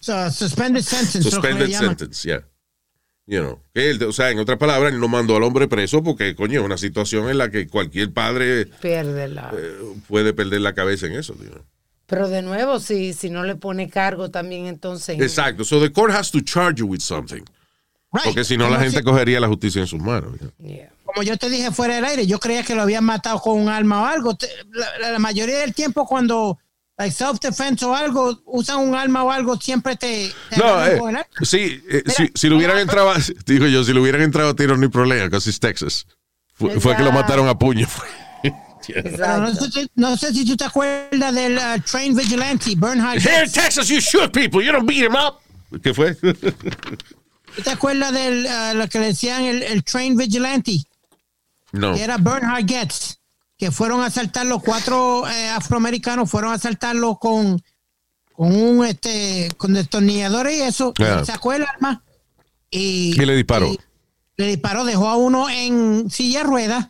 So, 0.00 0.30
suspended 0.30 0.82
sentence. 0.82 1.22
Suspended 1.22 1.70
sentence, 1.72 2.28
yeah. 2.28 2.44
You 3.26 3.38
know, 3.40 3.60
que 3.72 3.90
él, 3.90 4.02
o 4.02 4.12
sea, 4.12 4.30
en 4.30 4.38
otras 4.40 4.58
palabras, 4.58 4.92
él 4.92 4.98
no 5.00 5.06
mandó 5.08 5.36
al 5.36 5.44
hombre 5.44 5.68
preso 5.68 6.02
porque, 6.02 6.34
coño, 6.34 6.58
es 6.60 6.66
una 6.66 6.76
situación 6.76 7.28
en 7.30 7.38
la 7.38 7.50
que 7.50 7.68
cualquier 7.68 8.12
padre 8.12 8.66
Pierde 8.66 9.28
la. 9.28 9.52
eh, 9.56 9.78
puede 10.08 10.32
perder 10.32 10.60
la 10.60 10.74
cabeza 10.74 11.06
en 11.06 11.12
eso. 11.14 11.34
tío. 11.34 11.50
Pero 12.06 12.28
de 12.28 12.42
nuevo, 12.42 12.80
si, 12.80 13.12
si 13.12 13.30
no 13.30 13.44
le 13.44 13.54
pone 13.54 13.88
cargo 13.88 14.30
también, 14.30 14.66
entonces. 14.66 15.20
Exacto. 15.20 15.64
So 15.64 15.80
the 15.80 15.92
court 15.92 16.12
has 16.12 16.30
to 16.32 16.40
charge 16.40 16.80
you 16.80 16.86
with 16.86 17.00
something. 17.00 17.42
Right. 18.12 18.24
Porque 18.24 18.44
si 18.44 18.56
no, 18.58 18.68
la 18.68 18.80
gente 18.80 18.98
si- 18.98 19.04
cogería 19.04 19.38
la 19.40 19.48
justicia 19.48 19.80
en 19.80 19.86
sus 19.86 20.00
manos. 20.00 20.32
you 20.32 20.38
know. 20.38 20.52
Yeah. 20.68 20.90
como 21.04 21.22
yo 21.22 21.36
te 21.36 21.48
dije 21.48 21.70
fuera 21.70 21.94
del 21.94 22.04
aire, 22.06 22.26
yo 22.26 22.38
creía 22.40 22.62
que 22.64 22.74
lo 22.74 22.82
habían 22.82 23.04
matado 23.04 23.38
con 23.38 23.58
un 23.60 23.68
arma 23.68 24.02
o 24.02 24.06
algo. 24.06 24.36
La 25.00 25.18
mayoría 25.18 25.58
del 25.58 25.74
tiempo 25.74 26.06
cuando 26.06 26.58
like 27.02 27.14
self-defense 27.14 27.84
o 27.84 27.94
algo, 27.94 28.40
usan 28.46 28.78
un 28.78 28.94
arma 28.94 29.24
o 29.24 29.30
algo, 29.30 29.56
siempre 29.60 29.96
te... 29.96 30.32
te 30.50 30.56
No, 30.56 30.84
eh, 30.86 30.98
con 30.98 31.10
el 31.10 31.16
arma. 31.16 31.28
sí, 31.42 31.82
eh, 31.90 32.02
Mira, 32.06 32.14
si, 32.16 32.30
si 32.34 32.48
lo 32.48 32.56
hubieran 32.56 32.78
entrado, 32.78 33.10
a- 33.10 33.18
digo 33.46 33.66
yo, 33.66 33.82
si 33.84 33.92
lo 33.92 34.02
hubieran 34.02 34.22
entrado 34.22 34.50
a 34.50 34.54
tiro, 34.54 34.76
no 34.76 34.82
hay 34.84 34.88
problema, 34.88 35.28
casi 35.28 35.50
es 35.50 35.58
Texas. 35.58 36.06
Fue, 36.54 36.78
fue 36.80 36.96
que 36.96 37.02
lo 37.02 37.10
mataron 37.12 37.48
a 37.48 37.58
puño. 37.58 37.88
no, 39.18 39.54
sé, 39.54 39.70
si- 39.70 39.90
no 39.96 40.16
sé 40.16 40.32
si 40.32 40.44
tú 40.44 40.56
te 40.56 40.64
acuerdas 40.64 41.34
del 41.34 41.56
uh, 41.56 41.80
Train 41.90 42.14
Vigilante, 42.14 42.74
Bernhard. 42.76 43.18
Here 43.20 43.44
in 43.44 43.50
Texas, 43.52 43.88
you 43.88 44.00
shoot 44.00 44.32
people, 44.32 44.62
you 44.64 44.70
don't 44.72 44.86
beat 44.86 45.02
them 45.02 45.16
up. 45.16 45.40
¿Qué 45.82 45.92
fue? 45.94 46.14
¿Tú 46.14 47.62
te 47.62 47.70
acuerdas 47.70 48.12
de 48.12 48.74
lo 48.74 48.88
que 48.88 48.98
le 49.00 49.06
decían 49.06 49.42
el, 49.44 49.62
el 49.62 49.82
Train 49.82 50.16
Vigilante? 50.16 50.82
no. 51.72 51.94
que 51.94 52.02
era 52.02 52.18
Bernhard 52.18 52.66
Getz, 52.66 53.16
que 53.62 53.70
fueron 53.70 54.00
a 54.00 54.06
asaltar 54.06 54.44
los 54.44 54.60
cuatro 54.60 55.24
eh, 55.28 55.48
afroamericanos, 55.50 56.28
fueron 56.28 56.50
a 56.50 56.54
asaltarlo 56.54 57.14
con, 57.14 57.62
con 58.32 58.52
un 58.52 58.84
este 58.84 59.50
con 59.56 59.72
destornilladores 59.72 60.58
y 60.58 60.62
eso, 60.62 60.92
Ah. 60.98 61.22
sacó 61.24 61.52
el 61.52 61.62
arma 61.62 62.02
y, 62.72 63.12
Y 63.22 63.24
le 63.24 63.36
disparó. 63.36 63.68
y 63.68 63.78
le 64.36 64.46
disparó, 64.48 64.84
dejó 64.84 65.06
a 65.08 65.14
uno 65.16 65.48
en 65.48 66.10
silla 66.10 66.40
de 66.40 66.44
ruedas 66.44 66.88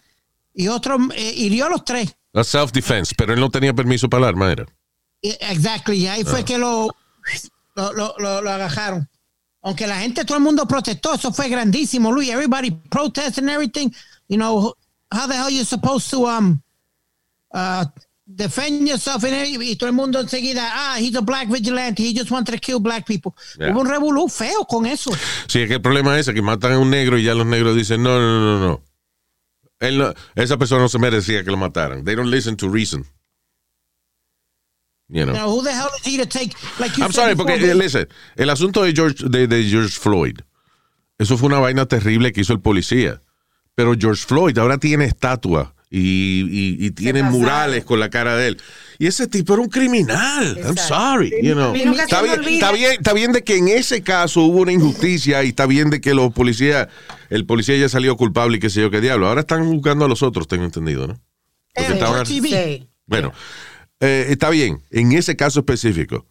y 0.55 0.69
otro 0.69 0.97
eh, 1.15 1.35
hirió 1.37 1.67
a 1.67 1.69
los 1.69 1.85
tres. 1.85 2.17
A 2.33 2.43
self-defense, 2.43 3.15
pero 3.19 3.35
él 3.35 3.41
no 3.41 3.51
tenía 3.51 3.75
permiso 3.75 4.09
para 4.09 4.23
el 4.23 4.29
arma, 4.31 4.51
era. 4.51 4.65
Exactly, 5.21 5.99
y 5.99 6.07
ahí 6.07 6.23
Ah. 6.27 6.31
fue 6.31 6.43
que 6.43 6.57
lo, 6.57 6.89
lo, 7.75 7.93
lo, 7.93 8.15
lo- 8.17 8.41
lo 8.41 8.51
agajaron. 8.51 9.07
Aunque 9.61 9.87
la 9.87 10.01
gente, 10.01 10.25
todo 10.25 10.39
el 10.39 10.43
mundo 10.43 10.67
protestó, 10.67 11.13
eso 11.13 11.35
fue 11.35 11.51
grandísimo, 11.51 12.11
Luis. 12.11 12.31
Everybody 12.31 12.71
protested 12.71 13.43
and 13.45 13.51
everything. 13.51 13.91
You 14.29 14.39
know, 14.39 14.75
how 15.13 15.27
the 15.27 15.35
hell 15.35 15.51
you 15.51 15.65
supposed 15.65 16.11
to 16.11 16.27
um 16.27 16.63
uh, 17.55 17.85
defend 18.27 18.89
yourself? 18.89 19.23
Y 19.25 19.77
todo 19.77 19.89
el 19.89 19.95
mundo 19.95 20.21
enseguida, 20.21 20.69
ah, 20.73 20.97
he's 20.99 21.15
a 21.15 21.21
black 21.23 21.49
vigilante, 21.49 22.03
he 22.03 22.15
just 22.15 22.31
wanted 22.31 22.53
to 22.53 22.59
kill 22.59 22.81
black 22.81 23.07
people. 23.07 23.35
Yeah. 23.59 23.73
Hubo 23.73 23.81
un 23.81 23.89
revolú 23.89 24.29
feo 24.29 24.65
con 24.65 24.87
eso. 24.87 25.11
Sí, 25.47 25.61
es 25.63 25.69
que 25.69 25.75
el 25.75 25.83
problema 25.83 26.19
es 26.19 26.27
que 26.31 26.43
matan 26.43 26.73
a 26.73 26.79
un 26.79 26.91
negro 26.91 27.19
y 27.19 27.25
ya 27.25 27.35
los 27.35 27.47
negros 27.47 27.77
dicen, 27.77 28.03
no, 28.03 28.19
no, 28.19 28.41
no, 28.41 28.61
no. 28.67 28.83
Él 29.81 29.99
no- 29.99 30.15
esa 30.35 30.57
persona 30.57 30.83
no 30.83 30.89
se 30.89 30.99
merecía 30.99 31.45
que 31.45 31.51
lo 31.51 31.57
mataran. 31.57 32.05
They 32.05 32.15
don't 32.15 32.31
listen 32.31 32.57
to 32.57 32.69
reason. 32.69 33.05
You 35.09 35.27
know. 35.27 35.35
Now, 35.35 35.51
who 35.51 35.63
the 35.63 35.73
hell 35.73 35.91
is 35.99 36.07
he 36.07 36.17
to 36.17 36.25
take, 36.27 36.55
like 36.79 36.97
you 36.97 37.05
I'm 37.05 37.13
sorry, 37.13 37.35
before, 37.35 37.53
porque, 37.53 37.71
eh, 37.71 37.75
listen, 37.75 38.09
el 38.37 38.49
asunto 38.49 38.83
de 38.83 38.95
George, 38.95 39.29
de, 39.29 39.47
de 39.47 39.65
George 39.69 39.99
Floyd, 39.99 40.39
eso 41.19 41.37
fue 41.37 41.49
una 41.49 41.59
vaina 41.59 41.85
terrible 41.87 42.33
que 42.33 42.41
hizo 42.41 42.55
el 42.55 42.61
policía. 42.61 43.21
Pero 43.75 43.95
George 43.99 44.25
Floyd 44.27 44.57
ahora 44.59 44.79
tiene 44.79 45.05
estatua 45.07 45.75
y, 45.91 45.99
y- 46.01 46.87
y 46.87 46.91
tiene 46.91 47.23
murales 47.23 47.85
con 47.85 48.01
la 48.01 48.11
cara 48.11 48.37
de 48.37 48.49
él. 48.49 48.61
Y 48.99 49.07
ese 49.07 49.27
tipo 49.27 49.55
era 49.55 49.63
un 49.63 49.69
criminal. 49.69 50.59
I'm 50.63 50.77
sorry. 50.77 51.33
You 51.43 51.55
know. 51.55 51.75
Está 52.05 52.23
bien, 52.23 52.35
está, 52.55 52.73
bien, 52.73 52.93
está 52.93 53.13
bien 53.15 53.33
de 53.33 53.43
que 53.43 53.57
en 53.57 53.69
ese 53.69 54.03
caso 54.03 54.43
hubo 54.43 54.61
una 54.61 54.73
injusticia 54.73 55.43
y 55.43 55.49
está 55.49 55.67
bien 55.67 55.91
de 55.91 56.01
que 56.01 56.15
los 56.15 56.33
policías, 56.33 56.89
el 57.31 57.45
policía 57.47 57.77
ya 57.77 57.89
salió 57.89 58.17
culpable 58.17 58.59
y 58.59 58.61
qué 58.61 58.71
sé 58.71 58.81
yo 58.81 58.91
qué 58.91 59.01
diablo. 59.01 59.27
Ahora 59.29 59.41
están 59.41 59.69
buscando 59.71 60.05
a 60.05 60.09
los 60.09 60.23
otros, 60.23 60.47
tengo 60.47 60.65
entendido, 60.65 61.07
¿no? 61.09 61.15
Porque 61.75 61.93
Eh, 61.93 61.95
estaban- 61.95 62.27
bueno, 63.07 63.33
eh, 64.01 64.27
está 64.29 64.51
bien, 64.51 64.83
en 64.91 65.13
ese 65.13 65.35
caso 65.37 65.61
específico. 65.61 66.27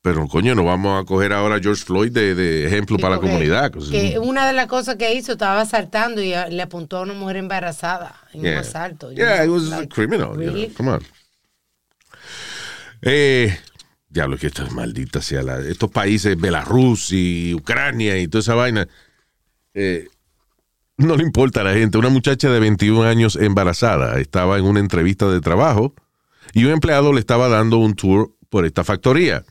Pero, 0.00 0.28
coño, 0.28 0.54
no 0.54 0.64
vamos 0.64 1.02
a 1.02 1.04
coger 1.04 1.32
ahora 1.32 1.56
a 1.56 1.60
George 1.60 1.84
Floyd 1.84 2.12
de, 2.12 2.34
de 2.34 2.66
ejemplo 2.66 2.96
Sí, 2.96 3.02
para 3.02 3.16
la 3.16 3.20
comunidad. 3.20 3.72
Que 3.90 4.18
una 4.18 4.46
de 4.46 4.52
las 4.52 4.66
cosas 4.68 4.94
que 4.96 5.12
hizo 5.14 5.32
estaba 5.32 5.60
asaltando 5.60 6.22
y 6.22 6.28
le 6.50 6.62
apuntó 6.62 6.98
a 6.98 7.00
una 7.02 7.14
mujer 7.14 7.36
embarazada 7.36 8.14
en 8.32 8.42
Yeah. 8.42 8.52
un 8.52 8.58
asalto. 8.58 9.12
Yeah, 9.12 9.44
it 9.44 9.50
was 9.50 9.72
a 9.72 9.86
criminal. 9.88 10.28
you 10.30 10.34
know, 10.34 10.54
really? 10.54 10.68
Come 10.68 10.90
on. 10.92 11.02
Eh, 13.02 13.56
diablo, 14.08 14.36
que 14.38 14.48
esto 14.48 14.64
es 14.64 14.72
maldita 14.72 15.20
sea 15.20 15.42
la. 15.42 15.58
Estos 15.60 15.90
países, 15.90 16.38
Belarus 16.40 17.12
y 17.12 17.54
Ucrania 17.54 18.18
y 18.18 18.28
toda 18.28 18.40
esa 18.40 18.54
vaina. 18.54 18.88
eh, 19.74 20.06
no 20.96 21.14
le 21.16 21.22
importa 21.22 21.60
a 21.60 21.64
la 21.64 21.74
gente. 21.74 21.96
Una 21.98 22.08
muchacha 22.08 22.50
de 22.50 22.58
21 22.58 23.04
años 23.04 23.36
embarazada 23.36 24.18
estaba 24.18 24.58
en 24.58 24.64
una 24.64 24.80
entrevista 24.80 25.28
de 25.28 25.40
trabajo 25.40 25.94
y 26.52 26.64
un 26.64 26.72
empleado 26.72 27.12
le 27.12 27.20
estaba 27.20 27.48
dando 27.48 27.78
un 27.78 27.94
tour 27.94 28.32
por 28.48 28.64
esta 28.66 28.82
factoría. 28.82 29.44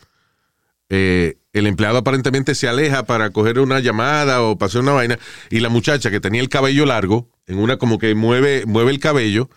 Eh, 0.89 1.37
el 1.53 1.67
empleado 1.67 1.97
aparentemente 1.97 2.55
se 2.55 2.67
aleja 2.67 3.05
para 3.05 3.31
coger 3.31 3.59
una 3.59 3.79
llamada 3.79 4.41
o 4.41 4.57
pasar 4.57 4.81
una 4.83 4.93
vaina 4.93 5.19
y 5.49 5.59
la 5.59 5.69
muchacha 5.69 6.09
que 6.11 6.19
tenía 6.19 6.39
el 6.41 6.49
cabello 6.49 6.85
largo, 6.85 7.29
en 7.45 7.59
una 7.59 7.77
como 7.77 7.97
que 7.97 8.15
mueve, 8.15 8.63
mueve 8.65 8.91
el 8.91 8.99
cabello 8.99 9.49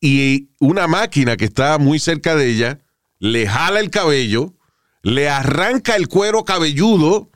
y 0.00 0.48
una 0.58 0.86
máquina 0.88 1.36
que 1.36 1.44
está 1.44 1.78
muy 1.78 1.98
cerca 1.98 2.34
de 2.34 2.48
ella 2.48 2.78
le 3.18 3.46
jala 3.46 3.80
el 3.80 3.90
cabello, 3.90 4.54
le 5.02 5.28
arranca 5.28 5.94
el 5.94 6.08
cuero 6.08 6.44
cabelludo 6.44 7.30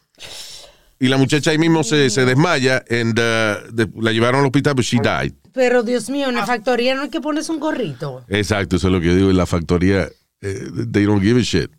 y 0.99 1.09
la 1.09 1.17
muchacha 1.19 1.51
ahí 1.51 1.59
mismo 1.59 1.85
se, 1.85 2.09
se 2.09 2.25
desmaya 2.25 2.83
and, 2.89 3.19
uh, 3.19 3.71
de- 3.73 3.91
la 4.01 4.13
llevaron 4.13 4.41
al 4.41 4.47
hospital, 4.47 4.75
but 4.75 4.85
she 4.85 4.99
died. 4.99 5.35
Pero 5.53 5.83
Dios 5.83 6.09
mío, 6.09 6.27
Ah. 6.27 6.31
en 6.31 6.37
la 6.37 6.47
factoría 6.47 6.95
no 6.95 7.03
hay 7.03 7.11
que 7.11 7.21
ponerse 7.21 7.53
un 7.53 7.61
gorrito. 7.61 8.25
Exacto, 8.29 8.77
eso 8.77 8.87
es 8.89 8.93
lo 8.93 9.01
que 9.01 9.09
yo 9.09 9.15
digo 9.17 9.31
en 9.31 9.37
la 9.37 9.47
factoría. 9.47 10.09
eh, 10.41 10.69
they 10.93 11.05
don't 11.05 11.23
give 11.23 11.39
a 11.39 11.43
shit. 11.43 11.71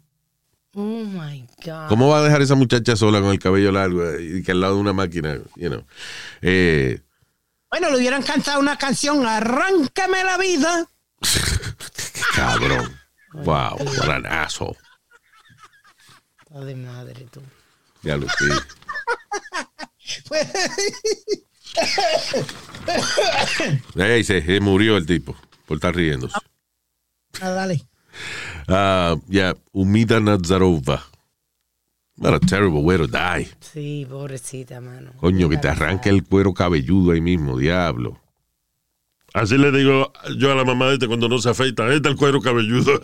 Oh 0.78 1.04
my 1.06 1.48
God. 1.66 1.88
¿Cómo 1.88 2.10
va 2.10 2.20
a 2.20 2.24
dejar 2.24 2.42
esa 2.42 2.56
muchacha 2.56 2.96
sola 2.98 3.22
con 3.22 3.32
el 3.32 3.40
cabello 3.40 3.72
largo 3.72 4.04
eh, 4.10 4.40
y 4.40 4.44
que 4.44 4.52
al 4.52 4.60
lado 4.60 4.76
de 4.76 4.82
una 4.82 4.92
máquina, 4.94 5.36
you 5.56 5.70
know? 5.70 5.86
Eh, 6.42 7.02
Bueno, 7.70 7.90
le 7.92 7.98
hubieran 7.98 8.22
cantado 8.24 8.60
una 8.60 8.78
canción, 8.78 9.26
Arráncame 9.26 10.24
la 10.24 10.38
vida. 10.38 10.86
cabrón. 12.36 12.94
Wow, 13.34 13.78
what 13.78 14.10
an 14.10 14.26
asshole. 14.26 14.76
Está 16.42 16.60
de 16.66 16.76
madre 16.76 17.26
tú. 17.32 17.42
Ya 18.04 18.18
lo 18.18 18.28
sé. 18.30 18.46
Ey, 23.96 24.24
se, 24.24 24.42
se 24.42 24.60
murió 24.60 24.98
el 24.98 25.06
tipo 25.06 25.36
por 25.66 25.78
estar 25.78 25.96
riéndose. 25.96 26.36
Ah, 27.42 27.50
dale. 27.50 27.86
Ah, 28.68 29.16
yeah, 29.30 29.54
Umida 29.74 30.20
Nazarova. 30.20 31.02
What 32.18 32.34
a 32.34 32.40
terrible 32.40 32.82
way 32.84 32.98
to 32.98 33.08
die. 33.08 33.50
Sí, 33.60 34.08
pobrecita, 34.10 34.80
mano. 34.80 35.12
Coño, 35.20 35.50
que 35.50 35.58
te 35.58 35.68
arranque 35.68 36.10
el 36.10 36.24
cuero 36.24 36.54
cabelludo 36.54 37.12
ahí 37.12 37.20
mismo, 37.20 37.58
diablo. 37.58 38.22
Así 39.34 39.58
le 39.58 39.70
digo 39.70 40.14
yo 40.38 40.52
a 40.54 40.56
la 40.56 40.64
mamá 40.64 40.88
de 40.88 40.94
este 40.94 41.08
cuando 41.08 41.28
no 41.28 41.40
se 41.40 41.50
afeita. 41.50 41.86
Ahí 41.86 41.98
está 41.98 42.08
el 42.08 42.16
cuero 42.16 42.40
cabelludo. 42.40 43.02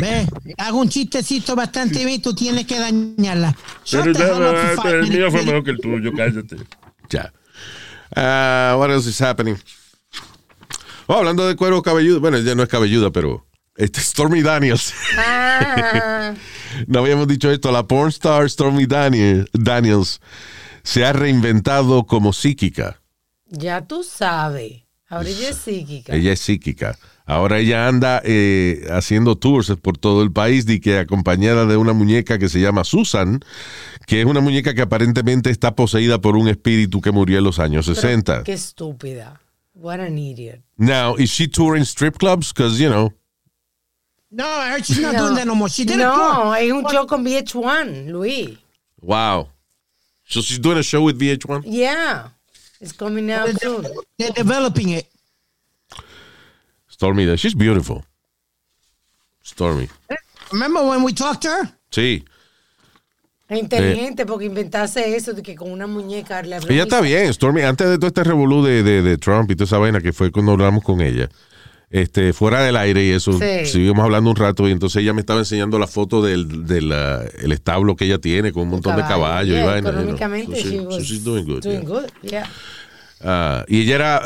Ve, 0.00 0.26
hago 0.56 0.78
un 0.80 0.88
chistecito 0.88 1.54
bastante 1.54 2.06
bien, 2.06 2.22
tú 2.22 2.34
tienes 2.34 2.66
que 2.66 2.78
dañarla. 2.78 3.54
Pero 3.90 4.12
ya, 4.12 4.80
five 4.82 5.00
el 5.00 5.08
mío 5.10 5.30
fue 5.30 5.44
mejor 5.44 5.62
que 5.62 5.72
el 5.72 5.78
tuyo, 5.78 6.10
cállate. 6.16 6.56
Ya. 7.10 7.30
Ah, 8.16 8.76
what 8.78 8.90
else 8.90 9.10
is 9.10 9.20
happening? 9.20 9.58
Oh, 11.12 11.18
hablando 11.18 11.46
de 11.46 11.56
cuero 11.56 11.82
cabelludo. 11.82 12.20
Bueno, 12.20 12.38
ella 12.38 12.54
no 12.54 12.62
es 12.62 12.68
cabelluda, 12.70 13.10
pero. 13.10 13.46
Este, 13.76 14.00
Stormy 14.00 14.40
Daniels. 14.42 14.94
Ah, 15.18 16.34
no 16.86 17.00
habíamos 17.00 17.28
dicho 17.28 17.50
esto. 17.50 17.70
La 17.70 17.86
porn 17.86 18.08
star 18.08 18.48
Stormy 18.48 18.86
Daniel- 18.86 19.46
Daniels 19.52 20.20
se 20.82 21.04
ha 21.04 21.12
reinventado 21.12 22.04
como 22.06 22.32
psíquica. 22.32 23.00
ya 23.46 23.86
tú 23.86 24.02
sabes. 24.04 24.84
Ahora 25.08 25.28
ella 25.28 25.50
es 25.50 25.56
psíquica. 25.56 26.14
Ella 26.14 26.32
es 26.32 26.40
psíquica. 26.40 26.98
Ahora 27.26 27.58
ella 27.58 27.86
anda 27.88 28.22
eh, 28.24 28.86
haciendo 28.90 29.36
tours 29.36 29.74
por 29.82 29.98
todo 29.98 30.22
el 30.22 30.32
país 30.32 30.66
y 30.68 30.80
que 30.80 30.98
acompañada 30.98 31.66
de 31.66 31.76
una 31.76 31.92
muñeca 31.92 32.38
que 32.38 32.48
se 32.48 32.60
llama 32.60 32.84
Susan, 32.84 33.40
que 34.06 34.20
es 34.22 34.26
una 34.26 34.40
muñeca 34.40 34.72
que 34.72 34.80
aparentemente 34.80 35.50
está 35.50 35.76
poseída 35.76 36.18
por 36.22 36.36
un 36.36 36.48
espíritu 36.48 37.02
que 37.02 37.10
murió 37.12 37.36
en 37.38 37.44
los 37.44 37.58
años 37.58 37.84
Pero 37.86 37.94
60. 37.96 38.42
Qué 38.44 38.54
estúpida. 38.54 39.41
What 39.74 40.00
an 40.00 40.18
idiot. 40.18 40.60
Now, 40.78 41.14
is 41.14 41.30
she 41.30 41.46
touring 41.48 41.84
strip 41.84 42.18
clubs? 42.18 42.52
Because, 42.52 42.80
you 42.80 42.88
know, 42.90 43.12
No, 44.30 44.46
I 44.46 44.70
heard 44.70 44.84
she's 44.86 44.98
not 45.00 45.14
doing 45.16 45.34
that 45.34 45.46
no 45.46 45.54
more. 45.54 45.68
She 45.68 45.84
did 45.84 45.94
it 45.94 45.98
No, 45.98 46.10
before. 46.10 46.56
es 46.56 46.70
un 46.72 46.84
show 46.90 47.06
con 47.06 47.24
VH1, 47.24 48.10
Luis. 48.12 48.56
wow. 49.00 49.48
So 50.24 50.40
she's 50.40 50.58
doing 50.58 50.78
a 50.78 50.82
show 50.82 51.02
with 51.02 51.18
VH1? 51.20 51.62
Yeah. 51.66 52.28
It's 52.80 52.92
coming 52.92 53.30
out 53.30 53.48
soon. 53.60 53.86
They're 54.18 54.30
developing 54.30 54.90
it. 54.90 55.06
Stormy, 56.88 57.26
Dan- 57.26 57.36
she's 57.36 57.54
beautiful. 57.54 58.04
Stormy. 59.42 59.88
Remember 60.52 60.86
when 60.86 61.02
we 61.02 61.12
talked 61.12 61.42
to 61.42 61.48
her? 61.50 61.72
Sí. 61.90 62.24
Es 63.48 63.58
inteligente 63.58 64.24
porque 64.24 64.46
inventase 64.46 65.14
eso 65.16 65.32
de 65.34 65.42
que 65.42 65.54
con 65.54 65.70
una 65.70 65.86
muñeca 65.86 66.42
le 66.42 66.56
Ella 66.56 66.84
está 66.84 67.00
bien, 67.00 67.32
Stormy. 67.34 67.62
Antes 67.62 67.88
de 67.88 67.96
todo 67.98 68.06
este 68.08 68.24
revolú 68.24 68.62
de, 68.64 68.82
de, 68.82 69.02
de 69.02 69.18
Trump 69.18 69.50
y 69.50 69.54
toda 69.56 69.66
esa 69.66 69.78
vaina 69.78 70.00
que 70.00 70.12
fue 70.12 70.30
cuando 70.30 70.52
hablamos 70.52 70.82
con 70.82 71.00
ella, 71.02 71.28
este, 71.90 72.32
fuera 72.32 72.62
del 72.62 72.76
aire 72.76 73.04
y 73.04 73.10
eso, 73.10 73.32
Sí. 73.34 73.66
seguimos 73.66 74.02
hablando 74.04 74.30
un 74.30 74.36
rato 74.36 74.66
y 74.66 74.72
entonces 74.72 75.02
ella 75.02 75.12
me 75.12 75.20
estaba 75.20 75.40
enseñando 75.40 75.78
la 75.78 75.86
foto 75.86 76.22
del, 76.22 76.66
del 76.66 76.90
el 76.92 77.52
establo 77.52 77.94
que 77.96 78.06
ella 78.06 78.16
tiene 78.18 78.52
con 78.52 78.62
un 78.62 78.68
montón 78.70 78.96
de 78.96 79.02
caballos 79.02 79.54
y 79.54 79.58
Yeah, 79.58 79.66
vaina. 79.66 79.90
you 79.90 79.92
know. 79.92 80.00
Económicamente, 80.16 80.56
So 80.56 80.62
she- 80.62 80.70
she 80.70 80.76
so 80.78 80.88
was 80.88 81.02
she's 81.04 81.24
doing 81.24 81.44
good. 81.44 81.60
Doing 81.62 81.80
yeah. 81.82 81.88
good, 81.88 82.10
yeah. 82.22 82.50
Ah, 83.20 83.64
y 83.68 83.82
ella 83.82 83.94
era, 83.96 84.22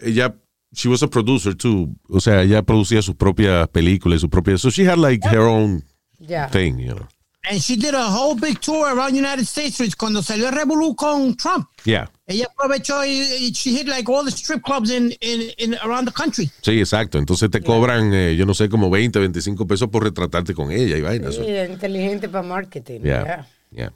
ella, 0.00 0.34
she 0.72 0.88
was 0.88 1.02
a 1.04 1.08
producer 1.08 1.54
too. 1.54 1.94
O 2.08 2.18
sea, 2.20 2.42
ella 2.42 2.62
producía 2.62 3.00
sus 3.02 3.14
propias 3.14 3.68
películas, 3.68 4.20
sus 4.20 4.30
propias. 4.30 4.60
So 4.60 4.70
she 4.70 4.84
had 4.88 4.98
like 4.98 5.24
her 5.28 5.38
own 5.46 5.84
Yeah. 6.18 6.48
thing, 6.50 6.78
you 6.78 6.94
know. 6.94 7.06
And 7.50 7.60
she 7.60 7.76
did 7.76 7.94
a 7.94 8.02
whole 8.02 8.34
big 8.34 8.60
tour 8.60 8.86
around 8.94 9.14
United 9.14 9.44
States 9.44 9.78
cuando 9.96 10.22
salió 10.22 10.48
el 10.48 10.54
revolú 10.54 10.96
con 10.96 11.36
Trump. 11.36 11.68
Yeah. 11.84 12.10
Ella 12.26 12.46
aprovechó 12.50 13.04
y, 13.04 13.20
y 13.20 13.52
she 13.52 13.70
hit 13.70 13.86
like 13.86 14.10
all 14.10 14.24
the 14.24 14.30
strip 14.30 14.62
clubs 14.62 14.90
in, 14.90 15.14
in, 15.20 15.50
in 15.58 15.74
around 15.82 16.06
the 16.06 16.12
country. 16.12 16.50
Sí, 16.62 16.78
exacto. 16.78 17.18
Entonces 17.18 17.50
te 17.50 17.60
cobran, 17.60 18.14
eh, 18.14 18.34
yo 18.34 18.46
no 18.46 18.54
sé, 18.54 18.70
como 18.70 18.88
20, 18.88 19.18
25 19.18 19.66
pesos 19.66 19.90
por 19.90 20.04
retratarte 20.04 20.54
con 20.54 20.70
ella 20.70 20.96
y 20.96 21.02
vaina. 21.02 21.30
Sí, 21.30 21.42
inteligente 21.70 22.30
para 22.30 22.46
marketing. 22.46 23.00
Yeah. 23.02 23.24
yeah. 23.24 23.46
Yeah. 23.70 23.92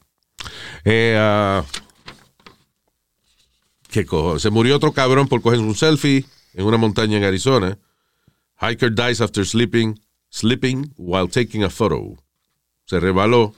Eh, 0.85 1.17
ah, 1.19 1.65
¿Qué 3.89 4.05
cojo? 4.05 4.39
Se 4.39 4.51
murió 4.51 4.77
otro 4.77 4.93
cabrón 4.93 5.29
por 5.29 5.41
coger 5.41 5.61
un 5.61 5.75
selfie 5.75 6.27
en 6.53 6.67
una 6.67 6.77
montaña 6.77 7.17
en 7.17 7.25
Arizona. 7.25 7.79
Hiker 8.61 8.95
dies 8.95 9.21
after 9.21 9.47
sleeping, 9.47 9.99
sleeping 10.29 10.93
while 10.99 11.29
taking 11.29 11.65
a 11.65 11.71
photo. 11.71 12.17
Se 12.89 12.99
rebaló. 13.01 13.55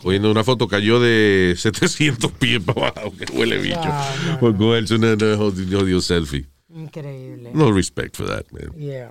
Cogiendo 0.00 0.30
una 0.30 0.44
foto, 0.44 0.68
cayó 0.68 1.00
de 1.00 1.54
700 1.58 2.30
pies 2.32 2.62
para 2.62 2.88
abajo. 2.90 3.12
Que 3.16 3.24
huele 3.32 3.58
bicho. 3.58 3.80
Wow, 3.80 4.26
no, 4.26 4.38
por 4.40 4.56
cogerse 4.56 4.94
una, 4.94 5.16
selfie. 6.00 6.46
Increíble. 6.72 7.50
No 7.52 7.72
respect 7.72 8.16
for 8.16 8.26
that, 8.28 8.44
man. 8.52 8.72
Yeah. 8.78 9.10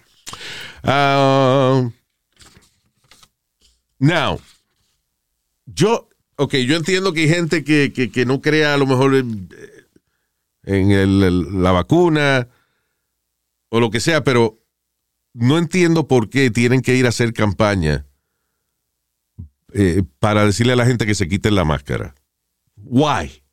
Um, 0.84 1.92
now, 4.00 4.40
yo, 5.66 6.08
ok, 6.38 6.56
yo 6.56 6.78
entiendo 6.78 7.12
que 7.12 7.24
hay 7.24 7.30
gente 7.30 7.66
que, 7.66 7.92
que, 7.94 8.10
que 8.10 8.26
no 8.26 8.40
crea 8.42 8.74
a 8.74 8.78
lo 8.78 8.88
mejor 8.88 9.16
en, 9.16 9.50
en 10.64 10.92
el- 10.92 11.62
la 11.62 11.72
vacuna 11.74 12.48
o 13.68 13.80
lo 13.82 13.90
que 13.92 14.00
sea, 14.00 14.24
pero 14.24 14.60
no 15.34 15.58
entiendo 15.58 16.08
por 16.08 16.30
qué 16.30 16.50
tienen 16.52 16.82
que 16.82 16.96
ir 16.96 17.06
a 17.06 17.10
hacer 17.10 17.34
campaña 17.34 18.06
eh, 19.74 20.04
para 20.20 20.46
decirle 20.46 20.74
a 20.74 20.76
la 20.76 20.86
gente 20.86 21.06
que 21.06 21.16
se 21.16 21.28
quiten 21.28 21.56
la 21.56 21.66
máscara. 21.66 22.16
Why? 22.78 23.44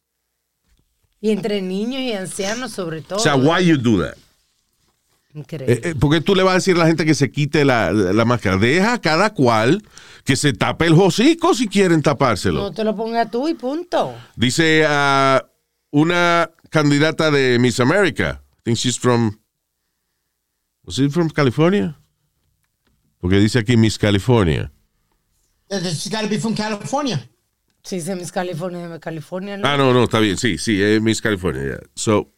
Y 1.21 1.31
entre 1.31 1.61
niños 1.63 2.01
y 2.01 2.13
ancianos 2.13 2.73
sobre 2.73 3.03
todo. 3.03 3.19
O 3.19 3.23
sea, 3.23 3.35
why 3.37 3.65
you 3.65 3.77
do 3.77 4.03
that? 4.03 4.17
Increíble. 5.35 5.75
Eh, 5.75 5.81
eh, 5.91 5.95
porque 5.99 6.21
tú 6.21 6.35
le 6.35 6.43
vas 6.43 6.53
a 6.53 6.55
decir 6.57 6.77
a 6.77 6.79
la 6.79 6.87
gente 6.87 7.05
que 7.05 7.15
se 7.15 7.31
quite 7.31 7.65
la, 7.65 7.93
la 7.93 8.25
máscara. 8.25 8.57
Deja 8.57 8.95
a 8.95 9.01
cada 9.01 9.35
cual 9.35 9.83
que 10.25 10.37
se 10.37 10.53
tape 10.53 10.87
el 10.87 10.95
hocico 10.95 11.55
si 11.55 11.69
quieren 11.69 12.03
tapárselo. 12.03 12.61
no 12.61 12.73
te 12.73 12.85
lo 12.85 12.95
pongas 12.97 13.31
tú 13.31 13.49
y 13.49 13.55
punto. 13.55 14.15
Dice 14.37 14.85
a 14.89 15.45
una 15.91 16.51
candidata 16.71 17.31
de 17.31 17.59
Miss 17.59 17.81
America. 17.81 18.43
I 18.59 18.63
think 18.65 18.77
she's 18.79 18.99
from. 18.99 19.39
Was 20.85 20.97
she 20.97 21.09
from 21.11 21.29
California? 21.31 21.99
Porque 23.19 23.39
dice 23.39 23.59
aquí 23.59 23.77
Miss 23.77 23.99
California. 23.99 24.73
She's 25.71 26.09
got 26.11 26.23
to 26.23 26.29
be 26.29 26.39
from 26.39 26.55
California. 26.55 27.29
Se 27.83 28.15
Miss 28.17 28.33
California 28.33 28.89
de 28.89 29.01
California. 29.01 29.57
¿no? 29.57 29.67
Ah, 29.67 29.77
no, 29.77 29.93
no, 29.93 30.05
está 30.05 30.19
bien. 30.21 30.37
Sí, 30.37 30.59
sí, 30.59 30.83
es 30.83 31.01
Miss 31.01 31.23
California. 31.23 31.63
yeah. 31.63 31.79
So, 31.95 32.33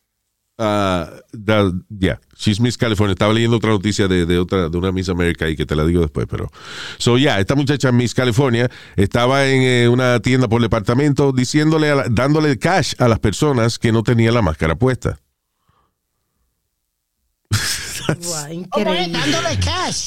uh, 0.58 1.06
that- 1.32 1.72
yeah, 1.98 2.18
she's 2.36 2.60
Miss 2.60 2.76
California. 2.76 3.12
Estaba 3.14 3.32
leyendo 3.32 3.56
otra 3.56 3.70
noticia 3.70 4.06
de, 4.06 4.26
de 4.26 4.38
otra, 4.38 4.68
de 4.68 4.76
una 4.78 4.92
Miss 4.92 5.08
America 5.08 5.48
y 5.48 5.56
que 5.56 5.64
te 5.66 5.74
la 5.74 5.84
digo 5.84 6.02
después, 6.02 6.26
pero. 6.28 6.50
So, 6.98 7.18
yeah, 7.18 7.40
esta 7.40 7.54
muchacha 7.54 7.90
Miss 7.92 8.14
California 8.14 8.70
estaba 8.96 9.46
en 9.48 9.62
eh, 9.62 9.88
una 9.88 10.20
tienda 10.20 10.46
por 10.48 10.60
departamento 10.60 11.32
diciéndole, 11.32 11.90
a 11.90 11.94
la- 11.96 12.06
dándole 12.10 12.58
cash 12.58 12.94
a 12.98 13.08
las 13.08 13.18
personas 13.18 13.78
que 13.78 13.92
no 13.92 14.02
tenían 14.02 14.34
la 14.34 14.42
máscara 14.42 14.74
puesta. 14.76 15.19
Increíble. 18.52 19.18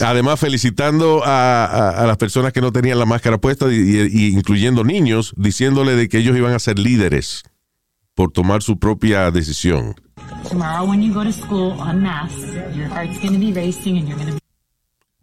Además, 0.02 0.40
felicitando 0.40 1.24
a, 1.26 1.66
a- 1.66 1.90
a 2.04 2.08
las 2.08 2.18
personas 2.18 2.54
que 2.54 2.62
no 2.62 2.72
tenían 2.72 3.00
la 3.00 3.06
máscara 3.06 3.38
puesta, 3.40 3.72
y, 3.72 4.28
incluyendo 4.34 4.84
niños, 4.84 5.34
diciéndole 5.38 5.96
de 5.96 6.10
que 6.10 6.18
ellos 6.20 6.36
iban 6.38 6.54
a 6.54 6.60
ser 6.60 6.80
líderes 6.80 7.44
por 8.16 8.32
tomar 8.32 8.62
su 8.62 8.78
propia 8.78 9.32
decisión. 9.32 9.96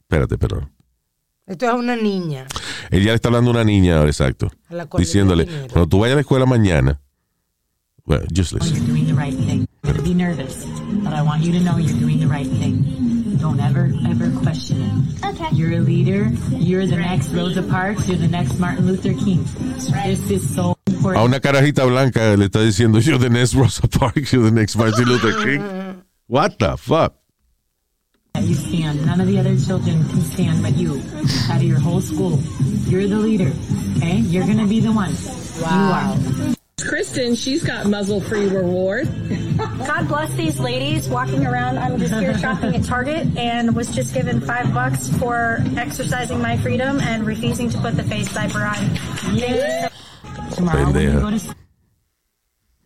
Espérate, 0.02 0.38
perdón. 0.38 0.72
Esto 1.46 1.66
es 1.66 1.74
una 1.74 1.96
niña. 1.96 2.46
Ella 2.90 3.06
le 3.10 3.14
está 3.14 3.28
hablando 3.28 3.50
a 3.50 3.54
una 3.54 3.64
niña 3.64 3.96
ahora, 3.98 4.10
exacto. 4.10 4.50
A 4.68 4.74
la 4.74 4.86
cual 4.86 5.00
le 5.00 5.06
Diciéndole, 5.06 5.46
cuando 5.68 5.88
tú 5.88 5.98
vayas 6.00 6.12
a 6.12 6.16
la 6.16 6.20
escuela 6.22 6.46
mañana, 6.46 7.00
well, 8.06 8.26
just 8.34 8.52
listen. 8.52 9.68
Doing 9.82 9.94
the 9.94 9.94
right 9.94 9.94
thing. 9.94 9.94
You're 9.94 9.94
going 9.94 9.96
to 9.96 10.02
be 10.02 10.14
nervous, 10.14 10.64
but 11.04 11.12
I 11.12 11.22
want 11.22 11.42
you 11.42 11.52
to 11.52 11.60
know 11.60 11.76
you're 11.76 11.98
doing 11.98 12.20
the 12.20 12.26
right 12.26 12.46
thing. 12.46 13.36
Don't 13.38 13.60
ever, 13.60 13.90
ever 14.08 14.30
question 14.40 14.82
it. 14.82 15.24
Okay. 15.24 15.54
You're 15.54 15.72
a 15.72 15.80
leader. 15.80 16.28
You're 16.50 16.86
the 16.86 16.96
next 16.96 17.32
Rosa 17.32 17.62
Parks. 17.62 18.06
You're 18.06 18.18
the 18.18 18.28
next 18.28 18.58
Martin 18.58 18.86
Luther 18.86 19.14
King. 19.14 19.44
This 20.04 20.30
is 20.30 20.54
so 20.54 20.76
A 21.02 21.22
una 21.24 21.40
carajita 21.40 21.86
blanca 21.86 22.36
le 22.36 22.46
está 22.46 22.60
diciendo, 22.60 23.00
you're 23.00 23.18
the 23.18 23.30
next 23.30 23.54
Rosa 23.54 23.88
Parks, 23.88 24.32
you're 24.32 24.42
the 24.42 24.50
next 24.50 24.76
Martin 24.76 25.06
Luther 25.06 25.32
King. 25.42 26.04
What 26.26 26.58
the 26.58 26.76
fuck? 26.76 27.14
You 28.38 28.54
stand. 28.54 29.06
None 29.06 29.20
of 29.20 29.26
the 29.26 29.38
other 29.38 29.56
children 29.56 30.06
can 30.08 30.20
stand 30.20 30.62
but 30.62 30.76
you. 30.76 31.02
Out 31.50 31.56
of 31.56 31.62
your 31.62 31.80
whole 31.80 32.02
school. 32.02 32.38
You're 32.86 33.08
the 33.08 33.18
leader. 33.18 33.52
Okay? 33.96 34.18
You're 34.18 34.46
gonna 34.46 34.66
be 34.66 34.80
the 34.80 34.92
one. 34.92 35.14
Wow. 35.62 36.14
You 36.14 36.50
are. 36.50 36.59
Kristen, 36.84 37.34
she's 37.34 37.62
got 37.64 37.86
muzzle 37.86 38.20
free 38.20 38.46
reward. 38.48 39.08
God 39.58 40.08
bless 40.08 40.32
these 40.34 40.58
ladies 40.58 41.08
walking 41.08 41.46
around. 41.46 41.78
I'm 41.78 41.98
just 41.98 42.14
here 42.14 42.36
shopping 42.38 42.74
at 42.74 42.84
Target 42.84 43.26
and 43.36 43.74
was 43.76 43.94
just 43.94 44.14
given 44.14 44.40
five 44.40 44.72
bucks 44.72 45.08
for 45.18 45.62
exercising 45.76 46.40
my 46.40 46.56
freedom 46.58 47.00
and 47.00 47.24
refusing 47.26 47.68
to 47.70 47.78
put 47.78 47.96
the 47.96 48.02
face 48.04 48.32
diaper 48.32 48.62
on. 48.62 49.36
Yeah. 49.36 49.88
Tomorrow 50.52 50.86
when 50.92 50.94
you 51.02 51.10
Pendeja. 51.10 51.20
go 51.20 51.30
to. 51.38 51.54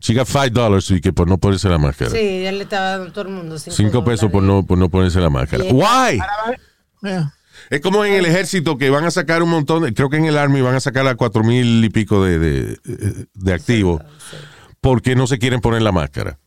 She 0.01 0.13
got 0.13 0.29
five 0.29 0.53
dollars 0.53 0.91
y 0.91 1.01
que 1.01 1.13
por 1.13 1.27
no 1.27 1.39
ponerse 1.39 1.69
la 1.69 1.79
máscara. 1.79 2.11
Sí, 2.11 2.43
ya 2.43 2.53
le 2.53 2.65
estaba 2.65 2.99
dando 2.99 3.13
todo 3.13 3.27
el 3.29 3.31
mundo 3.35 3.59
cinco, 3.59 3.75
Cinco 3.77 4.05
pesos 4.05 4.31
por 4.31 4.43
no, 4.43 4.63
por 4.63 4.77
no 4.77 4.89
ponerse 4.91 5.19
la 5.19 5.31
máscara. 5.31 5.65
Yeah. 5.65 5.73
Why? 5.73 6.21
Yeah. 7.03 7.25
Es 7.71 7.81
como 7.81 8.05
en 8.05 8.15
el 8.15 8.27
ejército 8.27 8.77
que 8.79 8.91
van 8.91 9.05
a 9.05 9.11
sacar 9.11 9.43
un 9.43 9.51
montón, 9.51 9.83
de- 9.83 9.95
creo 9.95 10.11
que 10.11 10.17
en 10.17 10.25
el 10.27 10.37
Army 10.39 10.61
van 10.61 10.75
a 10.75 10.81
sacar 10.81 11.07
a 11.07 11.15
cuatro 11.15 11.43
mil 11.45 11.85
y 11.85 11.89
pico 11.91 12.25
de, 12.25 12.39
de, 12.39 12.79
de 13.35 13.53
activos 13.53 14.03
porque 14.81 15.15
no 15.17 15.27
se 15.27 15.39
quieren 15.39 15.61
poner 15.61 15.83
la 15.83 15.93
máscara. 15.93 16.39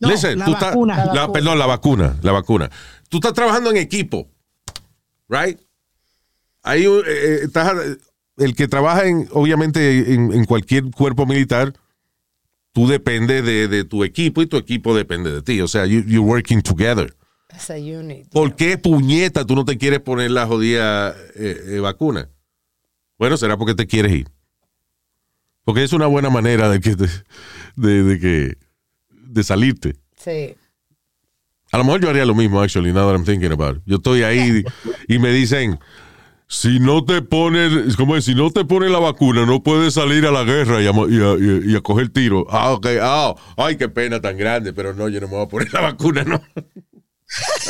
No, 0.00 0.10
Listen, 0.10 0.38
la 0.38 0.44
tú 0.44 0.52
estás- 0.52 0.70
vacuna. 0.70 0.96
La 0.96 1.04
la- 1.06 1.12
vacuna. 1.12 1.32
Perdón, 1.32 1.58
la 1.58 1.66
vacuna, 1.66 2.16
la 2.22 2.32
vacuna. 2.32 2.70
Tú 3.08 3.18
estás 3.18 3.32
trabajando 3.32 3.70
en 3.70 3.76
equipo, 3.78 4.28
right? 5.28 5.58
Ahí 6.62 6.84
eh, 6.84 7.02
eh, 7.06 7.38
estás, 7.44 7.72
el 8.36 8.54
que 8.54 8.68
trabaja 8.68 9.06
en, 9.06 9.28
obviamente, 9.32 10.12
en, 10.14 10.32
en 10.32 10.44
cualquier 10.44 10.84
cuerpo 10.90 11.24
militar, 11.26 11.72
tú 12.72 12.86
dependes 12.86 13.44
de, 13.44 13.66
de 13.68 13.84
tu 13.84 14.04
equipo 14.04 14.42
y 14.42 14.46
tu 14.46 14.56
equipo 14.56 14.94
depende 14.94 15.32
de 15.32 15.42
ti. 15.42 15.60
O 15.60 15.68
sea, 15.68 15.86
you, 15.86 16.00
you're 16.06 16.20
working 16.28 16.62
together. 16.62 17.14
Unit. 17.98 18.28
¿Por 18.30 18.54
qué 18.56 18.78
puñeta 18.78 19.44
tú 19.44 19.54
no 19.54 19.64
te 19.64 19.78
quieres 19.78 20.00
poner 20.00 20.30
la 20.30 20.46
jodida 20.46 21.10
eh, 21.34 21.60
eh, 21.76 21.78
vacuna? 21.80 22.28
Bueno, 23.18 23.36
será 23.36 23.56
porque 23.56 23.74
te 23.74 23.86
quieres 23.86 24.12
ir. 24.12 24.28
Porque 25.64 25.82
es 25.84 25.92
una 25.92 26.06
buena 26.06 26.30
manera 26.30 26.68
de 26.68 26.80
que 26.80 26.94
de, 26.94 27.08
de- 27.76 28.02
de 28.02 28.18
que 28.20 28.56
de 29.10 29.44
salirte. 29.44 29.96
Sí. 30.16 30.54
A 31.72 31.78
lo 31.78 31.84
mejor 31.84 32.00
yo 32.00 32.08
haría 32.10 32.24
lo 32.24 32.34
mismo, 32.34 32.60
actually, 32.60 32.92
now 32.92 33.06
that 33.08 33.14
I'm 33.16 33.24
thinking 33.24 33.52
about 33.52 33.76
it. 33.76 33.82
Yo 33.86 33.96
estoy 33.96 34.22
ahí 34.22 34.64
y 35.08 35.18
me 35.18 35.30
dicen, 35.30 35.78
si 36.46 36.80
no 36.80 37.04
te 37.04 37.20
pones, 37.20 37.94
¿cómo 37.96 38.16
es? 38.16 38.24
Si 38.24 38.34
no 38.34 38.50
te 38.50 38.64
pones 38.64 38.90
la 38.90 38.98
vacuna, 39.00 39.44
no 39.44 39.62
puedes 39.62 39.92
salir 39.94 40.24
a 40.24 40.30
la 40.30 40.44
guerra 40.44 40.80
y 40.82 40.86
a, 40.86 40.92
mo- 40.92 41.08
y 41.08 41.16
a- 41.16 41.36
y 41.38 41.48
a- 41.68 41.72
y 41.72 41.76
a 41.76 41.80
coger 41.82 42.08
tiro. 42.08 42.46
Ah, 42.48 42.70
ok, 42.72 42.86
ah, 43.02 43.34
ay, 43.58 43.76
qué 43.76 43.88
pena 43.90 44.18
tan 44.20 44.38
grande, 44.38 44.72
pero 44.72 44.94
no, 44.94 45.08
yo 45.10 45.20
no 45.20 45.28
me 45.28 45.34
voy 45.34 45.44
a 45.44 45.48
poner 45.48 45.72
la 45.74 45.80
vacuna, 45.82 46.24
no. 46.24 46.40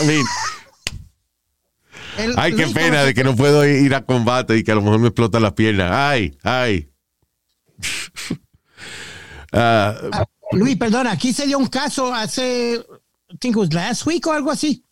I 0.03 0.07
mean, 0.07 0.25
El- 2.19 2.35
Ay, 2.37 2.53
qué 2.55 2.63
Luis, 2.65 2.75
pena 2.75 3.05
de 3.05 3.15
que 3.15 3.23
no 3.25 3.37
puedo 3.37 3.65
ir 3.67 3.95
a 3.95 4.05
combate 4.05 4.57
y 4.57 4.65
que 4.65 4.73
a 4.73 4.75
lo 4.75 4.83
mejor 4.83 4.99
me 5.01 5.09
explotan 5.09 5.43
las 5.43 5.53
piernas. 5.53 5.91
Ay, 5.93 6.37
ay. 6.43 6.91
Ah, 9.53 10.27
Luis, 10.53 10.77
perdona, 10.77 11.13
aquí 11.13 11.33
se 11.33 11.47
dio 11.47 11.59
un 11.59 11.69
caso 11.69 12.13
hace, 12.13 12.75
I 13.31 13.37
think 13.39 13.55
it 13.55 13.57
was 13.57 13.73
last 13.73 14.05
week 14.07 14.27
o 14.27 14.33
algo 14.33 14.51
así. 14.51 14.85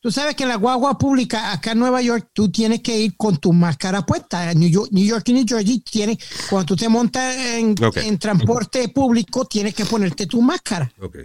Tú 0.00 0.10
sabes 0.10 0.34
que 0.34 0.42
en 0.42 0.48
la 0.48 0.56
guagua 0.56 0.98
pública 0.98 1.52
acá 1.52 1.70
en 1.72 1.78
Nueva 1.78 2.02
York 2.02 2.30
tú 2.32 2.50
tienes 2.50 2.80
que 2.82 2.98
ir 2.98 3.16
con 3.16 3.36
tu 3.36 3.52
máscara 3.52 4.02
puesta. 4.04 4.52
New 4.54 4.68
York, 4.68 4.88
New 4.90 5.04
York 5.04 5.28
y 5.28 5.32
New 5.32 5.44
Jersey 5.46 5.78
tienes, 5.78 6.18
cuando 6.50 6.66
tú 6.66 6.76
te 6.76 6.88
montas 6.88 7.36
en, 7.36 7.76
Ok. 7.80 7.98
en 7.98 8.18
transporte 8.18 8.88
público 8.88 9.44
tienes 9.44 9.74
que 9.76 9.84
ponerte 9.84 10.26
tu 10.26 10.42
máscara. 10.42 10.92
ok. 11.00 11.18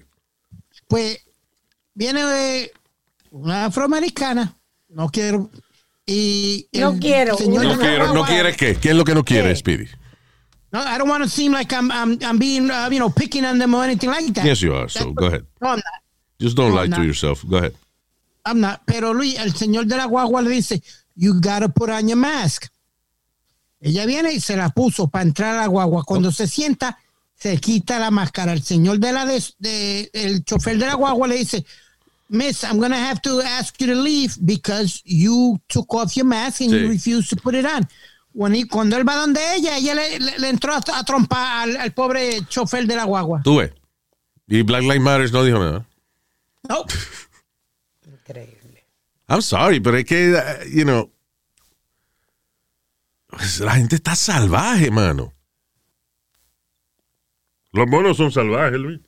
Pues 0.88 1.20
viene 1.98 2.22
eh, 2.62 2.72
una 3.32 3.66
afroamericana, 3.66 4.56
no 4.90 5.10
quiero, 5.10 5.50
y 6.06 6.68
No 6.74 6.98
quiero, 7.00 7.36
señor 7.38 7.66
No 7.66 7.78
quiero, 7.78 8.14
no 8.14 8.24
quieres 8.24 8.56
qué. 8.56 8.76
¿Qué 8.76 8.90
es 8.92 8.96
lo 8.96 9.04
que 9.04 9.16
no 9.16 9.24
quiere, 9.26 9.50
¿Qué? 9.50 9.56
Speedy? 9.56 9.88
No, 10.72 10.80
I 10.82 10.98
don't 10.98 11.10
want 11.10 11.24
to 11.24 11.30
seem 11.30 11.52
like 11.54 11.74
I'm, 11.74 11.92
I'm, 11.92 12.18
I'm 12.22 12.38
being, 12.38 12.70
uh, 12.70 12.88
you 12.92 13.00
know, 13.00 13.10
picking 13.10 13.46
on 13.46 13.58
them 13.58 13.74
or 13.74 13.84
anything 13.84 14.10
like 14.12 14.32
that. 14.34 14.46
Yes, 14.46 14.62
you 14.62 14.74
are. 14.74 14.88
So 14.90 15.12
go 15.14 15.26
ahead. 15.28 15.44
No, 15.60 15.70
I'm 15.70 15.78
not. 15.78 16.02
Just 16.40 16.56
don't 16.56 16.70
No, 16.70 16.76
lie 16.76 16.88
to 16.88 17.04
yourself. 17.04 17.44
Go 17.50 17.58
ahead. 17.58 17.74
I'm 18.46 18.60
not. 18.60 18.82
Pero 18.86 19.14
Luis, 19.14 19.38
el 19.40 19.54
señor 19.56 19.86
de 19.88 19.96
la 19.98 20.06
guagua 20.06 20.42
le 20.42 20.50
dice, 20.52 20.82
you 21.16 21.34
gotta 21.42 21.68
put 21.68 21.90
on 21.90 22.08
your 22.08 22.18
mask. 22.18 22.68
Ella 23.82 24.06
viene 24.06 24.32
y 24.34 24.40
se 24.40 24.56
la 24.56 24.70
puso 24.70 25.08
para 25.08 25.24
entrar 25.24 25.56
a 25.56 25.62
la 25.62 25.68
guagua. 25.68 26.04
Cuando 26.04 26.32
se 26.32 26.48
sienta, 26.48 26.98
se 27.36 27.58
quita 27.58 27.98
la 28.00 28.12
máscara. 28.12 28.54
El 28.54 28.62
señor 28.64 29.00
de 29.00 29.12
la 29.14 29.26
de, 29.26 29.44
de- 29.60 30.10
el 30.14 30.44
chofer 30.44 30.78
de 30.78 30.86
la 30.86 30.96
guagua 30.96 31.28
le 31.28 31.36
dice, 31.38 31.66
Miss, 32.30 32.64
I'm 32.64 32.80
gonna 32.80 32.98
have 32.98 33.22
to 33.22 33.42
ask 33.42 33.80
you 33.80 33.88
to 33.88 33.96
leave 33.96 34.36
because 34.44 35.02
you 35.06 35.60
took 35.70 35.94
off 35.94 36.16
your 36.18 36.26
mask 36.26 36.62
and 36.62 36.72
Sí. 36.72 36.82
you 36.82 36.90
refused 36.90 37.30
to 37.30 37.36
put 37.38 37.56
it 37.56 37.66
on. 37.66 37.88
Cuando, 38.36 38.58
y 38.58 38.64
cuando 38.68 38.98
él 38.98 39.08
va 39.08 39.16
donde 39.16 39.40
ella, 39.56 39.78
ella 39.78 39.96
le, 39.96 40.20
le- 40.20 40.38
le 40.38 40.50
entró 40.50 40.74
a, 40.74 40.78
a 40.94 41.04
trompar 41.04 41.64
al, 41.70 41.78
al 41.78 41.92
pobre 41.94 42.42
chofer 42.50 42.86
de 42.86 42.96
la 42.96 43.06
guagua. 43.06 43.42
Tú 43.44 43.58
ves. 43.58 43.72
Y 44.48 44.62
Black 44.62 44.82
Lives 44.84 45.02
Matter 45.02 45.32
no 45.32 45.44
dijo 45.44 45.58
nada. 45.60 45.86
No. 46.70 46.86
Increíble. 48.06 48.86
I'm 49.30 49.42
sorry, 49.42 49.80
pero 49.80 49.98
es 49.98 50.06
que, 50.06 50.34
uh, 50.34 50.66
you 50.70 50.84
know, 50.84 51.10
pues, 53.28 53.60
la 53.60 53.76
gente 53.76 53.96
está 53.96 54.16
salvaje, 54.16 54.92
mano. 54.92 55.34
Los 57.72 57.88
monos 57.88 58.18
son 58.18 58.32
salvajes, 58.32 58.80
Luis. 58.80 59.00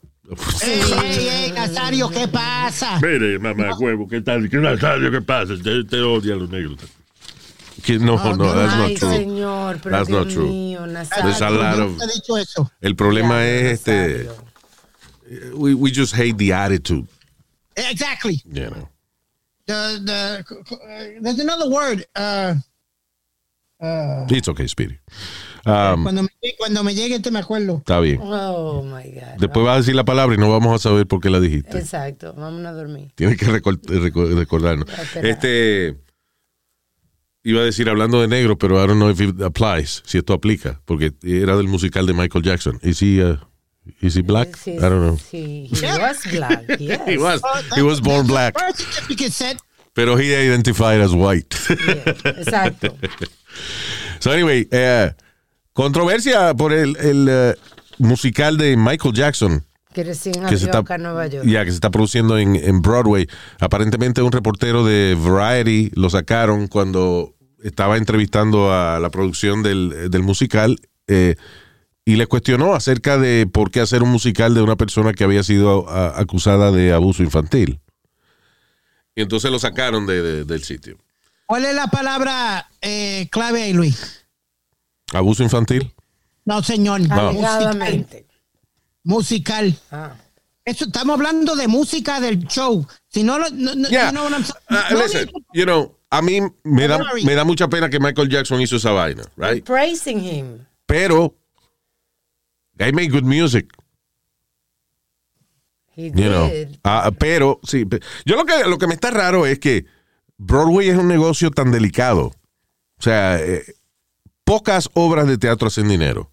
Ey, 0.61 0.81
ey, 1.03 1.27
ey, 1.27 1.51
Nazario, 1.51 2.09
¿qué 2.09 2.27
pasa? 2.27 2.99
Mire, 3.01 3.39
mamá, 3.39 3.75
huevo, 3.77 4.07
¿qué 4.07 4.21
tal? 4.21 4.49
¿Qué 4.49 4.57
Nazario, 4.57 5.11
qué 5.11 5.21
pasa? 5.21 5.53
Te, 5.61 5.83
te 5.83 5.99
odia 6.01 6.33
a 6.33 6.37
los 6.37 6.49
negros. 6.49 6.77
Que 7.83 7.97
no, 7.97 8.17
no, 8.35 8.53
that's 8.53 8.73
Ay, 8.73 8.91
not 8.91 8.99
true. 8.99 9.09
señor, 9.15 9.79
pero 9.81 9.95
That's 9.95 10.07
Dios 10.09 10.25
not 10.25 10.33
true. 10.33 10.49
mío, 10.49 10.81
There's 11.21 11.41
a 11.41 11.49
lot 11.49 11.79
of- 11.79 11.91
no 11.97 11.97
te 11.97 12.03
he 12.05 12.13
dicho 12.15 12.37
eso. 12.37 12.71
El 12.81 12.95
problema 12.95 13.41
Diablo, 13.41 13.69
es 13.69 13.87
este. 13.87 14.29
We, 15.55 15.73
we 15.75 15.91
just 15.91 16.13
hate 16.13 16.37
the 16.37 16.51
attitude, 16.53 17.07
Exactly. 17.75 18.41
you 18.45 18.69
know. 18.69 18.89
The, 19.67 19.99
the, 20.03 20.45
uh, 20.75 21.21
there's 21.21 21.39
another 21.39 21.69
word. 21.69 22.03
Uh, 22.15 22.55
uh, 23.79 24.25
It's 24.29 24.47
okay, 24.49 24.67
Speedy. 24.67 24.97
Um, 25.65 26.03
cuando, 26.03 26.23
me, 26.23 26.29
cuando 26.57 26.83
me 26.83 26.95
llegue 26.95 27.19
te 27.19 27.31
me 27.31 27.39
acuerdo. 27.39 27.77
está 27.77 27.99
bien. 27.99 28.19
Oh, 28.21 28.81
my 28.83 29.03
God. 29.11 29.37
Después 29.39 29.65
vas 29.65 29.75
a 29.75 29.77
decir 29.79 29.95
la 29.95 30.05
palabra 30.05 30.35
y 30.35 30.37
no 30.37 30.49
vamos 30.49 30.73
a 30.73 30.79
saber 30.79 31.05
por 31.07 31.19
qué 31.21 31.29
la 31.29 31.39
dijiste. 31.39 31.77
Exacto, 31.77 32.33
vámonos 32.33 32.67
a 32.67 32.73
dormir. 32.73 33.11
Tienes 33.15 33.37
que 33.37 33.45
recor- 33.47 33.81
reco- 33.81 34.33
recordarnos. 34.35 34.87
Este. 35.21 35.97
Iba 37.43 37.61
a 37.61 37.63
decir 37.65 37.89
hablando 37.89 38.19
de 38.21 38.27
negro, 38.27 38.57
pero 38.57 38.75
I 38.83 38.87
don't 38.87 38.97
know 38.99 39.09
if 39.09 39.21
it 39.21 39.41
applies, 39.41 40.03
si 40.05 40.17
esto 40.17 40.33
aplica, 40.33 40.81
porque 40.85 41.13
era 41.23 41.55
del 41.55 41.67
musical 41.69 42.05
de 42.05 42.13
Michael 42.13 42.43
Jackson. 42.43 42.79
Is 42.83 43.01
he, 43.01 43.23
uh, 43.23 43.37
is 44.01 44.15
he 44.17 44.21
black? 44.21 44.57
Sí, 44.57 44.71
I 44.71 44.79
don't 44.81 44.99
know. 45.01 45.17
Sí, 45.17 45.69
he 45.71 45.97
was 45.99 46.19
black, 46.29 46.67
yes. 46.79 46.99
He 47.07 47.17
was, 47.17 47.41
he 47.77 47.81
was 47.81 48.01
born 48.01 48.27
black, 48.27 48.55
pero 49.93 50.17
he 50.19 50.35
identified 50.35 50.99
as 51.01 51.13
white. 51.13 51.55
Yeah, 51.69 52.13
exacto. 52.41 52.95
So 54.19 54.31
anyway, 54.31 54.67
eh, 54.71 55.11
controversia 55.83 56.53
por 56.53 56.73
el, 56.73 56.97
el, 56.97 57.27
eh, 57.29 57.55
musical 57.99 58.57
de 58.57 58.75
Michael 58.75 59.13
Jackson 59.13 59.65
Que 59.93 60.03
recién 60.03 60.45
que 60.45 60.57
se 60.57 60.65
está, 60.65 60.79
acá 60.79 60.95
en 60.95 61.03
Nueva 61.03 61.27
York. 61.27 61.45
ya, 61.47 61.63
que 61.63 61.71
se 61.71 61.75
está 61.75 61.89
produciendo 61.89 62.37
en, 62.37 62.55
en 62.55 62.81
Broadway. 62.81 63.27
Aparentemente 63.59 64.21
un 64.21 64.31
reportero 64.31 64.83
de 64.85 65.15
Variety 65.19 65.91
lo 65.95 66.09
sacaron 66.09 66.67
cuando 66.67 67.33
estaba 67.63 67.97
entrevistando 67.97 68.73
a 68.73 68.99
la 68.99 69.09
producción 69.09 69.63
del, 69.63 70.09
del 70.11 70.21
musical 70.23 70.79
eh, 71.07 71.35
y 72.05 72.15
le 72.17 72.27
cuestionó 72.27 72.73
acerca 72.73 73.17
de 73.17 73.47
por 73.51 73.71
qué 73.71 73.79
hacer 73.81 74.03
un 74.03 74.09
musical 74.09 74.53
de 74.53 74.61
una 74.61 74.75
persona 74.75 75.13
que 75.13 75.23
había 75.23 75.43
sido 75.43 75.89
a- 75.89 76.19
acusada 76.19 76.71
de 76.71 76.91
abuso 76.93 77.23
infantil. 77.23 77.79
Y 79.15 79.21
entonces 79.21 79.49
lo 79.51 79.59
sacaron 79.59 80.05
de- 80.07 80.21
de- 80.21 80.43
del 80.45 80.63
sitio. 80.63 80.97
¿cuál 81.45 81.65
es 81.65 81.73
la 81.73 81.87
palabra 81.87 82.67
eh, 82.81 83.27
clave 83.31 83.63
ahí, 83.63 83.73
Luis? 83.73 84.18
¿Abuso 85.13 85.43
infantil? 85.43 85.91
No, 86.45 86.61
señor. 86.63 86.99
Musical. 87.01 87.27
Alegadamente. 87.29 88.25
musical. 89.03 89.75
Ah. 89.91 90.15
Eso, 90.65 90.85
estamos 90.85 91.15
hablando 91.15 91.55
de 91.55 91.67
música 91.67 92.19
del 92.19 92.45
show. 92.47 92.85
Si 93.07 93.23
no, 93.23 93.39
lo- 93.39 93.49
no, 93.49 93.73
no- 93.75 93.89
Yeah. 93.89 94.07
you 94.07 94.11
know 94.11 94.23
what 94.25 94.33
I'm 94.33 94.43
saying? 94.43 94.63
Uh, 94.69 94.93
No 94.93 94.99
listen, 94.99 95.25
need- 95.25 95.45
you 95.53 95.65
know, 95.65 95.95
a 96.11 96.21
mí 96.21 96.41
me 96.63 96.87
da, 96.87 96.99
me 97.23 97.33
da 97.33 97.43
mucha 97.43 97.67
pena 97.69 97.89
que 97.89 97.99
Michael 97.99 98.29
Jackson 98.29 98.61
hizo 98.61 98.75
esa 98.75 98.91
vaina, 98.91 99.23
right? 99.35 99.63
Praising 99.65 100.19
him. 100.19 100.65
Pero, 100.85 101.33
they 102.77 102.91
make 102.91 103.09
good 103.09 103.23
music, 103.25 103.67
He 105.95 106.11
you 106.11 106.29
know. 106.29 106.49
did. 106.49 106.77
Ah, 106.83 107.09
pero, 107.17 107.59
sí, 107.63 107.85
yo 108.25 108.35
lo 108.35 108.45
que, 108.45 108.63
lo 108.65 108.77
que 108.77 108.87
me 108.87 108.93
está 108.93 109.09
raro 109.11 109.45
es 109.45 109.59
que 109.59 109.85
Broadway 110.37 110.89
es 110.89 110.97
un 110.97 111.07
negocio 111.07 111.51
tan 111.51 111.71
delicado. 111.71 112.27
O 112.99 113.01
sea, 113.01 113.39
eh, 113.39 113.63
pocas 114.49 114.89
obras 114.93 115.27
de 115.27 115.37
teatro 115.37 115.67
hacen 115.67 115.87
dinero. 115.87 116.31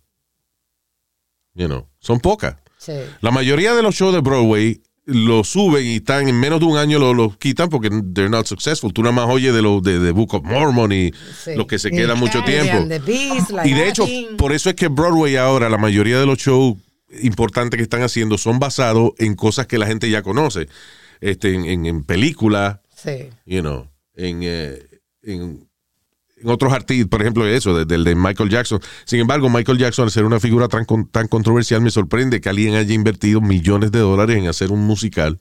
You 1.54 1.66
know, 1.66 1.86
son 1.98 2.20
pocas. 2.20 2.56
Sí. 2.78 2.92
La 3.20 3.30
mayoría 3.30 3.74
de 3.74 3.82
los 3.82 3.94
shows 3.94 4.14
de 4.14 4.20
Broadway 4.20 4.80
lo 5.04 5.44
suben 5.44 5.86
y 5.86 5.96
están 5.96 6.28
en 6.28 6.38
menos 6.40 6.60
de 6.60 6.66
un 6.66 6.76
año 6.78 6.98
lo, 6.98 7.14
lo 7.14 7.30
quitan 7.38 7.68
porque 7.68 7.90
they're 7.90 8.28
not 8.28 8.46
successful. 8.46 8.92
Tú 8.92 9.02
nada 9.02 9.14
más 9.14 9.26
oyes 9.28 9.54
de 9.54 9.62
los 9.62 9.82
de, 9.82 9.98
de 9.98 10.10
Book 10.12 10.34
of 10.34 10.44
Mormon 10.44 10.92
y 10.92 11.12
Sí. 11.44 11.54
los 11.56 11.66
que 11.66 11.78
se 11.78 11.90
quedan 11.90 12.18
mucho 12.18 12.42
tiempo. 12.42 12.86
Beast, 13.06 13.50
like 13.50 13.68
Y 13.68 13.74
de 13.74 13.88
hecho, 13.88 14.06
por 14.36 14.52
eso 14.52 14.70
es 14.70 14.76
que 14.76 14.88
Broadway 14.88 15.36
ahora, 15.36 15.68
la 15.68 15.78
mayoría 15.78 16.18
de 16.18 16.26
los 16.26 16.38
shows 16.38 16.76
importantes 17.22 17.76
que 17.78 17.82
están 17.84 18.02
haciendo 18.02 18.36
son 18.38 18.58
basados 18.58 19.12
en 19.18 19.34
cosas 19.34 19.66
que 19.66 19.78
la 19.78 19.86
gente 19.86 20.10
ya 20.10 20.22
conoce. 20.22 20.68
Este, 21.20 21.54
en, 21.54 21.64
en, 21.66 21.86
en 21.86 22.04
películas, 22.04 22.78
Sí. 22.94 23.28
you 23.46 23.60
know, 23.60 23.88
en, 24.14 24.40
eh, 24.42 24.82
en, 25.22 25.65
en 26.36 26.48
otros 26.50 26.72
artistas, 26.72 27.08
por 27.08 27.22
ejemplo, 27.22 27.46
eso, 27.46 27.76
de- 27.76 27.84
del 27.86 28.04
de, 28.04 28.14
Michael 28.14 28.50
Jackson. 28.50 28.80
Sin 29.04 29.20
embargo, 29.20 29.48
Michael 29.48 29.78
Jackson, 29.78 30.04
al 30.04 30.10
ser 30.10 30.24
una 30.24 30.38
figura 30.40 30.68
tan, 30.68 30.84
tan 31.10 31.28
controversial, 31.28 31.80
me 31.80 31.90
sorprende 31.90 32.40
que 32.40 32.48
alguien 32.48 32.74
haya 32.74 32.92
invertido 32.94 33.40
millones 33.40 33.90
de 33.92 34.00
dólares 34.00 34.36
en 34.36 34.46
hacer 34.48 34.70
un 34.70 34.80
musical 34.86 35.38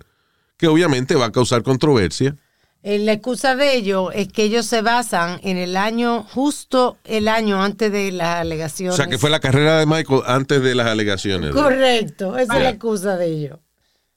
que 0.57 0.67
obviamente 0.67 1.15
va 1.15 1.25
a 1.25 1.31
causar 1.31 1.63
controversia. 1.63 2.37
Eh, 2.81 2.99
La 2.99 3.13
excusa 3.13 3.55
de 3.55 3.75
ellos 3.75 4.11
es 4.13 4.27
que 4.31 4.43
ellos 4.43 4.65
se 4.67 4.81
basan 4.83 5.39
en 5.43 5.57
el 5.57 5.75
año, 5.75 6.23
justo 6.23 6.97
el 7.03 7.27
año 7.27 7.61
antes 7.61 7.91
de 7.91 8.11
las 8.11 8.37
O 8.37 8.41
alegaciones. 8.41 8.95
sea, 8.95 9.07
que 9.07 9.17
fue 9.17 9.29
la 9.31 9.39
carrera 9.39 9.79
de 9.79 9.85
Michael 9.87 10.21
antes 10.27 10.61
de 10.61 10.75
las 10.75 10.87
alegaciones. 10.87 11.51
Correcto, 11.51 12.37
esa 12.37 12.55
es 12.57 12.63
la 12.63 12.69
excusa 12.69 13.17
de 13.17 13.25
ellos. 13.25 13.59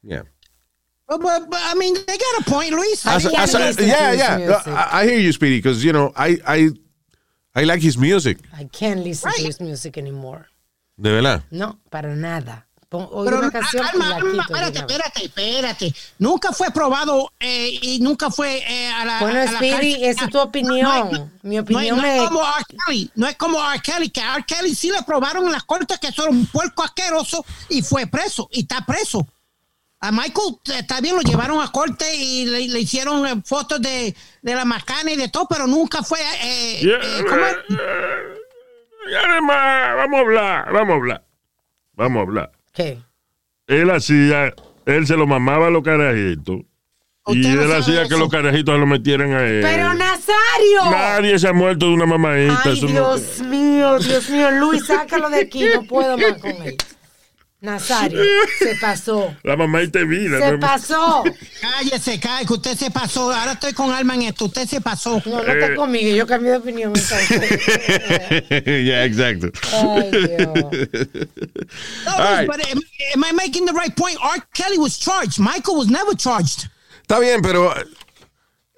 Yeah. 0.02 0.26
But, 1.08 1.20
but- 1.22 1.48
but, 1.50 1.58
I 1.62 1.74
mean, 1.74 1.94
they 1.94 2.18
got 2.18 2.40
a 2.40 2.50
point, 2.50 2.70
Luis. 2.72 3.02
To 3.02 3.08
yeah, 3.86 4.12
yeah. 4.12 4.36
music. 4.36 4.66
I, 4.68 4.88
I 5.00 5.06
hear 5.06 5.18
you, 5.18 5.32
Speedy, 5.32 5.56
because, 5.58 5.82
you 5.82 5.92
know, 5.92 6.12
I, 6.14 6.38
I, 6.46 6.68
I 7.54 7.64
like 7.64 7.80
his 7.80 7.96
music. 7.96 8.38
I 8.54 8.64
can't 8.64 9.00
listen 9.02 9.32
to 9.32 9.42
his 9.42 9.58
music 9.60 9.96
anymore. 9.96 10.46
De 10.98 11.10
verdad. 11.10 11.42
No, 11.50 11.78
para 11.90 12.14
nada. 12.14 12.66
Pero, 12.90 13.08
una 13.12 13.50
canción 13.50 13.84
y 13.84 13.88
calma, 13.90 14.08
la 14.08 14.20
quito. 14.20 14.40
espérate, 14.40 14.78
espérate, 14.78 15.24
espérate. 15.26 15.94
Nunca 16.18 16.52
fue 16.52 16.70
probado 16.70 17.30
eh, 17.38 17.78
y 17.82 18.00
nunca 18.00 18.30
fue 18.30 18.62
eh, 18.66 18.88
a 18.90 19.04
la. 19.04 19.20
Bueno, 19.20 19.40
a 19.40 19.46
Speedy, 19.46 20.04
esa 20.06 20.24
es 20.24 20.30
tu 20.30 20.38
opinión. 20.40 20.80
No 20.88 21.10
es- 21.10 21.20
Mi 21.42 21.56
no 21.56 21.60
es- 21.60 21.62
opinión 21.64 21.96
no 21.98 22.04
es 22.06 22.22
es... 22.22 22.28
como 22.28 22.40
R. 22.40 22.64
Kelly, 22.86 23.10
no 23.14 23.26
es 23.26 23.36
como 23.36 23.58
R. 23.72 23.80
Kelly, 23.82 24.08
que 24.08 24.20
a 24.22 24.36
R. 24.36 24.44
Kelly 24.46 24.74
sí 24.74 24.90
le 24.90 25.02
probaron 25.02 25.44
en 25.46 25.52
las 25.52 25.64
cortes 25.64 25.98
que 25.98 26.08
era 26.08 26.24
un 26.30 26.46
puerco 26.46 26.82
asqueroso 26.82 27.44
y 27.68 27.82
fue 27.82 28.06
preso, 28.06 28.48
y 28.52 28.60
está 28.60 28.80
preso. 28.86 29.26
A 30.00 30.12
Michael 30.12 30.54
eh, 30.66 30.78
está 30.78 31.00
bien, 31.00 31.16
lo 31.16 31.22
llevaron 31.22 31.60
a 31.60 31.72
corte 31.72 32.14
y 32.14 32.46
le, 32.46 32.68
le 32.68 32.80
hicieron 32.80 33.26
eh, 33.26 33.42
fotos 33.44 33.80
de, 33.82 34.14
de 34.42 34.54
la 34.54 34.64
macana 34.64 35.10
y 35.12 35.16
de 35.16 35.28
todo, 35.28 35.46
pero 35.48 35.66
nunca 35.66 36.02
fue. 36.02 36.20
eh, 36.42 36.78
Yeah, 36.82 36.98
eh, 37.02 37.24
¿cómo 37.28 37.44
es? 37.46 37.56
Y 39.10 39.14
además, 39.14 39.96
vamos 39.96 40.18
a 40.18 40.20
hablar, 40.20 40.72
vamos 40.72 40.90
a 40.92 40.96
hablar. 40.96 41.24
Vamos 41.94 42.18
a 42.18 42.22
hablar. 42.22 42.52
¿Qué? 42.72 42.98
Él 43.66 43.90
hacía, 43.90 44.54
él 44.86 45.06
se 45.06 45.16
lo 45.16 45.26
mamaba 45.26 45.66
a 45.66 45.70
los 45.70 45.82
carajitos. 45.82 46.60
Y 47.26 47.36
no 47.48 47.62
él 47.62 47.72
hacía 47.74 48.02
eso. 48.02 48.08
que 48.08 48.16
los 48.16 48.28
carajitos 48.30 48.74
se 48.74 48.78
lo 48.78 48.86
metieran 48.86 49.32
a 49.32 49.44
él. 49.44 49.60
¡Pero 49.62 49.92
Nazario! 49.94 50.90
Nadie 50.90 51.38
se 51.38 51.48
ha 51.48 51.52
muerto 51.52 51.86
de 51.86 51.92
una 51.92 52.06
mamadita. 52.06 52.60
Ay, 52.64 52.72
eso 52.72 52.86
no- 52.86 52.92
Dios 53.16 53.40
mío, 53.40 53.98
Dios 53.98 54.30
mío. 54.30 54.50
Luis, 54.52 54.86
sácalo 54.86 55.28
de 55.28 55.40
aquí. 55.40 55.64
No 55.74 55.82
puedo 55.82 56.16
más 56.16 56.38
con 56.40 56.50
él. 56.50 56.76
Nazario, 57.60 58.22
se 58.60 58.76
pasó. 58.76 59.34
La 59.42 59.56
mamadita 59.56 59.98
es 60.00 60.08
vida. 60.08 60.38
Se 60.38 60.52
¿no? 60.52 60.60
pasó. 60.60 61.24
Cállese, 61.60 62.20
cállese, 62.20 62.46
que 62.46 62.52
usted 62.52 62.76
se 62.76 62.90
pasó. 62.92 63.32
Ahora 63.32 63.52
estoy 63.52 63.72
con 63.72 63.90
Alma 63.90 64.14
en 64.14 64.22
esto. 64.22 64.44
Usted 64.44 64.66
se 64.68 64.80
pasó. 64.80 65.20
No, 65.26 65.42
no 65.42 65.52
está 65.52 65.74
conmigo. 65.74 66.14
Yo 66.14 66.24
cambié 66.26 66.52
de 66.52 66.56
opinión. 66.58 66.92
entonces. 66.94 67.28
yeah, 68.84 69.04
exacto. 69.04 69.48
Ay, 69.72 70.10
Dios. 70.10 70.54
No, 72.06 72.16
right. 72.16 72.46
but 72.46 72.60
am, 72.70 72.80
am 73.14 73.24
I 73.24 73.32
making 73.32 73.66
the 73.66 73.72
right 73.72 73.94
point? 73.96 74.16
R. 74.22 74.38
Kelly 74.54 74.78
was 74.78 74.96
charged. 74.98 75.40
Michael 75.40 75.76
was 75.76 75.88
never 75.88 76.14
charged. 76.14 76.68
Está 77.02 77.18
bien, 77.18 77.42
pero... 77.42 77.72
eh, 77.76 77.84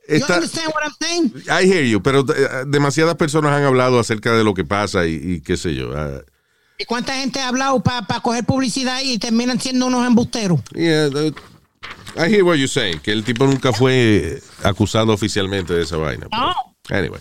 You 0.08 0.16
Está, 0.16 0.34
understand 0.36 0.72
what 0.74 0.82
I'm 0.82 0.94
saying? 1.00 1.32
I 1.48 1.66
hear 1.66 1.84
you, 1.84 2.00
pero 2.02 2.24
eh, 2.34 2.64
demasiadas 2.66 3.14
personas 3.14 3.52
han 3.52 3.62
hablado 3.62 4.00
acerca 4.00 4.32
de 4.34 4.42
lo 4.42 4.54
que 4.54 4.64
pasa 4.64 5.06
y, 5.06 5.14
y 5.14 5.40
qué 5.40 5.56
sé 5.56 5.74
yo. 5.76 5.92
ah, 5.96 6.22
¿Y 6.80 6.86
cuánta 6.86 7.14
gente 7.14 7.38
ha 7.40 7.48
hablado 7.48 7.78
para 7.82 8.20
coger 8.20 8.42
publicidad 8.44 9.00
y 9.04 9.18
terminan 9.18 9.60
siendo 9.60 9.86
unos 9.86 10.06
embusteros? 10.06 10.60
yeah, 10.74 11.10
the- 11.10 11.34
I 12.16 12.28
hear 12.28 12.42
what 12.42 12.54
you're 12.56 12.66
saying, 12.68 13.00
que 13.00 13.12
el 13.12 13.22
tipo 13.22 13.46
nunca 13.46 13.72
fue 13.72 14.40
acusado 14.64 15.12
oficialmente 15.12 15.74
de 15.74 15.82
esa 15.82 15.98
vaina. 15.98 16.26
pero- 16.30 16.98
Anyway. 16.98 17.20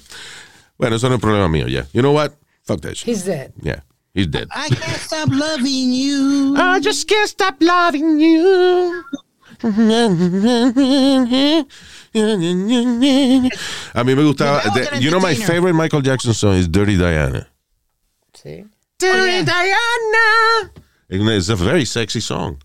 Bueno, 0.77 0.95
eso 0.95 1.09
no 1.09 1.15
es 1.15 1.21
problema 1.21 1.49
mío 1.49 1.67
ya. 1.67 1.85
You 1.91 2.01
know 2.01 2.13
what? 2.15 2.31
Fuck 2.63 2.79
that 2.81 2.93
shit. 2.93 3.07
He's 3.09 3.25
dead. 3.25 3.51
Yeah, 3.61 3.83
he's 4.13 4.31
dead. 4.31 4.47
I 4.51 4.69
can't 4.69 5.01
stop 5.01 5.29
loving 5.29 5.91
you. 5.93 6.55
I 6.57 6.79
just 6.81 7.05
can't 7.09 7.27
stop 7.27 7.57
loving 7.61 8.17
you. 8.19 9.03
A 13.93 14.03
mí 14.03 14.15
me 14.15 14.23
gustaba. 14.23 14.61
The- 14.73 14.87
que 14.89 14.99
you 15.01 15.11
know 15.11 15.19
my 15.19 15.35
favorite 15.35 15.73
Michael 15.73 16.01
Jackson 16.01 16.33
song 16.33 16.55
is 16.55 16.67
Dirty 16.71 16.95
Diana. 16.97 17.47
Sí. 18.33 18.65
Oh, 19.01 19.13
Dirty 19.13 19.45
Diana. 19.45 20.71
It's 21.09 21.49
a 21.49 21.55
very 21.55 21.85
sexy 21.85 22.19
song. 22.19 22.61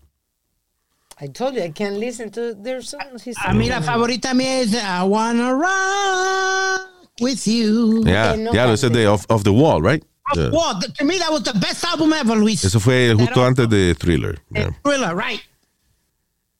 I 1.19 1.27
told 1.27 1.55
you 1.55 1.63
I 1.63 1.69
can't 1.69 1.95
listen 1.95 2.29
to 2.31 2.53
their 2.53 2.81
songs. 2.81 3.23
He's 3.23 3.37
A 3.37 3.49
ah, 3.49 3.53
mí 3.53 3.69
la 3.69 3.81
favorita 3.81 4.33
mía 4.33 4.61
es 4.61 4.75
I 4.75 5.03
wanna 5.03 5.55
rock 5.55 6.89
with 7.21 7.47
you. 7.47 8.03
Yeah, 8.05 8.35
no 8.35 8.51
yeah, 8.51 8.65
ese 8.65 8.83
es 8.83 8.89
cante. 8.89 8.99
de 8.99 9.05
off, 9.07 9.25
off 9.29 9.43
the 9.43 9.53
Wall, 9.53 9.81
right? 9.81 10.03
Yeah. 10.35 10.49
Well, 10.51 10.77
th- 10.79 10.93
to 10.95 11.05
me 11.05 11.17
that 11.19 11.31
was 11.31 11.43
the 11.43 11.53
best 11.53 11.85
album 11.85 12.11
ever, 12.11 12.35
Luis. 12.35 12.65
Eso 12.65 12.79
fue 12.79 13.13
justo 13.15 13.45
antes 13.45 13.69
de 13.69 13.93
Thriller. 13.93 14.37
yeah. 14.51 14.67
Eh, 14.67 14.71
Thriller, 14.83 15.15
right. 15.15 15.41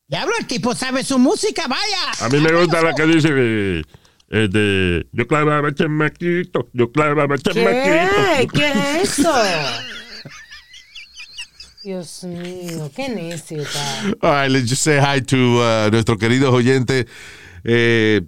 Diablo, 0.07 0.33
el 0.39 0.45
tipo 0.45 0.73
sabe 0.73 1.03
su 1.03 1.17
música, 1.17 1.67
vaya. 1.67 2.11
A 2.21 2.29
mí 2.29 2.39
me 2.39 2.51
gusta 2.53 2.81
la 2.81 2.93
que 2.93 3.05
dice 3.07 3.83
eh, 4.29 4.47
de 4.49 5.07
yo 5.11 5.27
clavaba 5.27 5.73
chamaquito, 5.73 6.69
yo 6.73 6.91
clavaba 6.91 7.35
¿Qué? 7.37 7.43
chamaquito. 7.43 8.53
¿Qué 8.53 8.67
es 9.01 9.19
eso? 9.19 9.33
Dios 11.83 12.23
mío, 12.23 12.91
qué 12.95 13.09
necio 13.09 13.61
está. 13.61 13.79
All 14.21 14.31
right, 14.41 14.51
let's 14.51 14.67
just 14.67 14.81
say 14.81 14.97
hi 14.99 15.21
to 15.21 15.35
uh, 15.61 15.89
nuestro 15.91 16.17
querido 16.17 16.51
oyente. 16.51 17.05
Eh, 17.63 18.21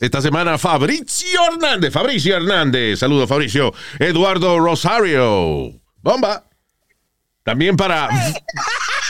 esta 0.00 0.20
semana, 0.20 0.58
Fabricio 0.58 1.40
Hernández. 1.52 1.92
Fabricio 1.92 2.36
Hernández. 2.36 2.98
Saludos, 2.98 3.28
Fabricio. 3.28 3.72
Eduardo 4.00 4.58
Rosario. 4.58 5.72
Bomba. 6.02 6.48
También 7.44 7.76
para 7.76 8.08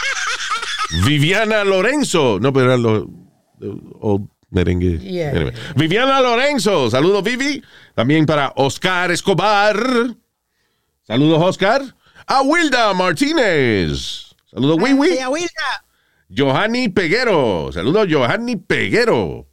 Viviana 1.07 1.65
Lorenzo. 1.65 2.39
No, 2.41 2.53
pero 2.53 2.67
eran 2.67 2.83
los 2.83 3.05
old 4.01 4.29
merengue. 4.51 4.99
Yeah. 4.99 5.31
Anyway. 5.31 5.53
Viviana 5.77 6.21
Lorenzo. 6.21 6.91
Saludos, 6.91 7.23
Vivi. 7.23 7.63
También 7.95 8.27
para 8.27 8.53
Oscar 8.57 9.11
Escobar. 9.11 9.77
Saludos, 11.03 11.43
Oscar. 11.43 11.83
A 12.27 12.43
Wilda 12.43 12.93
Martínez. 12.95 14.35
Saludos, 14.51 14.79
Wiwi. 14.81 15.17
Tía 15.17 15.29
Wilda. 15.29 15.85
Johanny 16.37 16.89
Peguero. 16.89 17.71
Saludos, 17.73 18.07
Johanny 18.11 18.57
Peguero. 18.57 19.47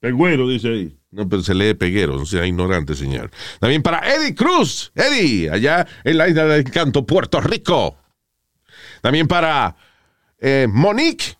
El 0.00 0.14
güero 0.14 0.48
dice 0.48 0.68
ahí. 0.68 0.98
No, 1.10 1.28
pero 1.28 1.42
se 1.42 1.54
lee 1.54 1.74
Peguero, 1.74 2.16
no 2.16 2.24
sea 2.24 2.46
ignorante, 2.46 2.94
señor. 2.94 3.30
También 3.60 3.82
para 3.82 3.98
Eddie 4.14 4.34
Cruz. 4.34 4.90
Eddie, 4.94 5.50
allá 5.50 5.86
en 6.04 6.16
la 6.16 6.28
isla 6.28 6.46
del 6.46 6.66
Encanto, 6.66 7.04
Puerto 7.04 7.38
Rico. 7.40 7.98
También 9.02 9.28
para 9.28 9.76
eh, 10.40 10.66
Monique 10.70 11.36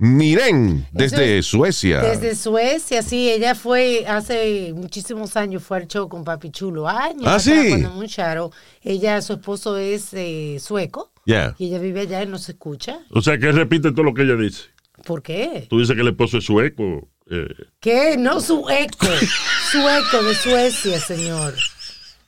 Miren, 0.00 0.86
desde 0.92 1.38
es 1.38 1.46
Suecia. 1.46 2.00
Desde 2.00 2.34
Suecia, 2.34 3.02
sí, 3.02 3.30
ella 3.30 3.54
fue 3.54 4.06
hace 4.08 4.72
muchísimos 4.74 5.36
años, 5.36 5.62
fue 5.62 5.76
al 5.76 5.86
show 5.88 6.08
con 6.08 6.24
Papi 6.24 6.50
Chulo, 6.50 6.88
años. 6.88 7.24
Ah, 7.26 7.38
sí. 7.38 7.66
Cuando 7.68 7.90
Muncharo, 7.90 8.50
ella, 8.82 9.20
su 9.20 9.34
esposo 9.34 9.76
es 9.76 10.08
eh, 10.14 10.56
sueco 10.58 11.12
Yeah. 11.26 11.54
y 11.58 11.66
ella 11.66 11.78
vive 11.78 12.00
allá 12.00 12.22
y 12.22 12.26
no 12.26 12.38
se 12.38 12.52
escucha. 12.52 13.00
O 13.10 13.20
sea, 13.20 13.36
que 13.38 13.52
repite 13.52 13.92
todo 13.92 14.04
lo 14.04 14.14
que 14.14 14.22
ella 14.22 14.36
dice. 14.36 14.62
¿Por 15.04 15.22
qué? 15.22 15.66
Tú 15.68 15.78
dices 15.78 15.94
que 15.94 16.00
el 16.00 16.08
esposo 16.08 16.38
es 16.38 16.44
sueco. 16.44 17.06
eh, 17.30 17.46
¿Qué? 17.78 18.16
No 18.18 18.40
sueco, 18.40 19.06
sueco 19.70 20.22
de 20.24 20.34
Suecia, 20.34 20.98
señor. 20.98 21.54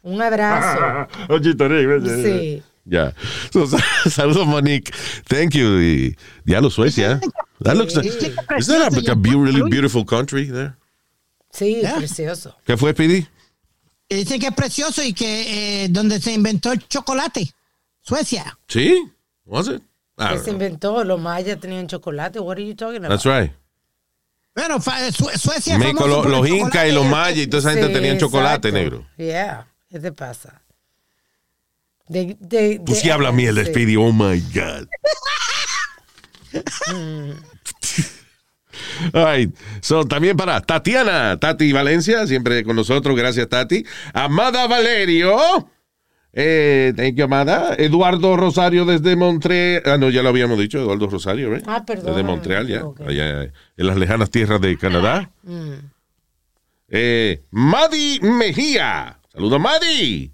Un 0.02 0.20
abrazo. 0.20 1.08
Oye, 1.30 1.54
Tarek, 1.54 2.04
eh, 2.06 2.22
Sí. 2.22 2.62
Ya. 2.84 3.14
So, 3.52 3.66
saludos, 4.10 4.46
Monique. 4.46 4.92
Thank 5.26 5.52
you. 5.52 5.78
Y 5.80 6.16
diablo, 6.44 6.68
Suecia. 6.68 7.18
That 7.64 7.76
looks 7.76 7.94
like, 7.96 8.06
isn't 8.08 8.78
that 8.78 8.92
like 8.92 9.08
a 9.08 9.14
really 9.14 9.62
beautiful 9.70 10.04
country 10.04 10.46
there? 10.50 10.74
Sí, 11.52 11.80
Yeah. 11.82 11.96
precioso. 11.96 12.56
¿Qué 12.66 12.76
fue, 12.76 12.94
Pidi? 12.94 13.26
Que 14.08 14.16
Dicen 14.16 14.40
que 14.40 14.46
es 14.48 14.54
precioso 14.54 15.02
y 15.02 15.12
que 15.12 15.84
eh, 15.84 15.88
donde 15.90 16.20
se 16.20 16.32
inventó 16.32 16.72
el 16.72 16.86
chocolate. 16.88 17.52
Suecia. 18.00 18.58
Sí. 18.68 19.02
Was 19.44 19.68
it? 19.68 19.82
I 20.18 20.28
Que 20.34 20.38
se 20.38 20.44
know. 20.44 20.52
inventó, 20.54 21.04
los 21.04 21.20
mayas 21.20 21.58
tenían 21.60 21.86
chocolate. 21.86 22.38
What 22.40 22.56
are 22.58 22.66
you 22.66 22.74
talking 22.74 23.04
about? 23.04 23.10
That's 23.10 23.24
right. 23.24 23.52
Bueno, 24.54 24.80
Su- 24.80 25.30
Suecia. 25.38 25.74
es 25.74 25.78
México, 25.78 26.06
lo- 26.06 26.24
los 26.24 26.46
incas 26.46 26.64
chocolate 26.72 26.88
y 26.88 26.92
los 26.92 27.06
mayas 27.06 27.38
y 27.38 27.46
toda 27.46 27.60
esa 27.60 27.70
gente 27.72 27.86
Sí, 27.88 27.92
tenían 27.94 28.18
chocolate 28.18 28.68
exacto. 28.68 28.72
negro. 28.98 29.06
Yeah, 29.16 29.66
¿qué 29.88 29.98
te 29.98 30.12
pasa? 30.12 30.60
De, 32.08 32.36
de, 32.38 32.78
Tú 32.84 32.92
de- 32.92 33.00
sí 33.00 33.08
hablas 33.08 33.32
mierda, 33.32 33.64
sí. 33.64 33.70
Speedy. 33.70 33.96
Oh 33.96 34.12
my 34.12 34.38
God. 34.54 34.86
All 39.12 39.24
right. 39.24 39.54
So, 39.80 40.04
también 40.04 40.36
para 40.36 40.60
Tatiana, 40.60 41.38
Tati 41.38 41.72
Valencia, 41.72 42.26
siempre 42.26 42.64
con 42.64 42.76
nosotros, 42.76 43.16
gracias 43.16 43.48
Tati. 43.48 43.84
Amada 44.14 44.66
Valerio, 44.66 45.36
eh, 46.32 46.92
thank 46.96 47.14
you, 47.14 47.24
Amada. 47.24 47.74
Eduardo 47.76 48.36
Rosario 48.36 48.86
desde 48.86 49.16
Montreal, 49.16 49.82
ah, 49.84 49.98
no, 49.98 50.08
ya 50.08 50.22
lo 50.22 50.30
habíamos 50.30 50.58
dicho, 50.58 50.78
Eduardo 50.78 51.08
Rosario, 51.08 51.54
¿eh? 51.54 51.62
Ah, 51.66 51.84
perdón. 51.84 52.06
Desde 52.06 52.22
Montreal, 52.22 52.66
ya, 52.66 52.84
allá 53.06 53.42
en 53.42 53.86
las 53.86 53.96
lejanas 53.96 54.30
tierras 54.30 54.60
de 54.60 54.78
Canadá. 54.78 55.30
Mm. 55.42 55.72
Eh, 56.88 57.42
Madi 57.50 58.20
Mejía, 58.20 59.18
saludos 59.32 59.60
Madi. 59.60 60.32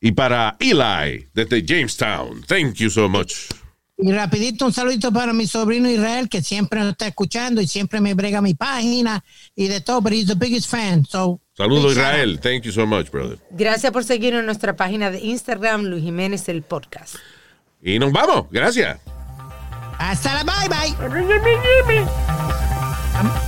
Y 0.00 0.12
para 0.12 0.56
Eli, 0.60 1.26
desde 1.34 1.64
Jamestown, 1.64 2.42
thank 2.46 2.74
you 2.74 2.88
so 2.88 3.08
much. 3.08 3.48
Y 4.00 4.12
rapidito 4.12 4.64
un 4.64 4.72
saludito 4.72 5.12
para 5.12 5.32
mi 5.32 5.48
sobrino 5.48 5.90
Israel, 5.90 6.28
que 6.28 6.40
siempre 6.40 6.78
nos 6.78 6.90
está 6.90 7.08
escuchando 7.08 7.60
y 7.60 7.66
siempre 7.66 8.00
me 8.00 8.14
brega 8.14 8.40
mi 8.40 8.54
página 8.54 9.24
y 9.56 9.66
de 9.66 9.80
todo, 9.80 10.00
pero 10.02 10.14
he's 10.14 10.28
the 10.28 10.36
biggest 10.36 10.70
fan. 10.70 11.04
So, 11.04 11.40
Saludos 11.56 11.92
Israel, 11.92 12.38
thank 12.38 12.62
you 12.62 12.70
so 12.70 12.86
much, 12.86 13.10
brother. 13.10 13.38
Gracias 13.50 13.92
por 13.92 14.04
seguirnos 14.04 14.40
en 14.40 14.46
nuestra 14.46 14.76
página 14.76 15.10
de 15.10 15.18
Instagram, 15.18 15.82
Luis 15.82 16.04
Jiménez, 16.04 16.48
el 16.48 16.62
podcast. 16.62 17.16
Y 17.82 17.98
nos 17.98 18.12
vamos, 18.12 18.46
gracias. 18.52 19.00
hasta 19.98 20.44
la 20.44 20.44
bye 20.44 20.68
bye. 23.26 23.47